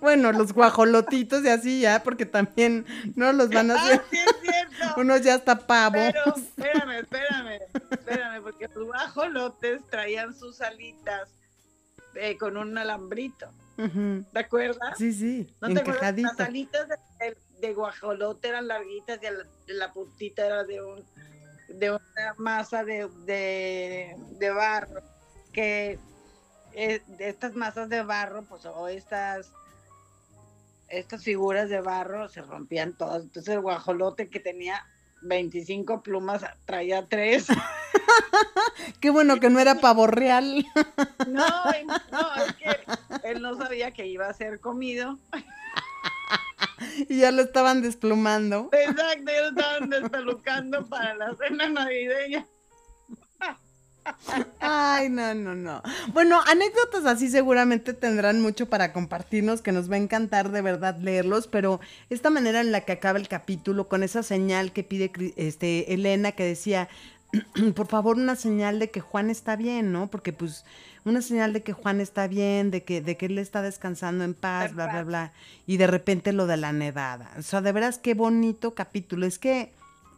bueno, 0.00 0.32
los 0.32 0.52
guajolotitos 0.52 1.44
y 1.44 1.48
así 1.48 1.80
ya, 1.80 2.02
porque 2.02 2.26
también 2.26 2.86
no 3.16 3.32
los 3.32 3.48
van 3.50 3.70
a 3.70 3.74
hacer. 3.74 4.00
Ah, 4.02 4.08
sí 4.10 4.18
es 4.18 4.36
cierto. 4.40 5.00
Unos 5.00 5.22
ya 5.22 5.34
hasta 5.34 5.66
pavo. 5.66 5.94
Pero, 5.94 6.36
espérame, 6.36 6.98
espérame, 7.00 7.60
espérame, 7.90 8.42
porque 8.42 8.68
los 8.74 8.84
guajolotes 8.86 9.82
traían 9.90 10.34
sus 10.34 10.60
alitas 10.60 11.28
eh, 12.14 12.36
con 12.36 12.56
un 12.56 12.76
alambrito. 12.78 13.50
¿Te 13.76 14.38
acuerdas? 14.38 14.96
Sí, 14.96 15.12
sí, 15.12 15.52
¿No 15.60 15.68
Las 15.68 16.40
alitas 16.40 16.86
de, 17.60 17.74
guajolote 17.74 18.48
eran 18.48 18.68
larguitas 18.68 19.18
y 19.66 19.72
la, 19.72 19.92
puntita 19.92 20.46
era 20.46 20.64
de 20.64 20.82
un 20.82 21.04
de 21.68 21.90
una 21.90 22.34
masa 22.36 22.84
de, 22.84 23.08
de, 23.24 24.50
barro 24.50 25.00
que 25.52 25.98
eh, 26.72 27.02
de 27.06 27.28
estas 27.28 27.54
masas 27.54 27.88
de 27.88 28.02
barro 28.02 28.44
pues 28.44 28.64
o 28.66 28.86
estas 28.86 29.50
estas 30.98 31.24
figuras 31.24 31.68
de 31.68 31.80
barro 31.80 32.28
se 32.28 32.42
rompían 32.42 32.92
todas. 32.94 33.22
Entonces 33.22 33.54
el 33.54 33.60
guajolote 33.60 34.28
que 34.28 34.40
tenía 34.40 34.86
25 35.22 36.02
plumas 36.02 36.44
traía 36.64 37.06
tres. 37.06 37.46
Qué 39.00 39.10
bueno 39.10 39.40
que 39.40 39.50
no 39.50 39.60
era 39.60 39.76
pavo 39.76 40.06
real. 40.06 40.64
no, 41.28 41.46
no, 42.10 42.34
es 42.44 42.52
que 42.54 43.28
él 43.28 43.42
no 43.42 43.56
sabía 43.56 43.90
que 43.92 44.06
iba 44.06 44.28
a 44.28 44.34
ser 44.34 44.60
comido. 44.60 45.18
y 47.08 47.18
ya 47.18 47.30
lo 47.30 47.42
estaban 47.42 47.82
desplumando. 47.82 48.68
Exacto, 48.72 49.32
ya 49.32 49.40
lo 49.42 49.48
estaban 49.48 49.90
despelucando 49.90 50.86
para 50.86 51.14
la 51.14 51.34
cena 51.36 51.68
navideña. 51.68 52.46
Ay, 54.60 55.08
no, 55.08 55.34
no, 55.34 55.54
no. 55.54 55.82
Bueno, 56.12 56.40
anécdotas 56.46 57.04
así 57.06 57.28
seguramente 57.28 57.94
tendrán 57.94 58.40
mucho 58.40 58.68
para 58.68 58.92
compartirnos, 58.92 59.62
que 59.62 59.72
nos 59.72 59.90
va 59.90 59.94
a 59.94 59.98
encantar 59.98 60.50
de 60.50 60.62
verdad 60.62 60.98
leerlos, 60.98 61.46
pero 61.46 61.80
esta 62.10 62.30
manera 62.30 62.60
en 62.60 62.72
la 62.72 62.82
que 62.82 62.92
acaba 62.92 63.18
el 63.18 63.28
capítulo, 63.28 63.88
con 63.88 64.02
esa 64.02 64.22
señal 64.22 64.72
que 64.72 64.84
pide 64.84 65.10
este, 65.36 65.92
Elena, 65.94 66.32
que 66.32 66.44
decía, 66.44 66.88
por 67.74 67.86
favor, 67.86 68.16
una 68.16 68.36
señal 68.36 68.78
de 68.78 68.90
que 68.90 69.00
Juan 69.00 69.30
está 69.30 69.56
bien, 69.56 69.92
¿no? 69.92 70.08
Porque 70.08 70.32
pues 70.32 70.64
una 71.04 71.20
señal 71.20 71.52
de 71.52 71.62
que 71.62 71.72
Juan 71.72 72.00
está 72.00 72.26
bien, 72.26 72.70
de 72.70 72.82
que, 72.82 73.00
de 73.00 73.16
que 73.16 73.26
él 73.26 73.38
está 73.38 73.62
descansando 73.62 74.24
en 74.24 74.34
paz, 74.34 74.74
bla, 74.74 74.86
bla, 74.86 75.02
bla. 75.02 75.32
Y 75.66 75.76
de 75.76 75.86
repente 75.86 76.32
lo 76.32 76.46
de 76.46 76.56
la 76.56 76.72
nevada. 76.72 77.30
O 77.38 77.42
sea, 77.42 77.60
de 77.60 77.72
veras 77.72 77.98
qué 77.98 78.14
bonito 78.14 78.74
capítulo. 78.74 79.26
Es 79.26 79.38
que 79.38 79.72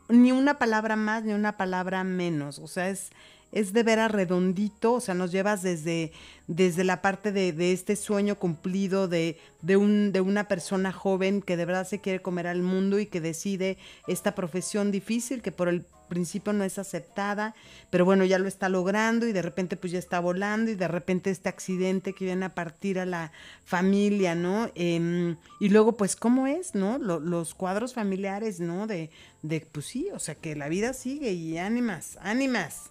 ni 0.09 0.31
una 0.31 0.59
palabra 0.59 0.95
más, 0.95 1.25
ni 1.25 1.33
una 1.33 1.57
palabra 1.57 2.05
menos. 2.05 2.61
O 2.61 2.69
sea, 2.69 2.89
es 2.89 3.11
es 3.53 3.73
de 3.73 3.83
veras 3.83 4.11
redondito, 4.11 4.95
o 4.95 5.01
sea, 5.01 5.15
nos 5.15 5.33
llevas 5.33 5.63
desde, 5.63 6.13
desde 6.47 6.85
la 6.85 7.01
parte 7.01 7.33
de, 7.33 7.53
de 7.53 7.73
este 7.73 7.97
sueño 7.97 8.39
cumplido 8.39 9.09
de, 9.09 9.39
de, 9.63 9.77
un, 9.77 10.13
de 10.13 10.21
una 10.21 10.49
persona 10.49 10.93
joven 10.93 11.43
que 11.43 11.57
de 11.57 11.65
verdad 11.65 11.87
se 11.87 12.01
quiere 12.01 12.21
comer 12.21 12.47
al 12.47 12.63
mundo 12.63 12.99
y 12.99 13.07
que 13.07 13.21
decide 13.21 13.79
esta 14.09 14.35
profesión 14.35 14.91
difícil 14.91 15.43
que 15.43 15.53
por 15.53 15.69
el 15.69 15.85
principio 16.09 16.53
no 16.53 16.65
es 16.65 16.79
aceptada, 16.79 17.55
pero 17.91 18.05
bueno, 18.05 18.25
ya 18.25 18.39
lo 18.39 18.47
está 18.47 18.69
logrando 18.69 19.27
y 19.27 19.33
de 19.33 19.43
repente 19.43 19.77
pues 19.77 19.93
ya 19.93 19.99
está 19.99 20.21
volando 20.21 20.71
y 20.71 20.75
de 20.75 20.89
repente 20.89 21.31
este 21.31 21.49
accidente 21.49 22.13
que 22.13 22.25
viene 22.25 22.47
a 22.47 22.55
partir 22.55 22.99
a 22.99 23.07
la 23.07 23.33
familia, 23.65 24.35
¿no? 24.35 24.71
Em, 24.75 25.37
y 25.61 25.69
luego 25.69 25.97
pues 25.97 26.15
cómo 26.15 26.47
es, 26.47 26.75
¿no? 26.75 26.99
los 26.99 27.55
cuadros 27.55 27.95
familiares, 27.95 28.61
¿no? 28.61 28.87
De, 28.87 29.11
de, 29.43 29.61
pues 29.61 29.87
sí, 29.87 30.09
o 30.13 30.19
sea, 30.19 30.35
que 30.35 30.55
la 30.57 30.69
vida 30.69 30.93
sigue 30.93 31.33
y 31.33 31.59
ánimas, 31.59 32.19
ánimas 32.21 32.91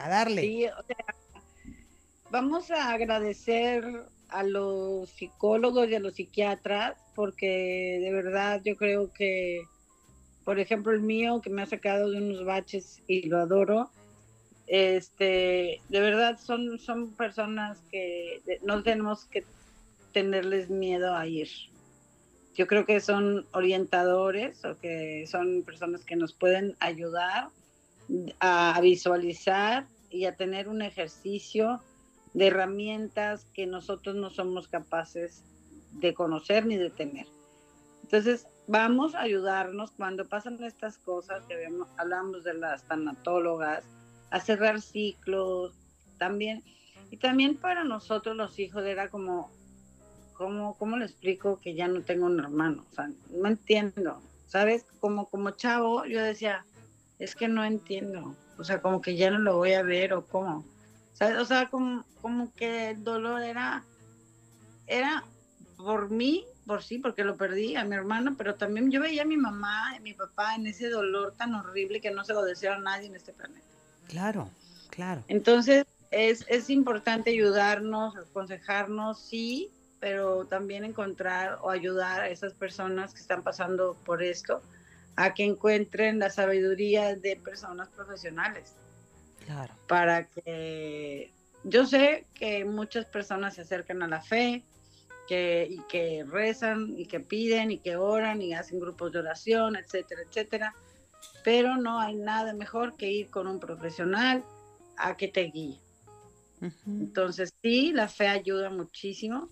a 0.00 0.08
darle. 0.08 0.42
Sí, 0.42 0.66
o 0.66 0.82
sea, 0.82 0.96
vamos 2.30 2.70
a 2.70 2.92
agradecer 2.92 3.84
a 4.28 4.42
los 4.44 5.10
psicólogos 5.10 5.88
y 5.88 5.94
a 5.96 6.00
los 6.00 6.14
psiquiatras 6.14 6.96
porque 7.14 7.98
de 8.00 8.12
verdad 8.12 8.62
yo 8.64 8.76
creo 8.76 9.12
que, 9.12 9.62
por 10.44 10.58
ejemplo, 10.58 10.92
el 10.92 11.02
mío 11.02 11.40
que 11.42 11.50
me 11.50 11.62
ha 11.62 11.66
sacado 11.66 12.10
de 12.10 12.18
unos 12.18 12.44
baches 12.44 13.02
y 13.06 13.28
lo 13.28 13.38
adoro, 13.38 13.90
este, 14.66 15.80
de 15.88 16.00
verdad 16.00 16.38
son, 16.38 16.78
son 16.78 17.12
personas 17.14 17.82
que 17.90 18.40
no 18.62 18.82
tenemos 18.82 19.24
que 19.24 19.44
tenerles 20.12 20.70
miedo 20.70 21.14
a 21.14 21.26
ir. 21.26 21.48
Yo 22.54 22.66
creo 22.66 22.84
que 22.84 23.00
son 23.00 23.46
orientadores 23.52 24.64
o 24.64 24.78
que 24.78 25.24
son 25.26 25.62
personas 25.62 26.04
que 26.04 26.16
nos 26.16 26.32
pueden 26.32 26.76
ayudar 26.78 27.48
a 28.40 28.78
visualizar 28.80 29.86
y 30.10 30.24
a 30.24 30.36
tener 30.36 30.68
un 30.68 30.82
ejercicio 30.82 31.80
de 32.34 32.48
herramientas 32.48 33.44
que 33.54 33.66
nosotros 33.66 34.16
no 34.16 34.30
somos 34.30 34.68
capaces 34.68 35.44
de 35.92 36.14
conocer 36.14 36.66
ni 36.66 36.76
de 36.76 36.90
tener. 36.90 37.26
Entonces, 38.02 38.46
vamos 38.66 39.14
a 39.14 39.22
ayudarnos 39.22 39.90
cuando 39.92 40.24
pasan 40.24 40.62
estas 40.62 40.98
cosas, 40.98 41.44
que 41.46 41.68
hablamos 41.96 42.44
de 42.44 42.54
las 42.54 42.84
tanatólogas, 42.84 43.84
a 44.30 44.40
cerrar 44.40 44.80
ciclos 44.80 45.74
también. 46.18 46.62
Y 47.10 47.16
también 47.16 47.56
para 47.56 47.84
nosotros 47.84 48.36
los 48.36 48.58
hijos 48.58 48.84
era 48.84 49.08
como, 49.08 49.50
¿cómo, 50.34 50.76
¿cómo 50.78 50.96
le 50.96 51.04
explico 51.04 51.60
que 51.60 51.74
ya 51.74 51.88
no 51.88 52.02
tengo 52.02 52.26
un 52.26 52.38
hermano? 52.38 52.86
O 52.90 52.94
sea, 52.94 53.10
no 53.30 53.48
entiendo, 53.48 54.22
¿sabes? 54.46 54.86
Como, 55.00 55.28
como 55.28 55.50
chavo 55.50 56.04
yo 56.04 56.22
decía, 56.22 56.64
es 57.20 57.36
que 57.36 57.46
no 57.46 57.64
entiendo, 57.64 58.34
o 58.58 58.64
sea, 58.64 58.80
como 58.80 59.00
que 59.00 59.14
ya 59.14 59.30
no 59.30 59.38
lo 59.38 59.58
voy 59.58 59.74
a 59.74 59.82
ver 59.82 60.14
o 60.14 60.26
cómo, 60.26 60.64
¿sabes? 61.12 61.38
O 61.38 61.44
sea, 61.44 61.68
como, 61.68 62.04
como 62.22 62.52
que 62.54 62.90
el 62.90 63.04
dolor 63.04 63.42
era, 63.42 63.84
era 64.86 65.22
por 65.76 66.10
mí, 66.10 66.46
por 66.66 66.82
sí, 66.82 66.98
porque 66.98 67.22
lo 67.22 67.36
perdí 67.36 67.76
a 67.76 67.84
mi 67.84 67.94
hermano, 67.94 68.34
pero 68.38 68.54
también 68.54 68.90
yo 68.90 69.02
veía 69.02 69.22
a 69.22 69.26
mi 69.26 69.36
mamá 69.36 69.94
y 69.96 70.00
mi 70.00 70.14
papá 70.14 70.54
en 70.54 70.66
ese 70.66 70.88
dolor 70.88 71.34
tan 71.36 71.54
horrible 71.54 72.00
que 72.00 72.10
no 72.10 72.24
se 72.24 72.32
lo 72.32 72.42
deseo 72.42 72.72
a 72.72 72.78
nadie 72.78 73.06
en 73.06 73.16
este 73.16 73.34
planeta. 73.34 73.66
Claro, 74.08 74.50
claro. 74.88 75.22
Entonces, 75.28 75.84
es, 76.10 76.46
es 76.48 76.70
importante 76.70 77.30
ayudarnos, 77.30 78.16
aconsejarnos, 78.16 79.20
sí, 79.20 79.70
pero 80.00 80.46
también 80.46 80.84
encontrar 80.84 81.58
o 81.60 81.68
ayudar 81.68 82.22
a 82.22 82.28
esas 82.30 82.54
personas 82.54 83.12
que 83.12 83.20
están 83.20 83.42
pasando 83.42 83.94
por 84.06 84.22
esto 84.22 84.62
a 85.20 85.34
que 85.34 85.44
encuentren 85.44 86.18
la 86.18 86.30
sabiduría 86.30 87.14
de 87.14 87.36
personas 87.36 87.88
profesionales. 87.90 88.74
Claro. 89.44 89.74
Para 89.86 90.28
que 90.28 91.30
yo 91.62 91.84
sé 91.84 92.26
que 92.32 92.64
muchas 92.64 93.04
personas 93.04 93.54
se 93.54 93.60
acercan 93.60 94.02
a 94.02 94.08
la 94.08 94.22
fe 94.22 94.64
que, 95.28 95.68
y 95.70 95.82
que 95.90 96.24
rezan 96.26 96.98
y 96.98 97.04
que 97.04 97.20
piden 97.20 97.70
y 97.70 97.78
que 97.80 97.96
oran 97.96 98.40
y 98.40 98.54
hacen 98.54 98.80
grupos 98.80 99.12
de 99.12 99.18
oración, 99.18 99.76
etcétera, 99.76 100.22
etcétera. 100.22 100.74
Pero 101.44 101.76
no 101.76 102.00
hay 102.00 102.14
nada 102.14 102.54
mejor 102.54 102.96
que 102.96 103.10
ir 103.10 103.28
con 103.28 103.46
un 103.46 103.60
profesional 103.60 104.42
a 104.96 105.18
que 105.18 105.28
te 105.28 105.42
guíe. 105.42 105.80
Entonces, 106.86 107.52
sí, 107.62 107.92
la 107.92 108.08
fe 108.08 108.28
ayuda 108.28 108.70
muchísimo. 108.70 109.48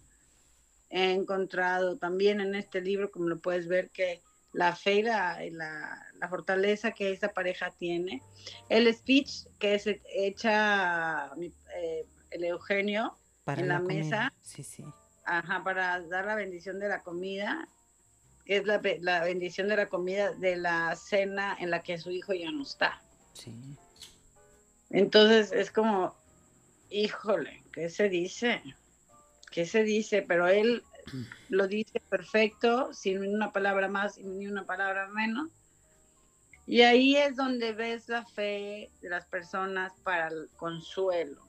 He 0.88 1.12
encontrado 1.12 1.98
también 1.98 2.40
en 2.40 2.54
este 2.54 2.80
libro, 2.80 3.10
como 3.10 3.28
lo 3.28 3.38
puedes 3.38 3.68
ver, 3.68 3.90
que 3.90 4.22
la 4.58 4.74
fe 4.74 4.94
y 4.94 5.02
la, 5.02 5.38
la, 6.18 6.28
fortaleza 6.28 6.90
que 6.90 7.12
esa 7.12 7.28
pareja 7.28 7.70
tiene. 7.70 8.20
El 8.68 8.92
speech 8.92 9.46
que 9.60 9.78
se 9.78 10.02
echa 10.12 11.30
eh, 11.76 12.04
el 12.32 12.44
Eugenio 12.44 13.16
en 13.46 13.68
la, 13.68 13.78
mesa. 13.78 14.34
Sí, 14.42 14.64
sí. 14.64 14.84
Ajá, 15.24 15.62
para 15.62 16.00
dar 16.00 16.26
la 16.26 16.34
bendición 16.34 16.80
de 16.80 16.88
la 16.88 17.04
comida. 17.04 17.68
Es 18.46 18.66
la, 18.66 18.80
la 19.00 19.22
bendición 19.22 19.68
de 19.68 19.76
la 19.76 19.88
comida 19.88 20.32
de 20.32 20.56
la 20.56 20.96
cena 20.96 21.56
en 21.60 21.70
la 21.70 21.80
que 21.80 21.96
su 21.96 22.10
hijo 22.10 22.34
ya 22.34 22.50
no 22.50 22.64
está. 22.64 23.00
Sí. 23.34 23.54
Entonces 24.90 25.52
es 25.52 25.70
como, 25.70 26.16
híjole, 26.90 27.62
¿qué 27.72 27.88
se 27.90 28.08
dice? 28.08 28.60
¿Qué 29.52 29.66
se 29.66 29.84
dice? 29.84 30.22
Pero 30.22 30.48
él 30.48 30.82
lo 31.48 31.66
dice 31.66 32.00
perfecto, 32.08 32.92
sin 32.92 33.26
una 33.26 33.52
palabra 33.52 33.88
más 33.88 34.18
y 34.18 34.24
ni 34.24 34.46
una 34.46 34.64
palabra 34.64 35.08
menos. 35.08 35.48
Y 36.66 36.82
ahí 36.82 37.16
es 37.16 37.36
donde 37.36 37.72
ves 37.72 38.08
la 38.08 38.24
fe 38.26 38.90
de 39.00 39.08
las 39.08 39.26
personas 39.26 39.92
para 40.02 40.28
el 40.28 40.48
consuelo. 40.56 41.42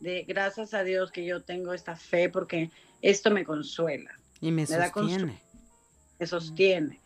De 0.00 0.24
gracias 0.24 0.74
a 0.74 0.82
Dios 0.82 1.12
que 1.12 1.24
yo 1.24 1.42
tengo 1.42 1.72
esta 1.72 1.96
fe 1.96 2.28
porque 2.28 2.70
esto 3.00 3.30
me 3.30 3.44
consuela. 3.44 4.10
Y 4.40 4.50
me, 4.50 4.66
sostiene. 4.66 5.40
me 6.18 6.26
sostiene. 6.26 7.00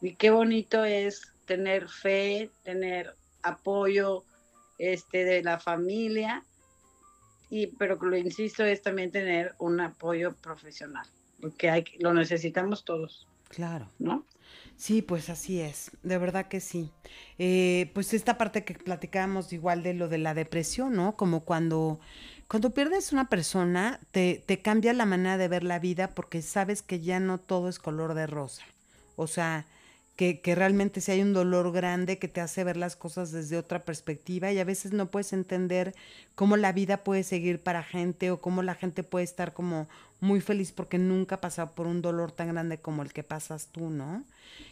Y 0.00 0.14
qué 0.14 0.30
bonito 0.30 0.84
es 0.84 1.32
tener 1.44 1.88
fe, 1.88 2.50
tener 2.62 3.14
apoyo 3.42 4.24
este, 4.78 5.24
de 5.24 5.42
la 5.42 5.58
familia 5.58 6.44
y 7.50 7.68
pero 7.68 7.96
lo 7.96 8.16
insisto 8.16 8.64
es 8.64 8.82
también 8.82 9.10
tener 9.10 9.54
un 9.58 9.80
apoyo 9.80 10.34
profesional 10.36 11.06
porque 11.40 11.70
hay 11.70 11.84
lo 11.98 12.12
necesitamos 12.14 12.84
todos 12.84 13.26
claro. 13.48 13.88
no 13.98 14.24
sí 14.76 15.02
pues 15.02 15.28
así 15.30 15.60
es 15.60 15.90
de 16.02 16.18
verdad 16.18 16.48
que 16.48 16.60
sí. 16.60 16.90
Eh, 17.38 17.90
pues 17.94 18.14
esta 18.14 18.38
parte 18.38 18.64
que 18.64 18.74
platicábamos 18.74 19.52
igual 19.52 19.82
de 19.82 19.94
lo 19.94 20.08
de 20.08 20.18
la 20.18 20.34
depresión 20.34 20.94
no 20.94 21.16
como 21.16 21.44
cuando 21.44 22.00
cuando 22.48 22.70
pierdes 22.70 23.12
una 23.12 23.28
persona 23.28 24.00
te, 24.10 24.42
te 24.46 24.60
cambia 24.60 24.92
la 24.94 25.04
manera 25.04 25.36
de 25.36 25.48
ver 25.48 25.64
la 25.64 25.78
vida 25.78 26.14
porque 26.14 26.40
sabes 26.42 26.82
que 26.82 27.00
ya 27.00 27.20
no 27.20 27.38
todo 27.38 27.68
es 27.68 27.78
color 27.78 28.14
de 28.14 28.26
rosa. 28.26 28.62
O 29.16 29.26
sea 29.26 29.66
que, 30.18 30.40
que, 30.40 30.56
realmente 30.56 31.00
si 31.00 31.12
hay 31.12 31.22
un 31.22 31.32
dolor 31.32 31.70
grande 31.70 32.18
que 32.18 32.26
te 32.26 32.40
hace 32.40 32.64
ver 32.64 32.76
las 32.76 32.96
cosas 32.96 33.30
desde 33.30 33.56
otra 33.56 33.84
perspectiva 33.84 34.50
y 34.50 34.58
a 34.58 34.64
veces 34.64 34.92
no 34.92 35.12
puedes 35.12 35.32
entender 35.32 35.94
cómo 36.34 36.56
la 36.56 36.72
vida 36.72 37.04
puede 37.04 37.22
seguir 37.22 37.62
para 37.62 37.84
gente 37.84 38.32
o 38.32 38.40
cómo 38.40 38.64
la 38.64 38.74
gente 38.74 39.04
puede 39.04 39.24
estar 39.24 39.52
como 39.52 39.86
muy 40.18 40.40
feliz 40.40 40.72
porque 40.72 40.98
nunca 40.98 41.36
ha 41.36 41.40
pasado 41.40 41.70
por 41.70 41.86
un 41.86 42.02
dolor 42.02 42.32
tan 42.32 42.48
grande 42.48 42.78
como 42.78 43.02
el 43.02 43.12
que 43.12 43.22
pasas 43.22 43.68
tú, 43.68 43.90
¿no? 43.90 44.24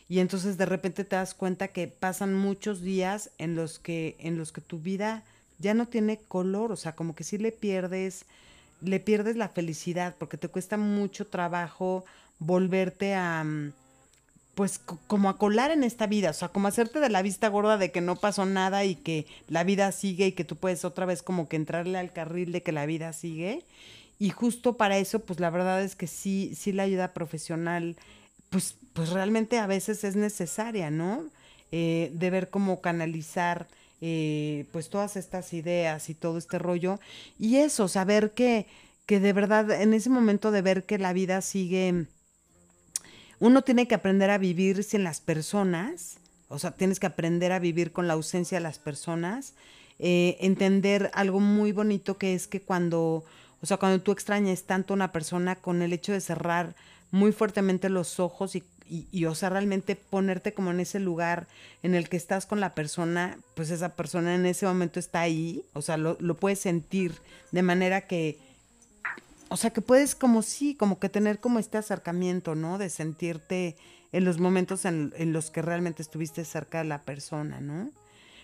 Y 0.08 0.18
entonces 0.18 0.58
de 0.58 0.66
repente 0.66 1.04
te 1.04 1.14
das 1.14 1.32
cuenta 1.32 1.68
que 1.68 1.86
pasan 1.86 2.34
muchos 2.34 2.80
días 2.80 3.30
en 3.38 3.54
los 3.54 3.78
que, 3.78 4.16
en 4.18 4.38
los 4.38 4.50
que 4.50 4.60
tu 4.60 4.80
vida 4.80 5.22
ya 5.60 5.74
no 5.74 5.86
tiene 5.86 6.18
color, 6.26 6.72
o 6.72 6.76
sea, 6.76 6.96
como 6.96 7.14
que 7.14 7.22
sí 7.22 7.38
le 7.38 7.52
pierdes, 7.52 8.24
le 8.80 8.98
pierdes 8.98 9.36
la 9.36 9.48
felicidad 9.48 10.16
porque 10.18 10.38
te 10.38 10.48
cuesta 10.48 10.76
mucho 10.76 11.28
trabajo 11.28 12.04
volverte 12.40 13.14
a 13.14 13.44
mm, 13.44 13.72
pues 14.56 14.78
como 14.78 15.28
a 15.28 15.36
colar 15.36 15.70
en 15.70 15.84
esta 15.84 16.06
vida, 16.06 16.30
o 16.30 16.32
sea, 16.32 16.48
como 16.48 16.66
hacerte 16.66 16.98
de 16.98 17.10
la 17.10 17.20
vista 17.20 17.48
gorda 17.48 17.76
de 17.76 17.92
que 17.92 18.00
no 18.00 18.16
pasó 18.16 18.46
nada 18.46 18.86
y 18.86 18.94
que 18.94 19.26
la 19.48 19.64
vida 19.64 19.92
sigue 19.92 20.28
y 20.28 20.32
que 20.32 20.44
tú 20.44 20.56
puedes 20.56 20.86
otra 20.86 21.04
vez 21.04 21.22
como 21.22 21.46
que 21.46 21.56
entrarle 21.56 21.98
al 21.98 22.10
carril 22.10 22.52
de 22.52 22.62
que 22.62 22.72
la 22.72 22.86
vida 22.86 23.12
sigue. 23.12 23.64
Y 24.18 24.30
justo 24.30 24.78
para 24.78 24.96
eso, 24.96 25.18
pues 25.20 25.40
la 25.40 25.50
verdad 25.50 25.82
es 25.82 25.94
que 25.94 26.06
sí, 26.06 26.54
sí 26.56 26.72
la 26.72 26.84
ayuda 26.84 27.12
profesional, 27.12 27.96
pues, 28.48 28.76
pues 28.94 29.10
realmente 29.10 29.58
a 29.58 29.66
veces 29.66 30.04
es 30.04 30.16
necesaria, 30.16 30.90
¿no? 30.90 31.26
Eh, 31.70 32.10
de 32.14 32.30
ver 32.30 32.48
cómo 32.48 32.80
canalizar 32.80 33.66
eh, 34.00 34.64
pues 34.72 34.88
todas 34.88 35.16
estas 35.16 35.52
ideas 35.52 36.08
y 36.08 36.14
todo 36.14 36.38
este 36.38 36.58
rollo. 36.58 36.98
Y 37.38 37.56
eso, 37.56 37.88
saber 37.88 38.30
que, 38.30 38.64
que 39.04 39.20
de 39.20 39.34
verdad 39.34 39.70
en 39.82 39.92
ese 39.92 40.08
momento 40.08 40.50
de 40.50 40.62
ver 40.62 40.84
que 40.84 40.96
la 40.96 41.12
vida 41.12 41.42
sigue 41.42 42.06
uno 43.40 43.62
tiene 43.62 43.86
que 43.86 43.94
aprender 43.94 44.30
a 44.30 44.38
vivir 44.38 44.82
sin 44.84 45.04
las 45.04 45.20
personas, 45.20 46.18
o 46.48 46.58
sea, 46.58 46.70
tienes 46.72 47.00
que 47.00 47.06
aprender 47.06 47.52
a 47.52 47.58
vivir 47.58 47.92
con 47.92 48.06
la 48.06 48.14
ausencia 48.14 48.58
de 48.58 48.62
las 48.62 48.78
personas, 48.78 49.54
eh, 49.98 50.36
entender 50.40 51.10
algo 51.14 51.40
muy 51.40 51.72
bonito 51.72 52.18
que 52.18 52.34
es 52.34 52.46
que 52.46 52.60
cuando, 52.60 53.24
o 53.60 53.66
sea, 53.66 53.76
cuando 53.78 54.02
tú 54.02 54.12
extrañas 54.12 54.64
tanto 54.64 54.92
a 54.92 54.96
una 54.96 55.12
persona 55.12 55.56
con 55.56 55.82
el 55.82 55.92
hecho 55.92 56.12
de 56.12 56.20
cerrar 56.20 56.74
muy 57.10 57.32
fuertemente 57.32 57.88
los 57.88 58.20
ojos 58.20 58.56
y, 58.56 58.64
y, 58.88 59.24
o 59.24 59.34
sea, 59.34 59.48
realmente 59.48 59.96
ponerte 59.96 60.54
como 60.54 60.70
en 60.70 60.80
ese 60.80 61.00
lugar 61.00 61.48
en 61.82 61.94
el 61.94 62.08
que 62.08 62.16
estás 62.16 62.46
con 62.46 62.60
la 62.60 62.74
persona, 62.74 63.38
pues 63.54 63.70
esa 63.70 63.96
persona 63.96 64.34
en 64.34 64.46
ese 64.46 64.66
momento 64.66 65.00
está 65.00 65.20
ahí, 65.20 65.64
o 65.72 65.82
sea, 65.82 65.96
lo, 65.96 66.16
lo 66.20 66.34
puedes 66.36 66.60
sentir 66.60 67.14
de 67.50 67.62
manera 67.62 68.02
que 68.02 68.38
o 69.48 69.56
sea, 69.56 69.70
que 69.70 69.80
puedes 69.80 70.14
como 70.14 70.42
sí, 70.42 70.74
como 70.74 70.98
que 70.98 71.08
tener 71.08 71.38
como 71.38 71.58
este 71.58 71.78
acercamiento, 71.78 72.54
¿no? 72.54 72.78
De 72.78 72.90
sentirte 72.90 73.76
en 74.12 74.24
los 74.24 74.38
momentos 74.38 74.84
en, 74.84 75.12
los 75.32 75.50
que 75.50 75.62
realmente 75.62 76.02
estuviste 76.02 76.44
cerca 76.44 76.78
de 76.78 76.84
la 76.84 77.02
persona, 77.02 77.60
¿no? 77.60 77.90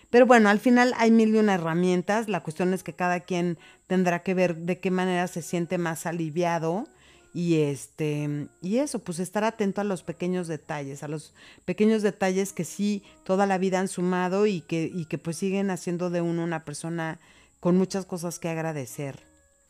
Pero 0.09 0.25
bueno, 0.25 0.49
al 0.49 0.59
final 0.59 0.93
hay 0.97 1.09
mil 1.11 1.35
y 1.35 1.39
una 1.39 1.55
herramientas. 1.55 2.29
La 2.29 2.43
cuestión 2.43 2.73
es 2.73 2.83
que 2.83 2.93
cada 2.93 3.21
quien 3.21 3.57
tendrá 3.87 4.21
que 4.21 4.33
ver 4.33 4.55
de 4.57 4.79
qué 4.79 4.91
manera 4.91 5.27
se 5.27 5.41
siente 5.41 5.77
más 5.77 6.05
aliviado. 6.05 6.87
Y 7.33 7.61
este, 7.61 8.47
y 8.61 8.77
eso, 8.77 8.99
pues 8.99 9.17
estar 9.17 9.43
atento 9.43 9.81
a 9.81 9.83
los 9.83 10.03
pequeños 10.03 10.47
detalles, 10.47 11.01
a 11.01 11.07
los 11.07 11.33
pequeños 11.65 12.03
detalles 12.03 12.53
que 12.53 12.63
sí 12.63 13.01
toda 13.23 13.47
la 13.47 13.57
vida 13.57 13.79
han 13.79 13.87
sumado 13.87 14.45
y 14.45 14.61
que, 14.61 14.91
y 14.93 15.05
que 15.05 15.17
pues 15.17 15.37
siguen 15.37 15.71
haciendo 15.71 16.11
de 16.11 16.21
uno 16.21 16.43
una 16.43 16.63
persona 16.63 17.19
con 17.59 17.75
muchas 17.75 18.05
cosas 18.05 18.37
que 18.37 18.49
agradecer, 18.49 19.23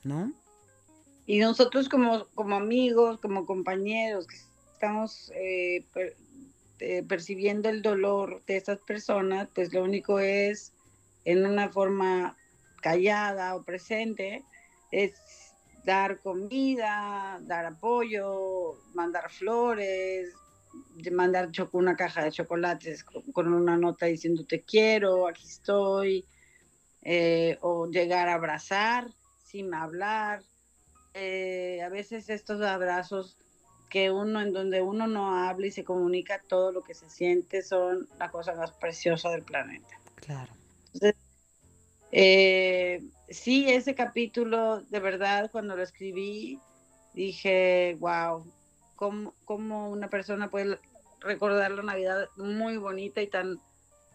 ¿no? 0.04 0.34
Y 1.26 1.40
nosotros 1.40 1.88
como, 1.88 2.26
como 2.36 2.56
amigos, 2.56 3.20
como 3.20 3.46
compañeros, 3.46 4.28
que 4.28 4.36
estamos 4.74 5.32
eh, 5.36 5.86
eh, 6.80 7.04
percibiendo 7.08 7.70
el 7.70 7.82
dolor 7.82 8.44
de 8.46 8.58
estas 8.58 8.80
personas, 8.80 9.48
pues 9.56 9.74
lo 9.74 9.84
único 9.84 10.20
es 10.20 10.74
en 11.24 11.46
una 11.46 11.70
forma 11.70 12.36
callada 12.82 13.56
o 13.56 13.64
presente, 13.64 14.44
es 14.92 15.14
dar 15.86 16.20
comida, 16.20 17.40
dar 17.44 17.66
apoyo, 17.66 18.78
mandar 18.94 19.32
flores, 19.32 20.34
mandar 21.12 21.50
una 21.72 21.96
caja 21.96 22.24
de 22.24 22.32
chocolates 22.32 23.04
con, 23.04 23.54
una 23.54 23.78
nota 23.78 24.06
diciendo 24.08 24.46
te 24.46 24.64
quiero, 24.64 25.28
aquí 25.28 25.48
estoy, 25.48 26.26
eh, 27.02 27.58
o 27.62 27.88
llegar 27.88 28.30
a 28.30 28.36
abrazar 28.36 29.08
sin 29.44 29.74
hablar, 29.74 30.42
eh, 31.14 31.82
a 31.84 31.90
veces 31.90 32.30
estos 32.30 32.62
abrazos 32.62 33.38
que 33.90 34.10
uno, 34.10 34.42
en 34.42 34.54
donde 34.54 34.82
uno 34.82 35.06
no 35.06 35.36
habla 35.36 35.68
y 35.68 35.72
se 35.72 35.84
comunica 35.84 36.42
todo 36.48 36.72
lo 36.72 36.82
que 36.82 36.96
se 36.96 37.10
siente, 37.10 37.62
son 37.62 38.08
la 38.18 38.32
cosa 38.32 38.56
más 38.56 38.72
preciosa 38.72 39.30
del 39.30 39.44
planeta. 39.44 40.00
Claro. 40.16 40.52
Entonces, 40.94 41.16
eh, 42.12 43.04
sí, 43.30 43.70
ese 43.70 43.94
capítulo, 43.94 44.82
de 44.82 45.00
verdad, 45.00 45.52
cuando 45.52 45.76
lo 45.76 45.84
escribí, 45.84 46.60
dije, 47.14 47.96
wow, 48.00 48.46
¿cómo, 48.96 49.36
cómo 49.46 49.90
una 49.92 50.10
persona 50.10 50.50
puede 50.50 50.80
recordar 51.20 51.72
la 51.72 51.84
Navidad 51.84 52.30
muy 52.36 52.78
bonita 52.78 53.22
y 53.22 53.28
tan, 53.28 53.60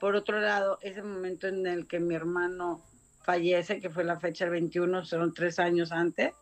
por 0.00 0.16
otro 0.16 0.40
lado, 0.40 0.78
ese 0.82 1.02
momento 1.02 1.46
en 1.46 1.66
el 1.66 1.86
que 1.86 2.00
mi 2.00 2.14
hermano 2.14 2.82
fallece, 3.22 3.80
que 3.80 3.90
fue 3.90 4.04
la 4.04 4.18
fecha 4.18 4.44
del 4.44 4.52
21, 4.52 5.04
son 5.04 5.34
tres 5.34 5.58
años 5.58 5.92
antes, 5.92 6.32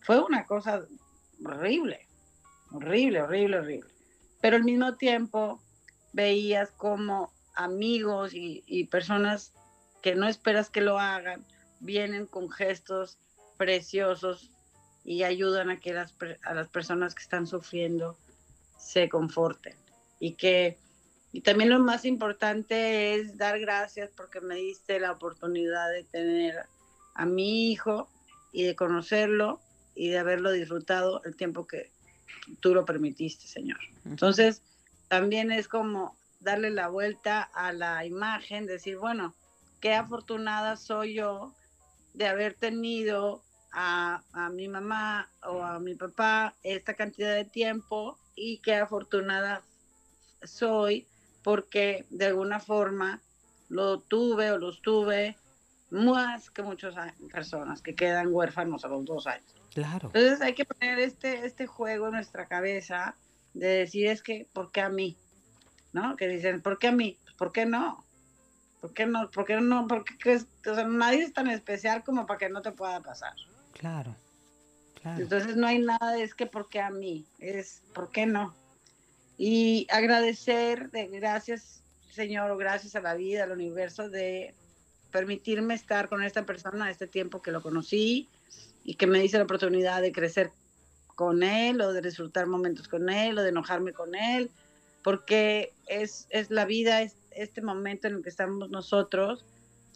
fue 0.00 0.20
una 0.22 0.44
cosa 0.44 0.84
horrible, 1.44 2.06
horrible, 2.72 3.22
horrible, 3.22 3.58
horrible. 3.58 3.90
Pero 4.40 4.56
al 4.56 4.64
mismo 4.64 4.96
tiempo 4.96 5.62
veías 6.12 6.70
como 6.72 7.32
amigos 7.54 8.32
y, 8.34 8.84
personas 8.90 9.52
que 10.02 10.14
no 10.14 10.28
esperas 10.28 10.70
que 10.70 10.80
lo 10.80 10.98
hagan, 10.98 11.44
vienen 11.80 12.26
con 12.26 12.50
gestos 12.50 13.18
preciosos 13.56 14.50
y 15.04 15.24
ayudan 15.24 15.70
a 15.70 15.78
que 15.78 15.92
las, 15.92 16.14
a 16.42 16.54
las 16.54 16.68
personas 16.68 17.14
que 17.14 17.22
están 17.22 17.46
sufriendo 17.46 18.16
se 18.78 19.08
conforten. 19.08 19.76
Y 20.18 20.34
que 20.34 20.78
y 21.32 21.42
también 21.42 21.70
lo 21.70 21.78
más 21.78 22.04
importante 22.04 23.14
es 23.14 23.36
dar 23.38 23.60
gracias 23.60 24.10
porque 24.16 24.40
me 24.40 24.56
diste 24.56 24.98
la 24.98 25.12
oportunidad 25.12 25.88
de 25.90 26.02
tener 26.04 26.56
a 27.14 27.24
mi 27.24 27.70
hijo 27.70 28.08
y 28.52 28.64
de 28.64 28.74
conocerlo 28.74 29.60
y 30.00 30.08
de 30.08 30.18
haberlo 30.18 30.50
disfrutado 30.50 31.22
el 31.24 31.36
tiempo 31.36 31.66
que 31.66 31.90
tú 32.60 32.72
lo 32.72 32.86
permitiste, 32.86 33.46
Señor. 33.46 33.76
Entonces, 34.06 34.62
también 35.08 35.52
es 35.52 35.68
como 35.68 36.16
darle 36.40 36.70
la 36.70 36.88
vuelta 36.88 37.42
a 37.42 37.74
la 37.74 38.06
imagen, 38.06 38.64
decir, 38.64 38.96
bueno, 38.96 39.34
qué 39.78 39.92
afortunada 39.92 40.78
soy 40.78 41.12
yo 41.16 41.52
de 42.14 42.26
haber 42.28 42.54
tenido 42.54 43.42
a, 43.72 44.22
mi 44.52 44.68
mamá 44.68 45.28
o 45.42 45.62
a 45.62 45.78
mi 45.78 45.94
papá 45.94 46.54
esta 46.62 46.94
cantidad 46.94 47.34
de 47.34 47.44
tiempo 47.44 48.16
y 48.34 48.56
qué 48.62 48.76
afortunada 48.76 49.62
soy 50.42 51.06
porque 51.44 52.06
de 52.08 52.24
alguna 52.24 52.58
forma 52.58 53.20
lo 53.68 54.00
tuve 54.00 54.50
o 54.50 54.56
los 54.56 54.80
tuve 54.80 55.36
más 55.90 56.50
que 56.50 56.62
muchas 56.62 56.94
personas 57.30 57.82
que 57.82 57.94
quedan 57.94 58.28
huérfanos 58.32 58.82
a 58.86 58.88
los 58.88 59.04
dos 59.04 59.26
años. 59.26 59.59
Claro. 59.72 60.10
Entonces 60.12 60.40
hay 60.40 60.54
que 60.54 60.64
poner 60.64 60.98
este, 60.98 61.46
este 61.46 61.66
juego 61.66 62.06
en 62.06 62.14
nuestra 62.14 62.46
cabeza 62.46 63.14
de 63.54 63.68
decir 63.68 64.06
es 64.06 64.22
que, 64.22 64.48
¿por 64.52 64.72
qué 64.72 64.80
a 64.80 64.88
mí? 64.88 65.16
¿No? 65.92 66.16
Que 66.16 66.28
dicen, 66.28 66.60
¿por 66.60 66.78
qué 66.78 66.88
a 66.88 66.92
mí? 66.92 67.18
¿Por 67.36 67.52
qué 67.52 67.66
no? 67.66 68.04
¿Por 68.80 68.92
qué 68.92 69.06
no? 69.06 69.30
¿Por 69.30 69.44
qué 69.44 69.60
no? 69.60 69.86
Porque 69.86 70.36
o 70.36 70.74
sea, 70.74 70.84
nadie 70.84 71.22
es 71.22 71.32
tan 71.32 71.48
especial 71.48 72.02
como 72.04 72.26
para 72.26 72.38
que 72.38 72.48
no 72.48 72.62
te 72.62 72.72
pueda 72.72 73.00
pasar. 73.00 73.34
Claro, 73.72 74.14
claro. 75.00 75.22
Entonces 75.22 75.56
no 75.56 75.66
hay 75.66 75.78
nada 75.78 76.12
de 76.12 76.22
es 76.22 76.34
que, 76.34 76.46
¿por 76.46 76.68
qué 76.68 76.80
a 76.80 76.90
mí? 76.90 77.26
Es, 77.38 77.82
¿por 77.94 78.10
qué 78.10 78.26
no? 78.26 78.54
Y 79.36 79.86
agradecer, 79.90 80.90
de, 80.90 81.06
gracias 81.08 81.80
Señor, 82.10 82.50
o 82.50 82.56
gracias 82.56 82.96
a 82.96 83.00
la 83.00 83.14
vida, 83.14 83.44
al 83.44 83.52
universo, 83.52 84.08
de 84.08 84.54
permitirme 85.10 85.74
estar 85.74 86.08
con 86.08 86.22
esta 86.22 86.44
persona 86.44 86.90
este 86.90 87.06
tiempo 87.06 87.42
que 87.42 87.50
lo 87.50 87.62
conocí, 87.62 88.28
y 88.84 88.94
que 88.94 89.06
me 89.06 89.20
dice 89.20 89.38
la 89.38 89.44
oportunidad 89.44 90.02
de 90.02 90.12
crecer 90.12 90.52
con 91.14 91.42
él 91.42 91.80
o 91.80 91.92
de 91.92 92.00
disfrutar 92.00 92.46
momentos 92.46 92.88
con 92.88 93.10
él 93.10 93.38
o 93.38 93.42
de 93.42 93.50
enojarme 93.50 93.92
con 93.92 94.14
él, 94.14 94.50
porque 95.02 95.72
es, 95.86 96.26
es 96.30 96.50
la 96.50 96.64
vida, 96.64 97.02
es 97.02 97.16
este 97.30 97.62
momento 97.62 98.08
en 98.08 98.16
el 98.16 98.22
que 98.22 98.30
estamos 98.30 98.70
nosotros, 98.70 99.44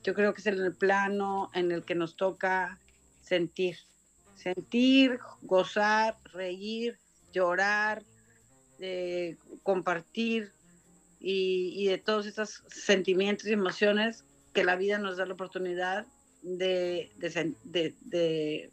yo 0.02 0.14
creo 0.14 0.34
que 0.34 0.42
es 0.42 0.46
el 0.46 0.74
plano 0.74 1.50
en 1.54 1.72
el 1.72 1.82
que 1.82 1.94
nos 1.94 2.16
toca 2.16 2.78
sentir, 3.22 3.78
sentir, 4.36 5.18
gozar, 5.42 6.18
reír, 6.32 6.98
llorar, 7.32 8.02
compartir 9.62 10.52
y, 11.20 11.72
y, 11.74 11.86
de 11.86 11.96
todos 11.96 12.26
estos 12.26 12.62
sentimientos 12.68 13.46
y 13.46 13.52
emociones 13.52 14.24
que 14.52 14.62
la 14.62 14.76
vida 14.76 14.98
nos 14.98 15.16
da 15.16 15.24
la 15.24 15.32
oportunidad 15.32 16.06
de, 16.44 17.10
de, 17.16 17.94
de, 18.02 18.70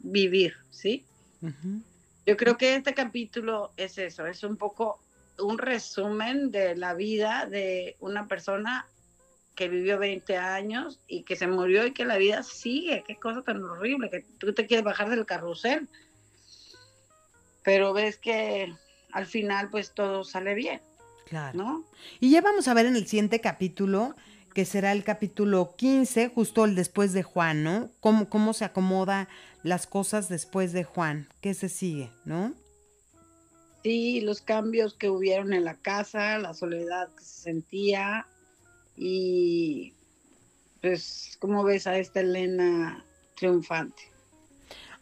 vivir, 0.00 0.54
¿sí? 0.70 1.04
Yo 2.24 2.36
creo 2.36 2.56
que 2.56 2.76
este 2.76 2.94
capítulo 2.94 3.72
es 3.76 3.98
eso, 3.98 4.26
es 4.26 4.44
un 4.44 4.56
poco 4.56 5.00
un 5.38 5.58
resumen 5.58 6.50
de 6.50 6.76
la 6.76 6.94
vida 6.94 7.46
de 7.46 7.96
una 8.00 8.28
persona 8.28 8.86
que 9.56 9.68
vivió 9.68 9.98
20 9.98 10.36
años 10.36 11.00
y 11.08 11.24
que 11.24 11.36
se 11.36 11.46
murió 11.46 11.86
y 11.86 11.92
que 11.92 12.04
la 12.04 12.16
vida 12.16 12.42
sigue. 12.42 13.04
Qué 13.06 13.16
cosa 13.16 13.42
tan 13.42 13.62
horrible, 13.62 14.08
que 14.08 14.24
tú 14.38 14.52
te 14.52 14.66
quieres 14.66 14.84
bajar 14.84 15.10
del 15.10 15.26
carrusel. 15.26 15.88
Pero 17.62 17.92
ves 17.92 18.16
que 18.16 18.72
al 19.12 19.26
final 19.26 19.68
pues 19.70 19.92
todo 19.92 20.24
sale 20.24 20.54
bien. 20.54 20.80
Claro. 21.26 21.58
¿no? 21.58 21.84
Y 22.20 22.30
ya 22.30 22.40
vamos 22.40 22.68
a 22.68 22.74
ver 22.74 22.86
en 22.86 22.96
el 22.96 23.06
siguiente 23.06 23.40
capítulo 23.40 24.14
que 24.54 24.64
será 24.64 24.92
el 24.92 25.04
capítulo 25.04 25.74
15, 25.76 26.28
justo 26.28 26.64
el 26.64 26.74
después 26.74 27.12
de 27.12 27.22
Juan, 27.22 27.62
¿no? 27.62 27.90
Cómo, 28.00 28.28
cómo 28.28 28.52
se 28.52 28.64
acomoda 28.64 29.28
las 29.62 29.86
cosas 29.86 30.28
después 30.28 30.72
de 30.72 30.84
Juan, 30.84 31.28
qué 31.40 31.54
se 31.54 31.68
sigue, 31.68 32.10
¿no? 32.24 32.52
Sí, 33.82 34.20
los 34.20 34.40
cambios 34.40 34.94
que 34.94 35.10
hubieron 35.10 35.52
en 35.52 35.64
la 35.64 35.74
casa, 35.74 36.38
la 36.38 36.54
soledad 36.54 37.08
que 37.16 37.24
se 37.24 37.42
sentía 37.42 38.26
y 38.96 39.94
pues, 40.80 41.36
¿cómo 41.40 41.64
ves 41.64 41.86
a 41.86 41.98
esta 41.98 42.20
Elena 42.20 43.04
triunfante? 43.36 44.02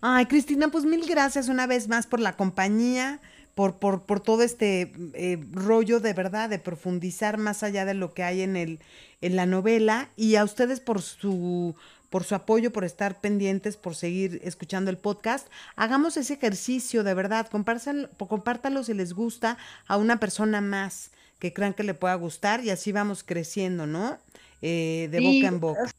Ay, 0.01 0.27
Cristina, 0.27 0.69
pues 0.69 0.85
mil 0.85 1.07
gracias 1.07 1.49
una 1.49 1.67
vez 1.67 1.89
más 1.89 2.07
por 2.07 2.21
la 2.21 2.37
compañía 2.37 3.21
por, 3.55 3.79
por, 3.79 4.05
por 4.05 4.21
todo 4.21 4.43
este 4.43 4.93
eh, 5.15 5.39
rollo 5.53 6.01
de 6.01 6.15
verdad, 6.15 6.49
de 6.49 6.59
profundizar 6.59 7.37
más 7.37 7.63
allá 7.63 7.85
de 7.85 7.95
lo 7.95 8.15
que 8.15 8.23
hay 8.23 8.43
en, 8.43 8.57
el, 8.57 8.81
en 9.21 9.37
la 9.37 9.47
novela 9.47 10.11
y 10.17 10.37
a 10.37 10.45
ustedes 10.45 10.81
por 10.81 11.03
su, 11.03 11.75
por 12.09 12.25
su 12.25 12.35
apoyo, 12.35 12.73
por 12.73 12.85
estar 12.85 13.21
pendientes, 13.21 13.77
por 13.77 13.95
seguir 13.95 14.41
escuchando 14.45 14.91
el 14.91 14.99
podcast. 14.99 15.49
Hagamos 15.77 16.17
ese 16.17 16.35
ejercicio 16.35 17.05
de 17.05 17.15
verdad, 17.15 17.49
compártalo 17.49 18.85
si 18.85 18.95
les 18.95 19.13
gusta 19.13 19.59
a 19.87 19.97
una 19.97 20.19
persona 20.19 20.61
más 20.61 21.11
que 21.39 21.53
crean 21.53 21.75
que 21.75 21.85
le 21.85 21.95
pueda 21.95 22.15
gustar 22.15 22.65
y 22.65 22.71
así 22.71 22.93
vamos 22.93 23.25
creciendo, 23.25 23.87
¿no? 23.87 24.19
Eh, 24.63 25.09
de 25.11 25.21
boca 25.21 25.49
en 25.49 25.61
boca. 25.61 25.91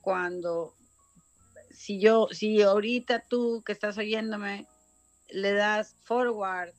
Cuando, 0.00 0.74
si 1.70 2.00
yo, 2.00 2.28
si 2.30 2.62
ahorita 2.62 3.24
tú 3.28 3.62
que 3.66 3.72
estás 3.72 3.98
oyéndome, 3.98 4.66
le 5.28 5.52
das 5.52 5.96
forward, 6.04 6.72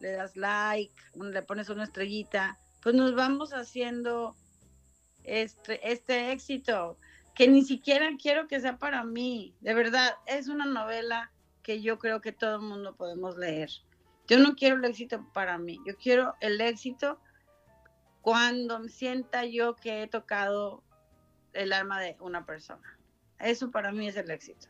le 0.00 0.12
das 0.12 0.36
like, 0.36 0.94
le 1.20 1.42
pones 1.42 1.68
una 1.68 1.84
estrellita, 1.84 2.58
pues 2.82 2.94
nos 2.94 3.14
vamos 3.14 3.52
haciendo 3.52 4.36
este, 5.28 5.90
este 5.90 6.32
éxito, 6.32 6.98
que 7.34 7.48
ni 7.48 7.62
siquiera 7.62 8.10
quiero 8.20 8.48
que 8.48 8.60
sea 8.60 8.78
para 8.78 9.04
mí. 9.04 9.54
De 9.60 9.74
verdad, 9.74 10.14
es 10.26 10.48
una 10.48 10.66
novela 10.66 11.30
que 11.62 11.80
yo 11.80 11.98
creo 11.98 12.20
que 12.20 12.32
todo 12.32 12.56
el 12.56 12.62
mundo 12.62 12.96
podemos 12.96 13.36
leer. 13.36 13.70
Yo 14.26 14.38
no 14.38 14.56
quiero 14.56 14.76
el 14.76 14.84
éxito 14.84 15.26
para 15.32 15.58
mí, 15.58 15.78
yo 15.86 15.96
quiero 15.96 16.34
el 16.40 16.60
éxito 16.60 17.20
cuando 18.20 18.82
sienta 18.88 19.44
yo 19.44 19.76
que 19.76 20.02
he 20.02 20.06
tocado 20.06 20.82
el 21.52 21.72
alma 21.72 22.00
de 22.00 22.16
una 22.20 22.44
persona. 22.44 22.98
Eso 23.38 23.70
para 23.70 23.92
mí 23.92 24.08
es 24.08 24.16
el 24.16 24.30
éxito. 24.30 24.68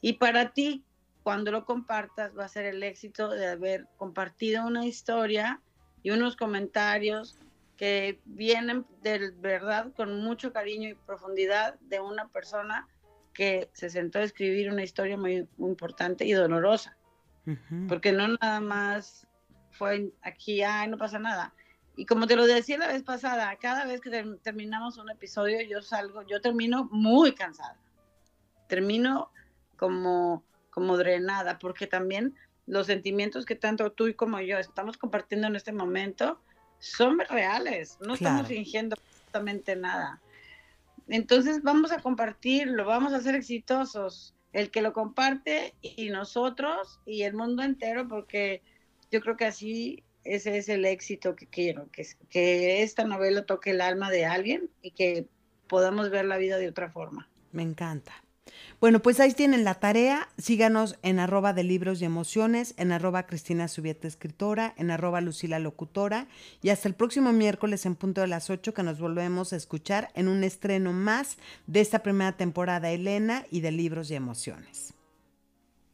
Y 0.00 0.14
para 0.14 0.52
ti, 0.52 0.84
cuando 1.22 1.50
lo 1.50 1.64
compartas 1.64 2.36
va 2.36 2.44
a 2.44 2.48
ser 2.48 2.66
el 2.66 2.82
éxito 2.82 3.28
de 3.28 3.48
haber 3.48 3.86
compartido 3.96 4.66
una 4.66 4.86
historia 4.86 5.60
y 6.02 6.10
unos 6.10 6.36
comentarios 6.36 7.38
que 7.76 8.20
vienen 8.24 8.86
de 9.02 9.32
verdad 9.38 9.92
con 9.94 10.20
mucho 10.20 10.52
cariño 10.52 10.88
y 10.88 10.94
profundidad 10.94 11.78
de 11.80 12.00
una 12.00 12.28
persona 12.28 12.88
que 13.34 13.68
se 13.74 13.90
sentó 13.90 14.18
a 14.18 14.22
escribir 14.22 14.70
una 14.70 14.82
historia 14.82 15.16
muy, 15.16 15.46
importante 15.58 16.24
y 16.24 16.32
dolorosa. 16.32 16.96
Porque 17.86 18.10
no 18.10 18.26
nada 18.26 18.58
más 18.60 19.28
fue 19.70 20.12
aquí, 20.22 20.62
ay, 20.62 20.88
no 20.88 20.96
pasa 20.98 21.18
nada. 21.18 21.54
Y 21.96 22.06
como 22.06 22.26
te 22.26 22.34
lo 22.34 22.44
decía 22.44 22.76
la 22.76 22.88
vez 22.88 23.02
pasada, 23.04 23.54
cada 23.56 23.84
vez 23.84 24.00
que 24.00 24.10
terminamos 24.42 24.98
un 24.98 25.10
episodio, 25.10 25.60
yo 25.62 25.80
salgo, 25.80 26.22
yo 26.22 26.40
termino 26.40 26.88
muy 26.90 27.34
cansada. 27.34 27.78
Termino 28.66 29.30
como 29.76 30.42
como 30.76 30.98
drenada, 30.98 31.58
porque 31.58 31.86
también 31.86 32.34
los 32.66 32.86
sentimientos 32.86 33.46
que 33.46 33.54
tanto 33.54 33.92
tú 33.92 34.08
y 34.08 34.14
como 34.14 34.38
yo 34.40 34.58
estamos 34.58 34.98
compartiendo 34.98 35.46
en 35.46 35.56
este 35.56 35.72
momento 35.72 36.38
son 36.78 37.18
reales, 37.28 37.98
no 38.00 38.14
estamos 38.14 38.48
fingiendo 38.48 38.96
absolutamente 38.96 39.76
nada. 39.76 40.20
Entonces 41.08 41.62
vamos 41.62 41.92
a 41.92 42.00
compartirlo, 42.00 42.84
vamos 42.84 43.12
a 43.12 43.20
ser 43.20 43.34
exitosos, 43.34 44.34
el 44.52 44.70
que 44.70 44.82
lo 44.82 44.92
comparte 44.92 45.74
y 45.82 46.10
nosotros 46.10 47.00
y 47.06 47.22
el 47.22 47.34
mundo 47.34 47.62
entero, 47.62 48.08
porque 48.08 48.62
yo 49.10 49.20
creo 49.20 49.36
que 49.36 49.44
así 49.44 50.02
ese 50.24 50.58
es 50.58 50.68
el 50.68 50.84
éxito 50.84 51.36
que 51.36 51.46
quiero, 51.46 51.88
que, 51.92 52.04
que 52.28 52.82
esta 52.82 53.04
novela 53.04 53.46
toque 53.46 53.70
el 53.70 53.80
alma 53.80 54.10
de 54.10 54.26
alguien 54.26 54.70
y 54.82 54.90
que 54.90 55.26
podamos 55.68 56.10
ver 56.10 56.24
la 56.24 56.36
vida 56.36 56.58
de 56.58 56.68
otra 56.68 56.90
forma. 56.90 57.28
Me 57.52 57.62
encanta. 57.62 58.25
Bueno, 58.80 59.00
pues 59.00 59.20
ahí 59.20 59.32
tienen 59.32 59.64
la 59.64 59.74
tarea. 59.74 60.28
Síganos 60.38 60.98
en 61.02 61.18
arroba 61.18 61.52
de 61.52 61.64
libros 61.64 62.00
y 62.00 62.04
emociones, 62.04 62.74
en 62.76 62.92
arroba 62.92 63.26
Cristina 63.26 63.68
Subieta 63.68 64.06
Escritora, 64.06 64.74
en 64.76 64.90
arroba 64.90 65.20
Lucila 65.20 65.58
Locutora. 65.58 66.26
Y 66.62 66.68
hasta 66.68 66.88
el 66.88 66.94
próximo 66.94 67.32
miércoles 67.32 67.86
en 67.86 67.94
punto 67.94 68.20
de 68.20 68.26
las 68.26 68.50
8 68.50 68.74
que 68.74 68.82
nos 68.82 69.00
volvemos 69.00 69.52
a 69.52 69.56
escuchar 69.56 70.10
en 70.14 70.28
un 70.28 70.44
estreno 70.44 70.92
más 70.92 71.38
de 71.66 71.80
esta 71.80 72.00
primera 72.02 72.32
temporada 72.32 72.90
Elena 72.90 73.44
y 73.50 73.60
de 73.60 73.72
libros 73.72 74.10
y 74.10 74.14
emociones. 74.14 74.94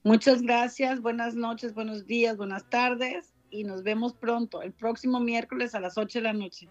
Muchas 0.05 0.42
gracias, 0.42 1.00
buenas 1.00 1.36
noches, 1.36 1.74
buenos 1.74 2.07
días, 2.07 2.36
buenas 2.36 2.68
tardes 2.68 3.32
y 3.50 3.62
nos 3.62 3.84
vemos 3.84 4.14
pronto, 4.14 4.62
el 4.62 4.72
próximo 4.72 5.20
miércoles 5.20 5.76
a 5.76 5.80
las 5.80 5.96
8 5.96 6.18
de 6.18 6.22
la 6.22 6.32
noche. 6.32 6.68